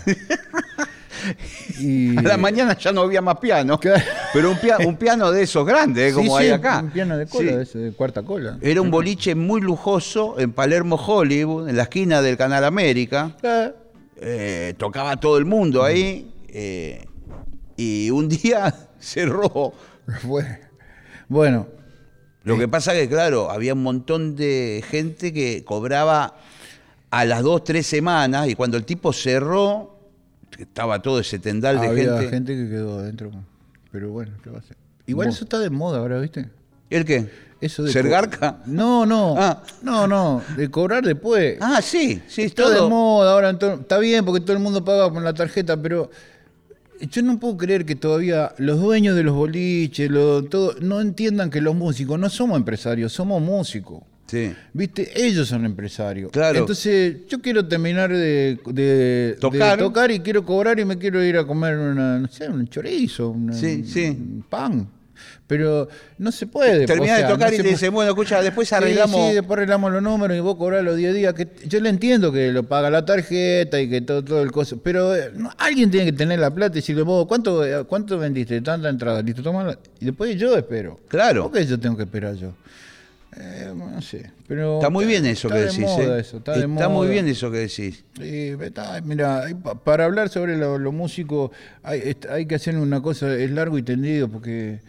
Y... 1.80 2.16
A 2.18 2.22
la 2.22 2.36
mañana 2.36 2.76
ya 2.78 2.92
no 2.92 3.00
había 3.02 3.20
más 3.20 3.38
piano. 3.38 3.78
Claro. 3.80 4.02
Pero 4.32 4.50
un, 4.52 4.56
pia- 4.58 4.78
un 4.86 4.96
piano 4.96 5.32
de 5.32 5.42
esos 5.42 5.66
grandes, 5.66 6.14
como 6.14 6.38
sí, 6.38 6.44
hay 6.44 6.50
acá. 6.50 6.80
Un 6.80 6.90
piano 6.90 7.16
de 7.16 7.26
cola, 7.26 7.50
Sí. 7.52 7.58
ese, 7.62 7.78
de 7.78 7.92
cuarta 7.92 8.22
cola. 8.22 8.58
Era 8.60 8.80
un 8.82 8.90
boliche 8.90 9.34
muy 9.34 9.60
lujoso 9.60 10.38
en 10.38 10.52
Palermo, 10.52 10.96
Hollywood, 10.96 11.68
en 11.68 11.76
la 11.76 11.84
esquina 11.84 12.22
del 12.22 12.36
Canal 12.36 12.64
América. 12.64 13.36
Ah, 13.42 13.70
Eh, 14.20 14.74
tocaba 14.78 15.16
todo 15.16 15.38
el 15.38 15.44
mundo 15.44 15.82
ahí. 15.82 16.30
Eh, 17.76 17.82
y 17.82 18.10
un 18.10 18.28
día 18.28 18.74
cerró. 18.98 19.72
Bueno, 21.28 21.66
Lo 22.44 22.58
que 22.58 22.68
pasa 22.68 22.92
que, 22.92 23.08
claro, 23.08 23.50
había 23.50 23.72
un 23.74 23.82
montón 23.82 24.36
de 24.36 24.84
gente 24.88 25.32
que 25.32 25.64
cobraba 25.64 26.36
a 27.10 27.24
las 27.24 27.42
dos, 27.42 27.64
tres 27.64 27.86
semanas. 27.86 28.48
Y 28.48 28.54
cuando 28.54 28.76
el 28.76 28.84
tipo 28.84 29.12
cerró, 29.12 29.98
estaba 30.58 31.00
todo 31.00 31.20
ese 31.20 31.38
tendal 31.38 31.80
de 31.80 31.86
había 31.88 32.18
gente. 32.18 32.28
gente. 32.30 32.54
que 32.54 32.68
quedó 32.68 32.98
adentro. 32.98 33.30
Pero 33.90 34.10
bueno, 34.10 34.32
¿qué 34.42 34.50
va 34.50 34.56
a 34.56 34.60
hacer? 34.60 34.76
Igual 35.06 35.28
Vos. 35.28 35.36
eso 35.36 35.44
está 35.44 35.58
de 35.58 35.70
moda 35.70 35.98
ahora, 35.98 36.18
¿viste? 36.20 36.48
¿El 36.90 37.04
qué? 37.04 37.30
Eso 37.60 37.82
de 37.82 37.92
¿Ser 37.92 38.04
co- 38.04 38.10
garca? 38.10 38.58
No, 38.66 39.06
no. 39.06 39.34
Ah. 39.38 39.62
No, 39.82 40.06
no. 40.06 40.42
De 40.56 40.70
cobrar 40.70 41.02
después. 41.04 41.56
Ah, 41.60 41.80
sí, 41.80 42.20
sí, 42.28 42.42
Está 42.42 42.68
de 42.68 42.82
moda 42.82 43.32
ahora, 43.32 43.50
está 43.50 43.98
bien 43.98 44.24
porque 44.24 44.40
todo 44.40 44.52
el 44.52 44.62
mundo 44.62 44.84
paga 44.84 45.10
con 45.10 45.24
la 45.24 45.32
tarjeta, 45.32 45.76
pero 45.80 46.10
yo 47.10 47.22
no 47.22 47.38
puedo 47.38 47.56
creer 47.56 47.84
que 47.84 47.94
todavía 47.96 48.54
los 48.58 48.80
dueños 48.80 49.16
de 49.16 49.22
los 49.22 49.34
boliches, 49.34 50.10
lo- 50.10 50.44
todo, 50.44 50.74
no 50.80 51.00
entiendan 51.00 51.50
que 51.50 51.60
los 51.60 51.74
músicos 51.74 52.18
no 52.18 52.28
somos 52.30 52.56
empresarios, 52.58 53.12
somos 53.12 53.40
músicos. 53.42 54.02
Sí. 54.26 54.52
¿Viste? 54.72 55.10
Ellos 55.26 55.48
son 55.48 55.64
empresarios. 55.66 56.30
Claro. 56.32 56.60
Entonces, 56.60 57.18
yo 57.28 57.40
quiero 57.42 57.66
terminar 57.68 58.10
de, 58.10 58.58
de- 58.72 59.36
Tocar. 59.38 59.76
de 59.76 59.84
tocar 59.84 60.10
y 60.10 60.20
quiero 60.20 60.44
cobrar 60.44 60.80
y 60.80 60.84
me 60.84 60.96
quiero 60.96 61.22
ir 61.22 61.36
a 61.36 61.46
comer 61.46 61.76
una, 61.76 62.18
no 62.18 62.28
sé, 62.28 62.48
un 62.48 62.66
chorizo, 62.66 63.28
una- 63.30 63.52
Sí, 63.52 63.84
sí. 63.84 64.06
un 64.06 64.44
pan. 64.48 64.88
Pero 65.46 65.88
no 66.18 66.32
se 66.32 66.46
puede. 66.46 66.84
O 66.84 67.04
sea, 67.04 67.16
de 67.18 67.24
tocar 67.24 67.50
no 67.50 67.54
y 67.54 67.58
te 67.58 67.68
dicen, 67.68 67.92
bueno, 67.92 68.10
escucha, 68.10 68.40
después 68.42 68.72
arreglamos. 68.72 69.28
Sí, 69.28 69.34
después 69.34 69.58
arreglamos 69.58 69.92
los 69.92 70.02
números 70.02 70.36
y 70.36 70.40
vos 70.40 70.56
cobrás 70.56 70.82
los 70.82 70.96
10 70.96 71.14
días. 71.14 71.34
Que 71.34 71.48
yo 71.66 71.80
le 71.80 71.88
entiendo 71.90 72.32
que 72.32 72.50
lo 72.50 72.62
paga 72.64 72.90
la 72.90 73.04
tarjeta 73.04 73.80
y 73.80 73.88
que 73.88 74.00
todo, 74.00 74.24
todo 74.24 74.42
el 74.42 74.52
coso. 74.52 74.80
Pero 74.82 75.14
eh, 75.14 75.30
no, 75.34 75.50
alguien 75.58 75.90
tiene 75.90 76.06
que 76.06 76.16
tener 76.16 76.38
la 76.38 76.50
plata 76.50 76.72
y 76.72 76.80
decirle, 76.80 77.02
vos, 77.02 77.26
¿cuánto, 77.26 77.64
eh, 77.64 77.84
cuánto 77.84 78.18
vendiste? 78.18 78.60
Tanta 78.60 78.88
entrada. 78.88 79.22
Listo, 79.22 79.42
toma 79.42 79.76
Y 80.00 80.06
después 80.06 80.34
yo 80.36 80.56
espero. 80.56 81.00
Claro. 81.08 81.44
¿Por 81.50 81.52
qué 81.52 81.66
yo 81.66 81.78
tengo 81.78 81.96
que 81.96 82.04
esperar 82.04 82.34
yo? 82.36 82.52
Eh, 83.36 83.72
no 83.74 84.00
sé. 84.00 84.30
Pero 84.46 84.76
Está 84.76 84.90
muy 84.90 85.06
bien 85.06 85.26
eso 85.26 85.48
está 85.48 85.58
que 85.58 85.64
de 85.64 85.70
decís. 85.70 85.84
moda 85.84 86.18
¿eh? 86.18 86.20
eso, 86.20 86.36
está, 86.36 86.52
de 86.52 86.66
muy 86.66 87.08
bien 87.08 87.26
eso 87.26 87.50
que 87.50 87.58
decís. 87.58 88.04
Está- 88.20 89.00
mira, 89.02 89.44
para 89.82 90.04
hablar 90.04 90.28
sobre 90.28 90.56
lo, 90.56 90.78
lo 90.78 90.92
músico 90.92 91.50
hay, 91.82 92.16
hay 92.30 92.46
que 92.46 92.54
hacer 92.54 92.76
una 92.76 93.00
cosa, 93.00 93.34
es 93.34 93.50
largo 93.50 93.76
y 93.78 93.82
tendido, 93.82 94.28
porque 94.28 94.80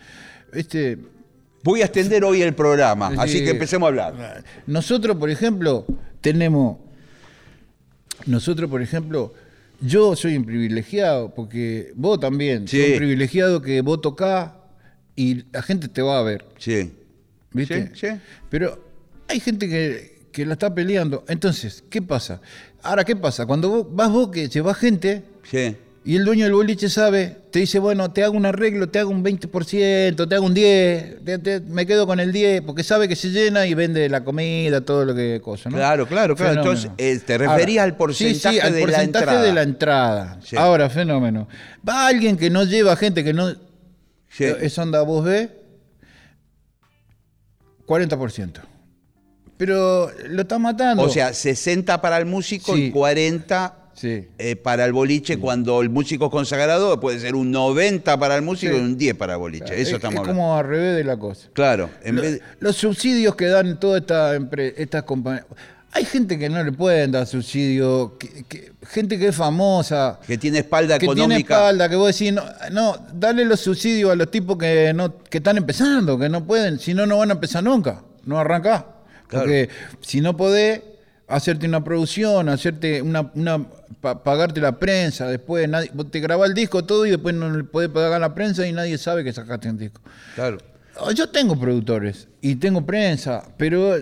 este 0.56 0.98
Voy 1.64 1.82
a 1.82 1.86
extender 1.86 2.24
hoy 2.24 2.44
el 2.44 2.54
programa, 2.54 3.10
Sí. 3.10 3.16
así 3.18 3.44
que 3.44 3.50
empecemos 3.50 3.88
a 3.88 3.90
hablar. 3.90 4.44
Nosotros, 4.68 5.18
por 5.18 5.32
ejemplo, 5.32 5.84
tenemos. 6.22 6.78
Nosotros, 8.28 8.70
por 8.70 8.84
ejemplo, 8.84 9.34
yo 9.82 10.16
soy 10.16 10.38
un 10.38 10.46
privilegiado, 10.46 11.34
porque 11.34 11.92
vos 11.96 12.20
también. 12.20 12.68
Sí. 12.68 12.80
Sos 12.82 12.90
un 12.92 12.98
privilegiado 12.98 13.62
que 13.64 13.82
vos 13.82 14.00
tocás 14.02 14.52
y 15.16 15.44
la 15.52 15.62
gente 15.64 15.88
te 15.88 16.04
va 16.04 16.20
a 16.20 16.24
ver. 16.24 16.46
Sí. 16.60 16.94
¿Viste? 17.52 17.92
Sí, 17.96 18.08
sí. 18.12 18.16
Pero 18.50 18.80
hay 19.28 19.40
gente 19.40 19.68
que, 19.68 20.28
que 20.32 20.46
la 20.46 20.54
está 20.54 20.74
peleando. 20.74 21.26
Entonces, 21.28 21.84
¿qué 21.90 22.02
pasa? 22.02 22.42
Ahora, 22.84 23.04
¿qué 23.04 23.16
pasa? 23.16 23.46
Cuando 23.48 23.70
vos, 23.70 23.88
vas 23.90 24.12
vos 24.12 24.30
que 24.30 24.48
se 24.50 24.62
va 24.62 24.74
gente 24.76 25.24
Sí. 25.44 25.76
Y 26.08 26.16
el 26.18 26.24
dueño 26.24 26.44
del 26.46 26.54
boliche 26.54 26.88
sabe, 26.88 27.36
te 27.52 27.60
dice, 27.60 27.80
bueno, 27.80 28.12
te 28.12 28.24
hago 28.24 28.38
un 28.38 28.46
arreglo, 28.46 28.90
te 28.90 29.00
hago 29.00 29.10
un 29.10 29.24
20%, 29.24 30.28
te 30.30 30.36
hago 30.36 30.46
un 30.46 30.54
10%, 30.54 31.24
te- 31.26 31.40
te- 31.40 31.60
me 31.62 31.86
quedo 31.88 32.06
con 32.06 32.20
el 32.20 32.32
10%, 32.32 32.64
porque 32.64 32.84
sabe 32.84 33.08
que 33.08 33.16
se 33.16 33.30
llena 33.32 33.66
y 33.66 33.74
vende 33.74 34.08
la 34.08 34.24
comida, 34.24 34.82
todo 34.82 35.04
lo 35.04 35.16
que 35.16 35.42
cosa, 35.44 35.70
¿no? 35.72 35.78
Claro, 35.78 36.06
claro, 36.06 36.36
claro. 36.36 36.52
Fenómeno. 36.62 36.74
Entonces, 36.80 36.92
eh, 37.00 37.20
te 37.26 37.38
referías 37.40 37.84
al 37.84 37.98
porcentaje 37.98 38.56
sí, 38.56 38.60
sí, 38.60 38.60
al 38.60 38.74
de 38.74 38.80
la 38.82 38.86
porcentaje 38.86 39.24
entrada. 39.26 39.42
de 39.44 39.54
la 39.54 39.62
entrada. 39.64 40.40
Sí. 40.46 40.56
Ahora, 40.56 40.90
fenómeno. 40.92 41.48
Va 41.88 42.06
alguien 42.08 42.38
que 42.38 42.50
no 42.52 42.64
lleva 42.66 42.96
gente 42.96 43.24
que 43.24 43.34
no... 43.34 43.50
Sí. 44.30 44.44
Es 44.44 44.78
onda 44.78 45.02
vos 45.02 45.26
ves, 45.26 45.50
40%. 47.88 48.52
Pero 49.58 50.12
lo 50.28 50.42
está 50.42 50.60
matando. 50.60 51.04
O 51.04 51.10
sea, 51.10 51.34
60 51.34 52.02
para 52.02 52.18
el 52.18 52.26
músico 52.26 52.76
y 52.76 52.88
Sí. 52.88 52.92
40 52.92 53.85
Sí. 53.96 54.28
eh, 54.38 54.56
para 54.58 54.86
el 54.86 54.92
boliche. 54.94 55.38
Cuando 55.40 55.82
el 55.82 55.90
músico 55.90 56.26
es 56.26 56.32
consagrado, 56.32 57.00
puede 57.00 57.20
ser 57.20 57.34
un 57.34 57.50
90 57.50 58.20
para 58.20 58.36
el 58.36 58.42
músico 58.42 58.74
Sí. 58.74 58.80
y 58.80 58.84
un 58.84 58.98
10 58.98 59.16
para 59.16 59.34
el 59.34 59.40
boliche. 59.40 59.74
es, 59.74 59.88
Eso 59.88 59.96
estamos 59.96 60.16
es 60.16 60.20
hablando. 60.20 60.40
como 60.42 60.58
al 60.58 60.66
revés 60.68 60.96
de 60.98 61.04
la 61.06 61.18
cosa. 61.18 61.48
Claro, 61.54 61.90
en 62.04 62.16
Lo- 62.18 62.22
vez 62.22 62.32
de- 62.34 62.42
Los 62.60 62.76
subsidios 62.76 63.36
que 63.36 63.46
dan 63.48 63.80
todas 63.80 64.02
esta 64.02 64.36
empre- 64.38 64.74
estas 64.78 65.04
compañías. 65.04 65.46
Hay 65.94 66.04
gente 66.04 66.38
que 66.38 66.50
no 66.50 66.62
le 66.62 66.74
pueden 66.74 67.12
dar 67.14 67.26
subsidio, 67.26 68.18
que- 68.18 68.44
que- 68.50 68.74
gente 68.86 69.18
que 69.18 69.30
es 69.30 69.36
famosa, 69.36 70.20
que 70.28 70.38
tiene 70.38 70.60
espalda 70.60 70.96
que 71.00 71.06
tiene 71.08 71.22
económica. 71.22 71.54
espalda, 71.56 71.88
que 71.88 71.96
vos 71.96 72.08
decís, 72.12 72.34
no, 72.34 72.44
no, 72.74 72.98
dale 73.14 73.46
los 73.46 73.62
subsidios 73.62 74.12
a 74.12 74.16
los 74.16 74.30
tipos 74.30 74.58
que 74.58 74.92
no 74.94 75.18
que 75.24 75.38
están 75.38 75.56
empezando, 75.56 76.20
que 76.20 76.28
no 76.28 76.46
pueden, 76.46 76.80
si 76.80 76.94
no, 76.94 77.06
no 77.06 77.20
van 77.20 77.30
a 77.30 77.36
empezar 77.36 77.64
nunca, 77.64 78.02
no 78.26 78.38
arrancás. 78.38 78.84
Claro. 79.28 79.46
Porque 79.46 79.70
si 80.02 80.20
no 80.20 80.36
podés 80.36 80.82
hacerte 81.28 81.66
una 81.68 81.84
producción, 81.84 82.50
hacerte 82.50 83.02
una, 83.02 83.32
una 83.34 83.66
pa- 84.02 84.24
pagarte 84.24 84.62
la 84.62 84.78
prensa, 84.78 85.28
después 85.28 85.68
nadie, 85.68 85.90
vos 85.94 86.10
te 86.12 86.20
grabás 86.20 86.50
el 86.50 86.56
disco 86.56 86.84
todo 86.86 87.06
y 87.06 87.10
después 87.12 87.34
no 87.36 87.50
le 87.56 87.64
podés 87.64 87.90
pagar 87.90 88.22
la 88.22 88.36
prensa 88.36 88.66
y 88.68 88.72
nadie 88.74 88.98
sabe 88.98 89.24
que 89.24 89.34
sacaste 89.34 89.70
un 89.70 89.78
disco. 89.78 90.02
Claro. 90.36 90.58
Oh, 90.98 91.12
Yo 91.12 91.30
tengo 91.30 91.60
productores 91.60 92.28
y 92.42 92.56
tengo 92.56 92.86
prensa, 92.86 93.44
pero, 93.58 93.96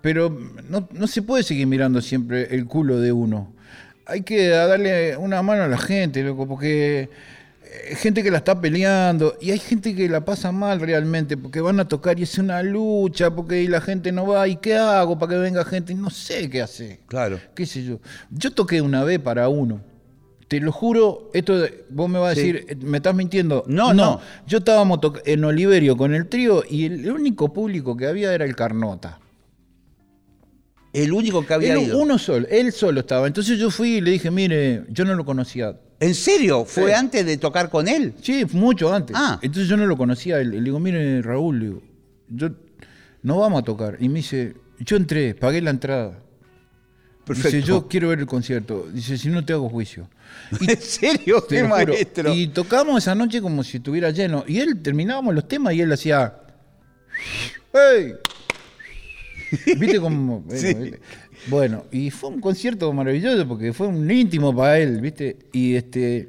pero 0.00 0.30
no, 0.68 0.88
no 0.92 1.06
se 1.06 1.22
puede 1.22 1.42
seguir 1.42 1.66
mirando 1.66 2.00
siempre 2.00 2.54
el 2.54 2.66
culo 2.66 2.98
de 3.00 3.12
uno. 3.12 3.52
Hay 4.06 4.22
que 4.22 4.48
darle 4.48 5.16
una 5.18 5.42
mano 5.42 5.64
a 5.64 5.68
la 5.68 5.76
gente, 5.76 6.22
loco, 6.22 6.48
porque 6.48 7.10
gente 7.96 8.22
que 8.22 8.30
la 8.30 8.38
está 8.38 8.60
peleando 8.60 9.36
y 9.40 9.50
hay 9.50 9.58
gente 9.58 9.94
que 9.94 10.08
la 10.08 10.24
pasa 10.24 10.52
mal 10.52 10.80
realmente, 10.80 11.36
porque 11.36 11.60
van 11.60 11.80
a 11.80 11.88
tocar 11.88 12.18
y 12.18 12.22
es 12.24 12.38
una 12.38 12.62
lucha, 12.62 13.30
porque 13.34 13.68
la 13.68 13.80
gente 13.80 14.12
no 14.12 14.26
va, 14.26 14.46
¿y 14.48 14.56
qué 14.56 14.76
hago 14.76 15.18
para 15.18 15.30
que 15.34 15.38
venga 15.38 15.64
gente? 15.64 15.94
No 15.94 16.10
sé 16.10 16.48
qué 16.50 16.62
hacer 16.62 17.00
Claro. 17.06 17.38
qué 17.54 17.66
sé 17.66 17.84
yo. 17.84 18.00
Yo 18.30 18.52
toqué 18.52 18.80
una 18.82 19.04
vez 19.04 19.18
para 19.18 19.48
uno. 19.48 19.80
Te 20.48 20.60
lo 20.60 20.72
juro, 20.72 21.30
esto 21.34 21.62
vos 21.90 22.08
me 22.08 22.18
vas 22.18 22.32
a 22.32 22.34
Sí. 22.34 22.52
decir, 22.52 22.66
eh, 22.70 22.76
me 22.80 22.96
estás 22.98 23.14
mintiendo. 23.14 23.64
No, 23.66 23.92
no. 23.92 24.18
Yo 24.46 24.58
estábamos 24.58 24.98
en 25.26 25.44
Oliverio 25.44 25.94
con 25.96 26.14
el 26.14 26.26
trío 26.26 26.62
y 26.68 26.86
el 26.86 27.10
único 27.12 27.52
público 27.52 27.96
que 27.96 28.06
había 28.06 28.32
era 28.32 28.46
el 28.46 28.56
Carnota. 28.56 29.20
El 30.92 31.12
único 31.12 31.44
que 31.46 31.54
había 31.54 31.74
Él, 31.74 31.82
ido. 31.88 31.98
uno 31.98 32.18
solo, 32.18 32.46
él 32.50 32.72
solo 32.72 33.00
estaba. 33.00 33.26
Entonces 33.26 33.58
yo 33.58 33.70
fui 33.70 33.96
y 33.96 34.00
le 34.00 34.12
dije, 34.12 34.30
mire, 34.30 34.84
yo 34.88 35.04
no 35.04 35.14
lo 35.14 35.24
conocía. 35.24 35.76
¿En 36.00 36.14
serio? 36.14 36.64
¿Fue 36.64 36.86
Sí. 36.86 36.92
antes 36.92 37.26
de 37.26 37.36
tocar 37.36 37.68
con 37.70 37.88
él? 37.88 38.14
Sí, 38.22 38.44
mucho 38.52 38.92
antes. 38.94 39.14
Ah. 39.18 39.38
Entonces 39.42 39.68
yo 39.68 39.76
no 39.76 39.86
lo 39.86 39.96
conocía. 39.96 40.38
Le 40.38 40.60
digo, 40.60 40.80
mire, 40.80 41.20
Raúl, 41.22 41.58
le 41.58 41.66
digo, 41.66 41.82
yo, 42.28 42.48
no 43.22 43.38
vamos 43.38 43.60
a 43.62 43.64
tocar. 43.64 43.96
Y 44.00 44.08
me 44.08 44.16
dice, 44.16 44.54
yo 44.78 44.96
entré, 44.96 45.34
pagué 45.34 45.60
la 45.60 45.70
entrada. 45.70 46.18
Dice, 47.26 47.60
yo 47.60 47.86
quiero 47.88 48.08
ver 48.08 48.20
el 48.20 48.26
concierto. 48.26 48.88
Dice, 48.90 49.18
si 49.18 49.28
no 49.28 49.44
te 49.44 49.52
hago 49.52 49.68
juicio. 49.68 50.08
¿En 50.66 50.80
serio? 50.80 51.42
Te 51.42 51.56
¡Qué 51.56 51.62
lo 51.62 51.68
juro. 51.76 51.92
maestro! 51.92 52.32
Y 52.34 52.48
tocamos 52.48 53.02
esa 53.02 53.14
noche 53.14 53.42
como 53.42 53.62
si 53.62 53.76
estuviera 53.76 54.10
lleno. 54.10 54.44
Y 54.48 54.60
él 54.60 54.80
terminábamos 54.80 55.34
los 55.34 55.46
temas 55.46 55.74
y 55.74 55.82
él 55.82 55.92
hacía. 55.92 56.32
¡Hey! 57.74 58.14
¿Viste 59.78 60.00
cómo? 60.00 60.40
Bueno, 60.40 60.60
Sí. 60.60 60.74
¿viste? 60.74 61.00
Bueno, 61.48 61.84
y 61.92 62.10
fue 62.10 62.30
un 62.30 62.40
concierto 62.40 62.92
maravilloso 62.92 63.46
porque 63.46 63.72
fue 63.72 63.86
un 63.86 64.10
íntimo 64.10 64.54
para 64.54 64.78
él, 64.78 65.00
¿viste? 65.00 65.36
Y 65.52 65.74
este. 65.76 66.28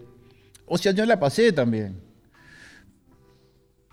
O 0.66 0.78
sea, 0.78 0.92
yo 0.92 1.06
la 1.06 1.20
pasé 1.20 1.52
también. 1.52 1.96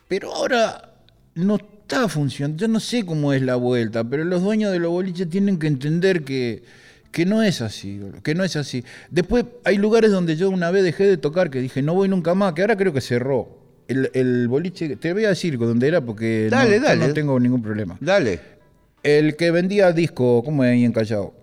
Pero 0.08 0.32
ahora 0.34 0.94
no 1.34 1.56
está 1.56 2.08
funcionando. 2.08 2.60
Yo 2.60 2.68
no 2.68 2.80
sé 2.80 3.04
cómo 3.04 3.32
es 3.32 3.42
la 3.42 3.56
vuelta, 3.56 4.04
pero 4.04 4.24
los 4.24 4.42
dueños 4.42 4.72
de 4.72 4.78
los 4.78 4.90
boliches 4.90 5.28
tienen 5.28 5.58
que 5.58 5.66
entender 5.66 6.22
que, 6.22 6.62
que 7.10 7.26
no 7.26 7.42
es 7.42 7.60
así, 7.62 8.00
que 8.22 8.34
no 8.34 8.44
es 8.44 8.56
así. 8.56 8.84
Después 9.10 9.44
hay 9.64 9.78
lugares 9.78 10.10
donde 10.12 10.36
yo 10.36 10.50
una 10.50 10.70
vez 10.70 10.84
dejé 10.84 11.04
de 11.04 11.16
tocar 11.16 11.50
que 11.50 11.60
dije, 11.60 11.82
no 11.82 11.94
voy 11.94 12.08
nunca 12.08 12.34
más, 12.34 12.52
que 12.52 12.60
ahora 12.62 12.76
creo 12.76 12.92
que 12.92 13.00
cerró. 13.00 13.64
El, 13.88 14.10
el 14.14 14.48
boliche, 14.48 14.96
te 14.96 15.12
voy 15.12 15.24
a 15.26 15.28
decir 15.28 15.56
dónde 15.58 15.86
era 15.86 16.00
porque 16.00 16.48
no- 16.50 16.56
Dale, 16.56 16.80
no, 16.80 16.86
dale. 16.86 17.12
tengo 17.12 17.38
ningún 17.38 17.62
problema. 17.62 17.96
Dale. 18.00 18.55
El 19.02 19.36
que 19.36 19.50
vendía 19.50 19.92
disco, 19.92 20.42
¿cómo 20.44 20.64
es 20.64 20.72
ahí 20.72 20.84
en 20.84 20.92
Callao? 20.92 21.34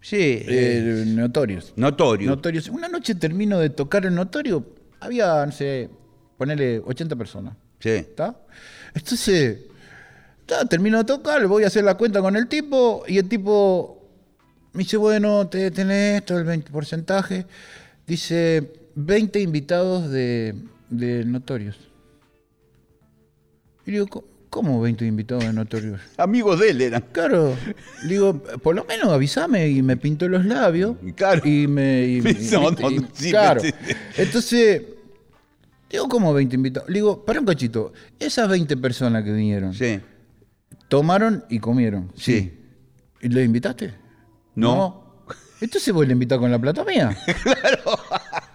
Sí. 0.00 0.16
eh, 0.16 0.44
Eh, 0.46 1.04
Notorios. 1.06 1.72
notorio. 1.76 2.30
Notorios. 2.30 2.68
Una 2.68 2.88
noche 2.88 3.14
termino 3.14 3.58
de 3.58 3.70
tocar 3.70 4.06
el 4.06 4.14
Notorio 4.14 4.64
había, 5.00 5.44
no 5.44 5.52
sé, 5.52 5.88
ponerle 6.36 6.78
80 6.84 7.16
personas. 7.16 7.54
Sí. 7.80 7.90
¿Está? 7.90 8.36
Entonces, 8.94 9.58
está, 10.40 10.64
termino 10.66 10.98
de 10.98 11.04
tocar, 11.04 11.46
voy 11.46 11.64
a 11.64 11.66
hacer 11.68 11.84
la 11.84 11.94
cuenta 11.96 12.20
con 12.20 12.36
el 12.36 12.46
tipo 12.48 13.04
y 13.06 13.18
el 13.18 13.28
tipo 13.28 13.96
me 14.72 14.84
dice, 14.84 14.96
bueno, 14.96 15.48
te 15.48 15.70
tenés 15.70 16.20
esto, 16.20 16.38
el 16.38 16.44
20 16.44 16.70
porcentaje. 16.70 17.46
Dice, 18.06 18.72
20 18.94 19.40
invitados 19.40 20.10
de, 20.10 20.54
de 20.90 21.24
notorios. 21.24 21.76
Y 23.86 23.92
digo, 23.92 24.24
"¿Cómo- 24.50 24.68
¿cómo 24.68 24.80
20 24.80 25.04
invitados 25.06 25.44
de 25.44 25.52
notorios? 25.52 26.00
Amigos 26.16 26.58
de 26.60 26.70
él 26.70 26.80
eran. 26.82 27.04
Claro, 27.12 27.54
digo, 28.06 28.42
por 28.62 28.74
lo 28.74 28.84
menos 28.84 29.08
avísame 29.08 29.68
y 29.68 29.82
me 29.82 29.96
pintó 29.96 30.28
los 30.28 30.44
labios. 30.44 30.96
Claro. 31.14 31.42
Y 31.46 31.66
me. 31.66 32.04
y- 32.04 32.20
No, 32.52 32.70
no, 32.70 32.90
y- 32.90 33.06
sí, 33.12 33.30
claro. 33.30 33.60
sí. 33.60 33.70
Entonces, 34.16 34.82
digo, 35.90 36.08
¿cómo 36.08 36.32
20 36.32 36.54
invitados? 36.56 36.88
Digo, 36.92 37.24
para 37.24 37.40
un 37.40 37.46
cachito, 37.46 37.92
esas 38.18 38.48
20 38.48 38.76
personas 38.76 39.24
que 39.24 39.32
vinieron, 39.32 39.72
Sí. 39.74 40.00
tomaron 40.88 41.44
y 41.48 41.58
comieron. 41.58 42.12
Sí. 42.16 42.54
¿Y 43.20 43.28
¿Le 43.28 43.44
invitaste? 43.44 43.94
No. 44.54 45.04
Entonces 45.60 45.92
vos 45.92 46.06
le 46.06 46.12
invitás 46.12 46.38
con 46.38 46.50
la 46.52 46.58
plata 46.58 46.84
mía. 46.84 47.16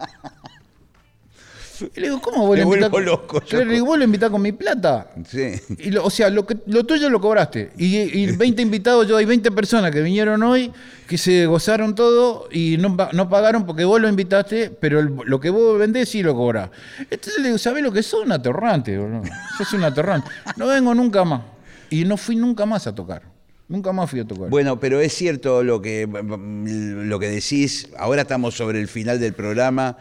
Y 1.95 1.99
le 1.99 2.07
digo, 2.07 2.21
¿cómo 2.21 2.45
vos 2.47 2.55
le 2.57 2.63
invitás? 2.63 2.89
vuelvo 2.91 3.11
loco, 3.11 3.41
yo. 3.45 3.63
Le 3.63 3.73
digo, 3.73 3.85
vos 3.85 3.97
le 3.97 4.05
invitás 4.05 4.29
con 4.29 4.41
mi 4.41 4.51
plata. 4.51 5.11
Sí. 5.27 5.51
Y 5.79 5.91
lo- 5.91 6.05
o 6.05 6.09
sea, 6.09 6.29
lo, 6.29 6.45
que, 6.45 6.57
lo 6.67 6.83
tuyo 6.85 7.09
lo 7.09 7.19
cobraste. 7.21 7.71
Y, 7.77 7.97
y 7.97 8.25
20 8.37 8.61
invitados, 8.61 9.07
yo 9.07 9.17
hay 9.17 9.25
20 9.25 9.51
personas 9.51 9.91
que 9.91 10.01
vinieron 10.01 10.41
hoy, 10.43 10.71
que 11.07 11.17
se 11.17 11.45
gozaron 11.45 11.95
todo 11.95 12.47
y 12.51 12.77
no, 12.77 12.95
no 13.13 13.29
pagaron 13.29 13.65
porque 13.65 13.83
vos 13.85 13.99
lo 14.01 14.07
invitaste, 14.09 14.69
pero 14.69 14.99
el- 14.99 15.13
lo 15.25 15.39
que 15.39 15.49
vos 15.49 15.77
vendés 15.77 16.09
sí 16.09 16.23
lo 16.23 16.33
cobrás. 16.35 16.69
Entonces 16.99 17.37
le 17.39 17.45
digo, 17.47 17.57
¿sabés 17.57 17.83
lo 17.83 17.91
que 17.91 18.03
sos? 18.03 18.23
Un 18.25 18.31
atorrante, 18.31 18.97
boludo. 18.97 19.23
Sos 19.57 19.73
un 19.73 19.83
atorrante. 19.83 20.29
No 20.57 20.67
vengo 20.67 20.93
nunca 20.95 21.23
más. 21.25 21.41
Y 21.89 22.05
no 22.05 22.17
fui 22.17 22.35
nunca 22.35 22.65
más 22.65 22.87
a 22.87 22.95
tocar. 22.95 23.21
Nunca 23.67 23.91
más 23.93 24.09
fui 24.09 24.19
a 24.19 24.25
tocar. 24.25 24.49
Bueno, 24.49 24.79
pero 24.79 24.99
es 24.99 25.13
cierto 25.13 25.63
lo 25.63 25.81
que, 25.81 26.07
lo 26.07 27.17
que 27.19 27.29
decís. 27.29 27.89
Ahora 27.97 28.23
estamos 28.23 28.55
sobre 28.55 28.79
el 28.79 28.87
final 28.87 29.19
del 29.19 29.33
programa, 29.33 29.97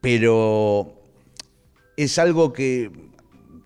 pero 0.00 1.01
es 1.96 2.18
algo 2.18 2.52
que, 2.52 2.90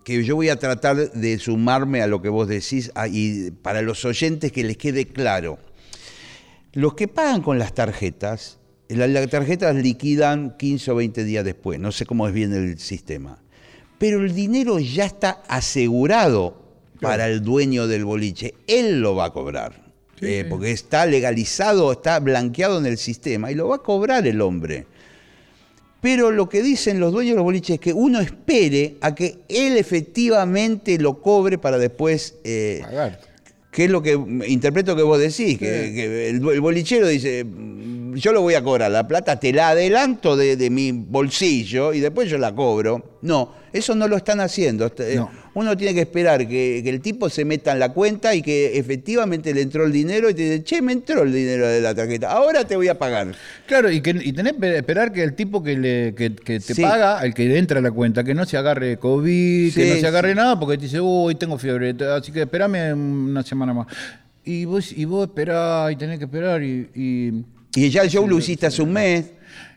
que 0.03 0.23
yo 0.23 0.35
voy 0.35 0.49
a 0.49 0.57
tratar 0.57 1.11
de 1.11 1.39
sumarme 1.39 2.01
a 2.01 2.07
lo 2.07 2.21
que 2.21 2.29
vos 2.29 2.47
decís 2.47 2.91
y 3.11 3.51
para 3.51 3.81
los 3.81 4.03
oyentes 4.05 4.51
que 4.51 4.63
les 4.63 4.77
quede 4.77 5.05
claro. 5.07 5.59
Los 6.73 6.93
que 6.93 7.07
pagan 7.07 7.41
con 7.41 7.57
las 7.59 7.73
tarjetas, 7.73 8.59
la- 8.89 9.07
las 9.07 9.29
tarjetas 9.29 9.75
liquidan 9.75 10.55
15 10.57 10.91
o 10.91 10.95
20 10.95 11.23
días 11.23 11.43
después, 11.43 11.79
no 11.79 11.91
sé 11.91 12.05
cómo 12.05 12.27
es 12.27 12.33
bien 12.33 12.53
el 12.53 12.77
sistema, 12.79 13.39
pero 13.97 14.21
el 14.23 14.33
dinero 14.35 14.79
ya 14.79 15.05
está 15.05 15.41
asegurado 15.47 16.61
para 17.01 17.27
el 17.27 17.41
dueño 17.43 17.87
del 17.87 18.05
boliche, 18.05 18.53
él 18.67 19.01
lo 19.01 19.15
va 19.15 19.25
a 19.25 19.33
cobrar, 19.33 19.91
eh, 20.21 20.45
porque 20.49 20.71
está 20.71 21.05
legalizado, 21.05 21.91
está 21.91 22.19
blanqueado 22.19 22.79
en 22.79 22.85
el 22.85 22.97
sistema 22.97 23.51
y 23.51 23.55
lo 23.55 23.67
va 23.69 23.77
a 23.77 23.79
cobrar 23.79 24.25
el 24.27 24.41
hombre. 24.41 24.87
Pero 26.07 26.31
lo 26.31 26.47
que 26.47 26.63
dicen 26.63 27.01
los 27.01 27.11
dueños 27.11 27.33
de 27.33 27.35
los 27.35 27.43
boliches 27.43 27.73
es 27.73 27.79
que 27.81 27.91
uno 27.91 28.21
espere 28.21 28.95
a 29.01 29.13
que 29.13 29.39
él 29.49 29.75
efectivamente 29.75 30.97
lo 30.99 31.21
cobre 31.21 31.57
para 31.57 31.77
después 31.77 32.35
eh, 32.45 32.79
Pagar. 32.81 33.19
¿Qué 33.69 33.83
es 33.85 33.91
lo 33.91 34.01
que 34.01 34.13
interpreto 34.47 34.95
que 34.95 35.03
vos 35.03 35.19
decís? 35.19 35.59
Que, 35.59 35.65
que 35.93 36.29
el, 36.29 36.35
el 36.47 36.61
bolichero 36.61 37.07
dice, 37.09 37.43
"Mm, 37.43 38.15
yo 38.15 38.31
lo 38.31 38.41
voy 38.41 38.53
a 38.53 38.63
cobrar, 38.63 38.89
la 38.89 39.05
plata 39.05 39.37
te 39.37 39.51
la 39.51 39.71
adelanto 39.71 40.37
de, 40.37 40.55
de 40.55 40.69
mi 40.69 40.93
bolsillo 40.93 41.93
y 41.93 41.99
después 41.99 42.29
yo 42.29 42.37
la 42.37 42.55
cobro. 42.55 43.17
No, 43.21 43.53
eso 43.73 43.93
no 43.93 44.07
lo 44.07 44.15
están 44.15 44.39
haciendo. 44.39 44.85
Este, 44.85 45.17
No. 45.17 45.29
Uno 45.57 45.75
tiene 45.75 45.95
que 45.95 46.01
esperar 46.01 46.47
que, 46.47 46.81
que 46.83 46.89
el 46.89 47.01
tipo 47.01 47.29
se 47.31 47.43
meta 47.43 47.71
en 47.71 47.79
la 47.79 47.89
cuenta 47.91 48.35
y 48.35 48.43
que 48.43 48.77
efectivamente 48.77 49.53
le 49.55 49.61
entró 49.63 49.85
el 49.85 49.91
dinero 49.91 50.29
y 50.29 50.35
te 50.35 50.43
dice, 50.43 50.63
che, 50.63 50.81
me 50.83 50.93
entró 50.93 51.23
el 51.23 51.33
dinero 51.33 51.67
de 51.67 51.81
la 51.81 51.95
tarjeta, 51.95 52.31
ahora 52.31 52.63
te 52.63 52.75
voy 52.75 52.87
a 52.89 52.99
pagar. 52.99 53.33
Claro, 53.65 53.89
y, 53.91 54.01
que, 54.01 54.11
y 54.11 54.33
tenés 54.33 54.53
que 54.53 54.77
esperar 54.77 55.11
que 55.11 55.23
el 55.23 55.33
tipo 55.33 55.63
que, 55.63 55.75
le, 55.75 56.13
que, 56.15 56.35
que 56.35 56.59
te 56.59 56.75
Sí. 56.75 56.81
paga, 56.83 57.25
el 57.25 57.33
que 57.33 57.57
entra 57.57 57.79
a 57.79 57.81
la 57.81 57.89
cuenta, 57.89 58.23
que 58.23 58.35
no 58.35 58.45
se 58.45 58.55
agarre 58.55 58.97
COVID, 58.97 59.73
que 59.73 59.89
no 59.95 59.99
se 59.99 60.05
agarre 60.07 60.29
sí. 60.31 60.35
nada, 60.35 60.59
porque 60.59 60.77
te 60.77 60.83
dice, 60.83 61.01
uy, 61.01 61.33
tengo 61.35 61.57
fiebre, 61.57 61.95
así 62.15 62.31
que 62.31 62.43
espérame 62.43 62.93
una 62.93 63.41
semana 63.41 63.73
más. 63.73 63.87
Y 64.45 64.65
vos, 64.65 64.91
y 64.95 65.05
vos 65.05 65.27
esperás 65.27 65.91
y 65.91 65.95
tenés 65.95 66.19
que 66.19 66.25
esperar 66.25 66.61
y, 66.61 66.87
y, 66.95 67.43
Y 67.75 67.89
ya 67.89 68.03
el 68.03 68.09
show 68.09 68.27
lo 68.27 68.37
hiciste 68.37 68.67
hace 68.67 68.81
un 68.83 68.93
mes. 68.93 69.25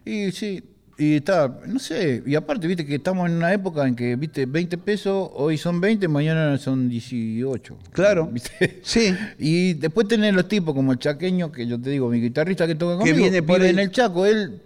y 0.05 0.31
sí, 0.33 0.62
y 1.03 1.16
está, 1.16 1.61
no 1.66 1.78
sé, 1.78 2.22
y 2.26 2.34
aparte, 2.34 2.66
viste 2.66 2.84
que 2.84 2.96
estamos 2.96 3.26
en 3.28 3.36
una 3.36 3.53
época 3.55 3.88
en 3.88 3.96
que, 3.96 4.16
viste, 4.16 4.44
20 4.44 4.76
pesos, 4.76 5.30
hoy 5.32 5.57
son 5.57 5.80
20, 5.80 6.07
mañana 6.09 6.59
son 6.59 6.90
18. 6.90 7.78
Claro. 7.92 8.26
¿Viste? 8.32 8.80
Sí. 8.82 9.14
Y 9.38 9.72
después 9.74 10.07
tenés 10.09 10.34
los 10.34 10.46
tipos 10.46 10.74
como 10.74 10.92
el 10.92 10.98
chaqueño, 10.98 11.51
que 11.51 11.66
yo 11.66 11.80
te 11.80 11.88
digo, 11.88 12.11
mi 12.11 12.20
guitarrista 12.20 12.66
que 12.66 12.74
toca 12.74 13.03
Que 13.03 13.11
conmigo, 13.12 13.16
viene 13.16 13.42
por 13.42 13.57
vive 13.57 13.68
ahí. 13.68 13.72
en 13.72 13.78
el 13.78 13.90
Chaco, 13.90 14.26
él... 14.26 14.61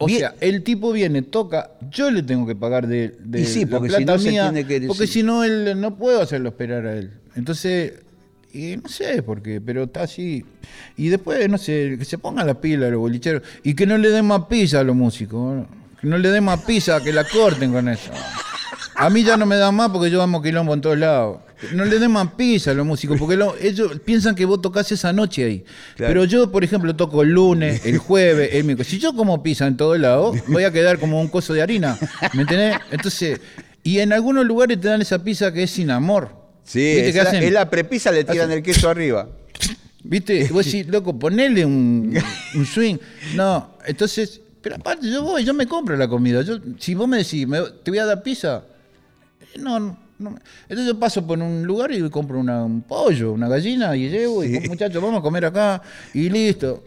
O 0.00 0.06
Bien. 0.06 0.18
sea, 0.20 0.34
el 0.40 0.62
tipo 0.62 0.92
viene, 0.92 1.22
toca, 1.22 1.72
yo 1.90 2.10
le 2.10 2.22
tengo 2.22 2.46
que 2.46 2.54
pagar 2.54 2.86
de, 2.86 3.16
de 3.20 3.40
Y 3.40 3.44
sí, 3.44 3.64
la 3.64 3.78
porque 3.78 3.90
si 3.90 4.04
no 4.04 4.18
se 4.18 4.30
mía, 4.30 4.50
tiene 4.52 4.66
que- 4.66 4.86
porque 4.86 5.06
si 5.08 5.22
no, 5.24 5.42
él 5.44 5.80
no 5.80 5.96
puedo 5.96 6.20
hacerlo 6.22 6.50
esperar 6.50 6.86
a 6.86 6.96
él. 6.96 7.10
Entonces, 7.34 7.94
y 8.58 8.76
no 8.76 8.88
sé 8.88 9.22
por 9.22 9.42
qué, 9.42 9.60
pero 9.60 9.84
está 9.84 10.02
así. 10.02 10.44
Y 10.96 11.08
después, 11.08 11.48
no 11.48 11.58
sé, 11.58 11.96
que 11.98 12.04
se 12.04 12.18
pongan 12.18 12.46
las 12.46 12.56
pilas 12.56 12.90
los 12.90 13.00
bolicheros 13.00 13.42
y 13.62 13.74
que 13.74 13.86
no 13.86 13.96
le 13.98 14.10
den 14.10 14.26
más 14.26 14.46
pizza 14.46 14.80
a 14.80 14.84
los 14.84 14.96
músicos. 14.96 15.56
¿no? 15.56 15.66
Que 16.00 16.06
no 16.06 16.18
le 16.18 16.30
den 16.30 16.44
más 16.44 16.60
pizza, 16.62 17.02
que 17.02 17.12
la 17.12 17.24
corten 17.24 17.72
con 17.72 17.88
eso. 17.88 18.10
A 18.96 19.10
mí 19.10 19.22
ya 19.22 19.36
no 19.36 19.46
me 19.46 19.56
dan 19.56 19.74
más 19.74 19.90
porque 19.90 20.10
yo 20.10 20.20
amo 20.22 20.42
quilombo 20.42 20.74
en 20.74 20.80
todos 20.80 20.98
lados. 20.98 21.38
No 21.72 21.84
le 21.84 21.98
den 21.98 22.10
más 22.12 22.28
pizza 22.36 22.70
a 22.70 22.74
los 22.74 22.86
músicos 22.86 23.18
porque 23.18 23.36
lo- 23.36 23.56
ellos 23.60 24.00
piensan 24.04 24.34
que 24.36 24.44
vos 24.44 24.60
tocás 24.62 24.90
esa 24.92 25.12
noche 25.12 25.44
ahí. 25.44 25.64
Claro. 25.96 26.10
Pero 26.12 26.24
yo, 26.24 26.52
por 26.52 26.62
ejemplo, 26.62 26.94
toco 26.94 27.22
el 27.22 27.30
lunes, 27.30 27.84
el 27.84 27.98
jueves, 27.98 28.50
el 28.52 28.64
miércoles. 28.64 28.86
Si 28.88 28.98
yo 28.98 29.12
como 29.14 29.42
pizza 29.42 29.66
en 29.66 29.76
todos 29.76 29.98
lados, 29.98 30.36
voy 30.46 30.62
a 30.64 30.70
quedar 30.72 30.98
como 31.00 31.20
un 31.20 31.26
coso 31.28 31.52
de 31.54 31.62
harina. 31.62 31.98
¿Me 32.34 32.42
entendés? 32.42 32.76
Entonces, 32.92 33.40
y 33.82 33.98
en 33.98 34.12
algunos 34.12 34.44
lugares 34.46 34.80
te 34.80 34.86
dan 34.88 35.00
esa 35.02 35.22
pizza 35.24 35.52
que 35.52 35.64
es 35.64 35.70
sin 35.72 35.90
amor. 35.90 36.30
Sí, 36.68 36.80
¿Viste 36.80 37.08
es, 37.08 37.14
la, 37.16 37.22
hacen? 37.22 37.42
es 37.42 37.52
la 37.52 37.70
prepisa, 37.70 38.12
le 38.12 38.24
tiran 38.24 38.50
el 38.52 38.62
queso 38.62 38.90
arriba. 38.90 39.26
¿Viste? 40.04 40.40
Y 40.40 40.48
Vos 40.48 40.64
decís, 40.66 40.86
loco, 40.86 41.18
ponele 41.18 41.64
un, 41.64 42.14
un 42.54 42.66
swing. 42.66 42.96
No, 43.34 43.74
entonces, 43.86 44.40
pero 44.60 44.76
aparte 44.76 45.10
yo 45.10 45.22
voy, 45.22 45.44
yo 45.44 45.54
me 45.54 45.66
compro 45.66 45.96
la 45.96 46.06
comida. 46.08 46.42
Yo, 46.42 46.58
si 46.78 46.94
vos 46.94 47.08
me 47.08 47.18
decís, 47.18 47.46
me- 47.48 47.62
te 47.82 47.90
voy 47.90 47.98
a 47.98 48.04
dar 48.04 48.22
pizza, 48.22 48.62
eh, 49.40 49.58
no, 49.58 49.78
no. 49.80 49.96
Entonces 50.68 50.86
yo 50.86 50.98
paso 50.98 51.26
por 51.26 51.38
un 51.38 51.64
lugar 51.64 51.90
y 51.92 52.08
compro 52.10 52.38
una- 52.38 52.64
un 52.64 52.82
pollo, 52.82 53.32
una 53.32 53.48
gallina 53.48 53.96
y 53.96 54.08
llevo 54.10 54.44
y 54.44 54.60
Sí. 54.60 54.68
muchachos, 54.68 55.02
vamos 55.02 55.20
a 55.20 55.22
comer 55.22 55.46
acá 55.46 55.80
y 56.12 56.28
listo. 56.28 56.84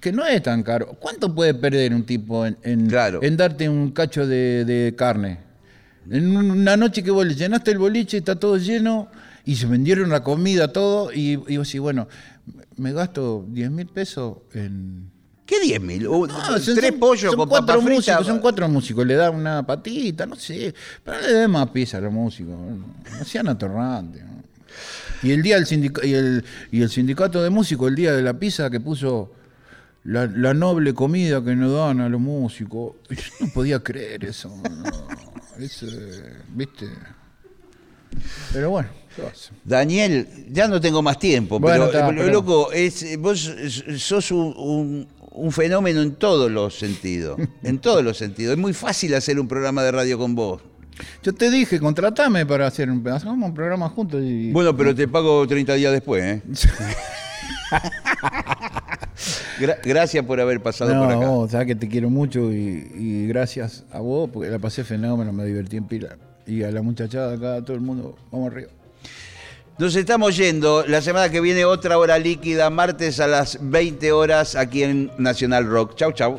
Que 0.00 0.10
no 0.10 0.26
es 0.26 0.42
tan 0.42 0.62
caro. 0.64 0.96
¿Cuánto 0.98 1.32
puede 1.32 1.54
perder 1.54 1.94
un 1.94 2.04
tipo 2.04 2.44
en, 2.44 2.56
en- 2.64 2.88
Claro. 2.88 3.20
en 3.22 3.36
darte 3.36 3.68
un 3.68 3.92
cacho 3.92 4.26
de, 4.26 4.64
de 4.64 4.94
carne? 4.96 5.38
En 6.10 6.36
un- 6.36 6.50
una 6.50 6.76
noche 6.76 7.02
que 7.02 7.10
vos 7.10 7.24
le 7.26 7.34
llenaste 7.34 7.70
el 7.70 7.78
boliche, 7.78 8.18
está 8.18 8.36
todo 8.36 8.56
lleno 8.56 9.08
y 9.44 9.56
se 9.56 9.66
vendieron 9.66 10.08
la 10.10 10.22
comida, 10.22 10.72
todo, 10.72 11.12
y, 11.12 11.32
y 11.48 11.56
vos 11.56 11.66
decís, 11.66 11.80
bueno, 11.80 12.08
me 12.76 12.92
gasto 12.92 13.44
10 13.48 13.70
mil 13.70 13.86
pesos 13.86 14.38
en... 14.54 15.10
¿Qué 15.46 15.60
10 15.60 15.80
mil? 15.80 16.06
Uh, 16.08 16.26
No, 16.26 16.58
son- 16.58 16.74
tres 16.76 16.92
pollos 16.92 17.30
son 17.32 17.36
con 17.36 17.48
cuatro 17.48 17.66
papa 17.66 17.78
frita. 17.80 17.94
músicos, 17.96 18.26
son 18.26 18.38
cuatro 18.40 18.68
músicos, 18.68 19.06
le 19.06 19.14
da 19.14 19.30
una 19.30 19.66
patita, 19.66 20.24
no 20.26 20.36
sé, 20.36 20.74
pero 21.04 21.20
le 21.20 21.32
den 21.32 21.50
más 21.50 21.68
pizza 21.70 21.98
a 21.98 22.00
los 22.00 22.12
músicos, 22.12 22.54
no, 22.58 23.24
sean 23.24 23.48
atorrantes. 23.48 24.22
¿no? 24.24 24.42
Y 25.22 25.30
el 25.32 25.42
día 25.42 25.56
del 25.56 25.66
sindica- 25.66 26.04
y 26.06 26.14
el, 26.14 26.44
y 26.70 26.82
el 26.82 26.88
sindicato 26.90 27.42
de 27.42 27.50
músicos, 27.50 27.88
el 27.88 27.94
día 27.96 28.12
de 28.12 28.22
la 28.22 28.34
pizza 28.38 28.70
que 28.70 28.80
puso 28.80 29.32
la, 30.04 30.26
la 30.26 30.54
noble 30.54 30.94
comida 30.94 31.44
que 31.44 31.54
nos 31.54 31.72
dan 31.74 32.00
a 32.00 32.08
los 32.08 32.20
músicos, 32.20 32.94
yo 33.10 33.16
no 33.40 33.52
podía 33.52 33.80
creer 33.80 34.24
eso. 34.24 34.48
no, 34.48 35.08
es, 35.58 35.82
eh, 35.82 36.32
¿viste? 36.48 36.88
Pero 38.52 38.70
bueno. 38.70 38.88
Daniel, 39.64 40.26
ya 40.50 40.68
no 40.68 40.80
tengo 40.80 41.02
más 41.02 41.18
tiempo, 41.18 41.58
Bueno, 41.60 41.86
pero, 41.86 41.98
está, 41.98 42.08
pero- 42.08 42.32
loco, 42.32 42.72
es, 42.72 43.18
vos 43.18 43.52
sos 43.98 44.30
un, 44.30 44.54
un- 44.56 45.08
un 45.34 45.52
fenómeno 45.52 46.02
en 46.02 46.14
todos 46.16 46.50
los 46.50 46.78
sentidos. 46.78 47.38
en 47.62 47.78
todos 47.78 48.02
los 48.04 48.16
sentidos. 48.18 48.52
Es 48.52 48.58
muy 48.58 48.72
fácil 48.74 49.14
hacer 49.14 49.38
un 49.40 49.48
programa 49.48 49.82
de 49.82 49.92
radio 49.92 50.18
con 50.18 50.34
vos. 50.34 50.62
Yo 51.22 51.32
te 51.32 51.50
dije, 51.50 51.80
contratame 51.80 52.44
para 52.44 52.66
hacer 52.66 52.90
un, 52.90 53.02
un 53.06 53.54
programa 53.54 53.88
juntos 53.88 54.22
y... 54.22 54.52
Bueno, 54.52 54.76
pero 54.76 54.94
te 54.94 55.08
pago 55.08 55.46
30 55.46 55.74
días 55.74 55.92
después, 55.92 56.22
¿eh? 56.22 56.42
Gra- 59.60 59.78
gracias 59.84 60.24
por 60.24 60.40
haber 60.40 60.60
pasado 60.62 60.94
No, 60.94 61.04
por 61.04 61.12
acá. 61.12 61.26
vos 61.26 61.50
sabés 61.50 61.66
que 61.68 61.74
te 61.76 61.88
quiero 61.88 62.10
mucho 62.10 62.52
y, 62.52 62.90
y 62.94 63.26
gracias 63.28 63.84
a 63.92 64.00
vos, 64.00 64.28
porque 64.32 64.50
la 64.50 64.58
pasé 64.58 64.84
fenómeno, 64.84 65.32
me 65.32 65.44
divertí 65.44 65.76
en 65.76 65.84
pila. 65.84 66.16
Y 66.46 66.62
a 66.64 66.70
la 66.70 66.82
muchachada 66.82 67.34
acá, 67.34 67.54
a 67.56 67.62
todo 67.64 67.74
el 67.76 67.82
mundo, 67.82 68.16
vamos 68.30 68.52
arriba. 68.52 68.70
Nos 69.78 69.96
estamos 69.96 70.36
yendo. 70.36 70.84
La 70.86 71.00
semana 71.00 71.30
que 71.30 71.40
viene 71.40 71.64
otra 71.64 71.96
hora 71.98 72.18
líquida, 72.18 72.68
martes 72.70 73.20
a 73.20 73.26
las 73.26 73.58
20 73.60 74.12
horas 74.12 74.54
aquí 74.54 74.82
en 74.82 75.10
Nacional 75.18 75.66
Rock. 75.66 75.94
Chau, 75.96 76.12
chau. 76.12 76.38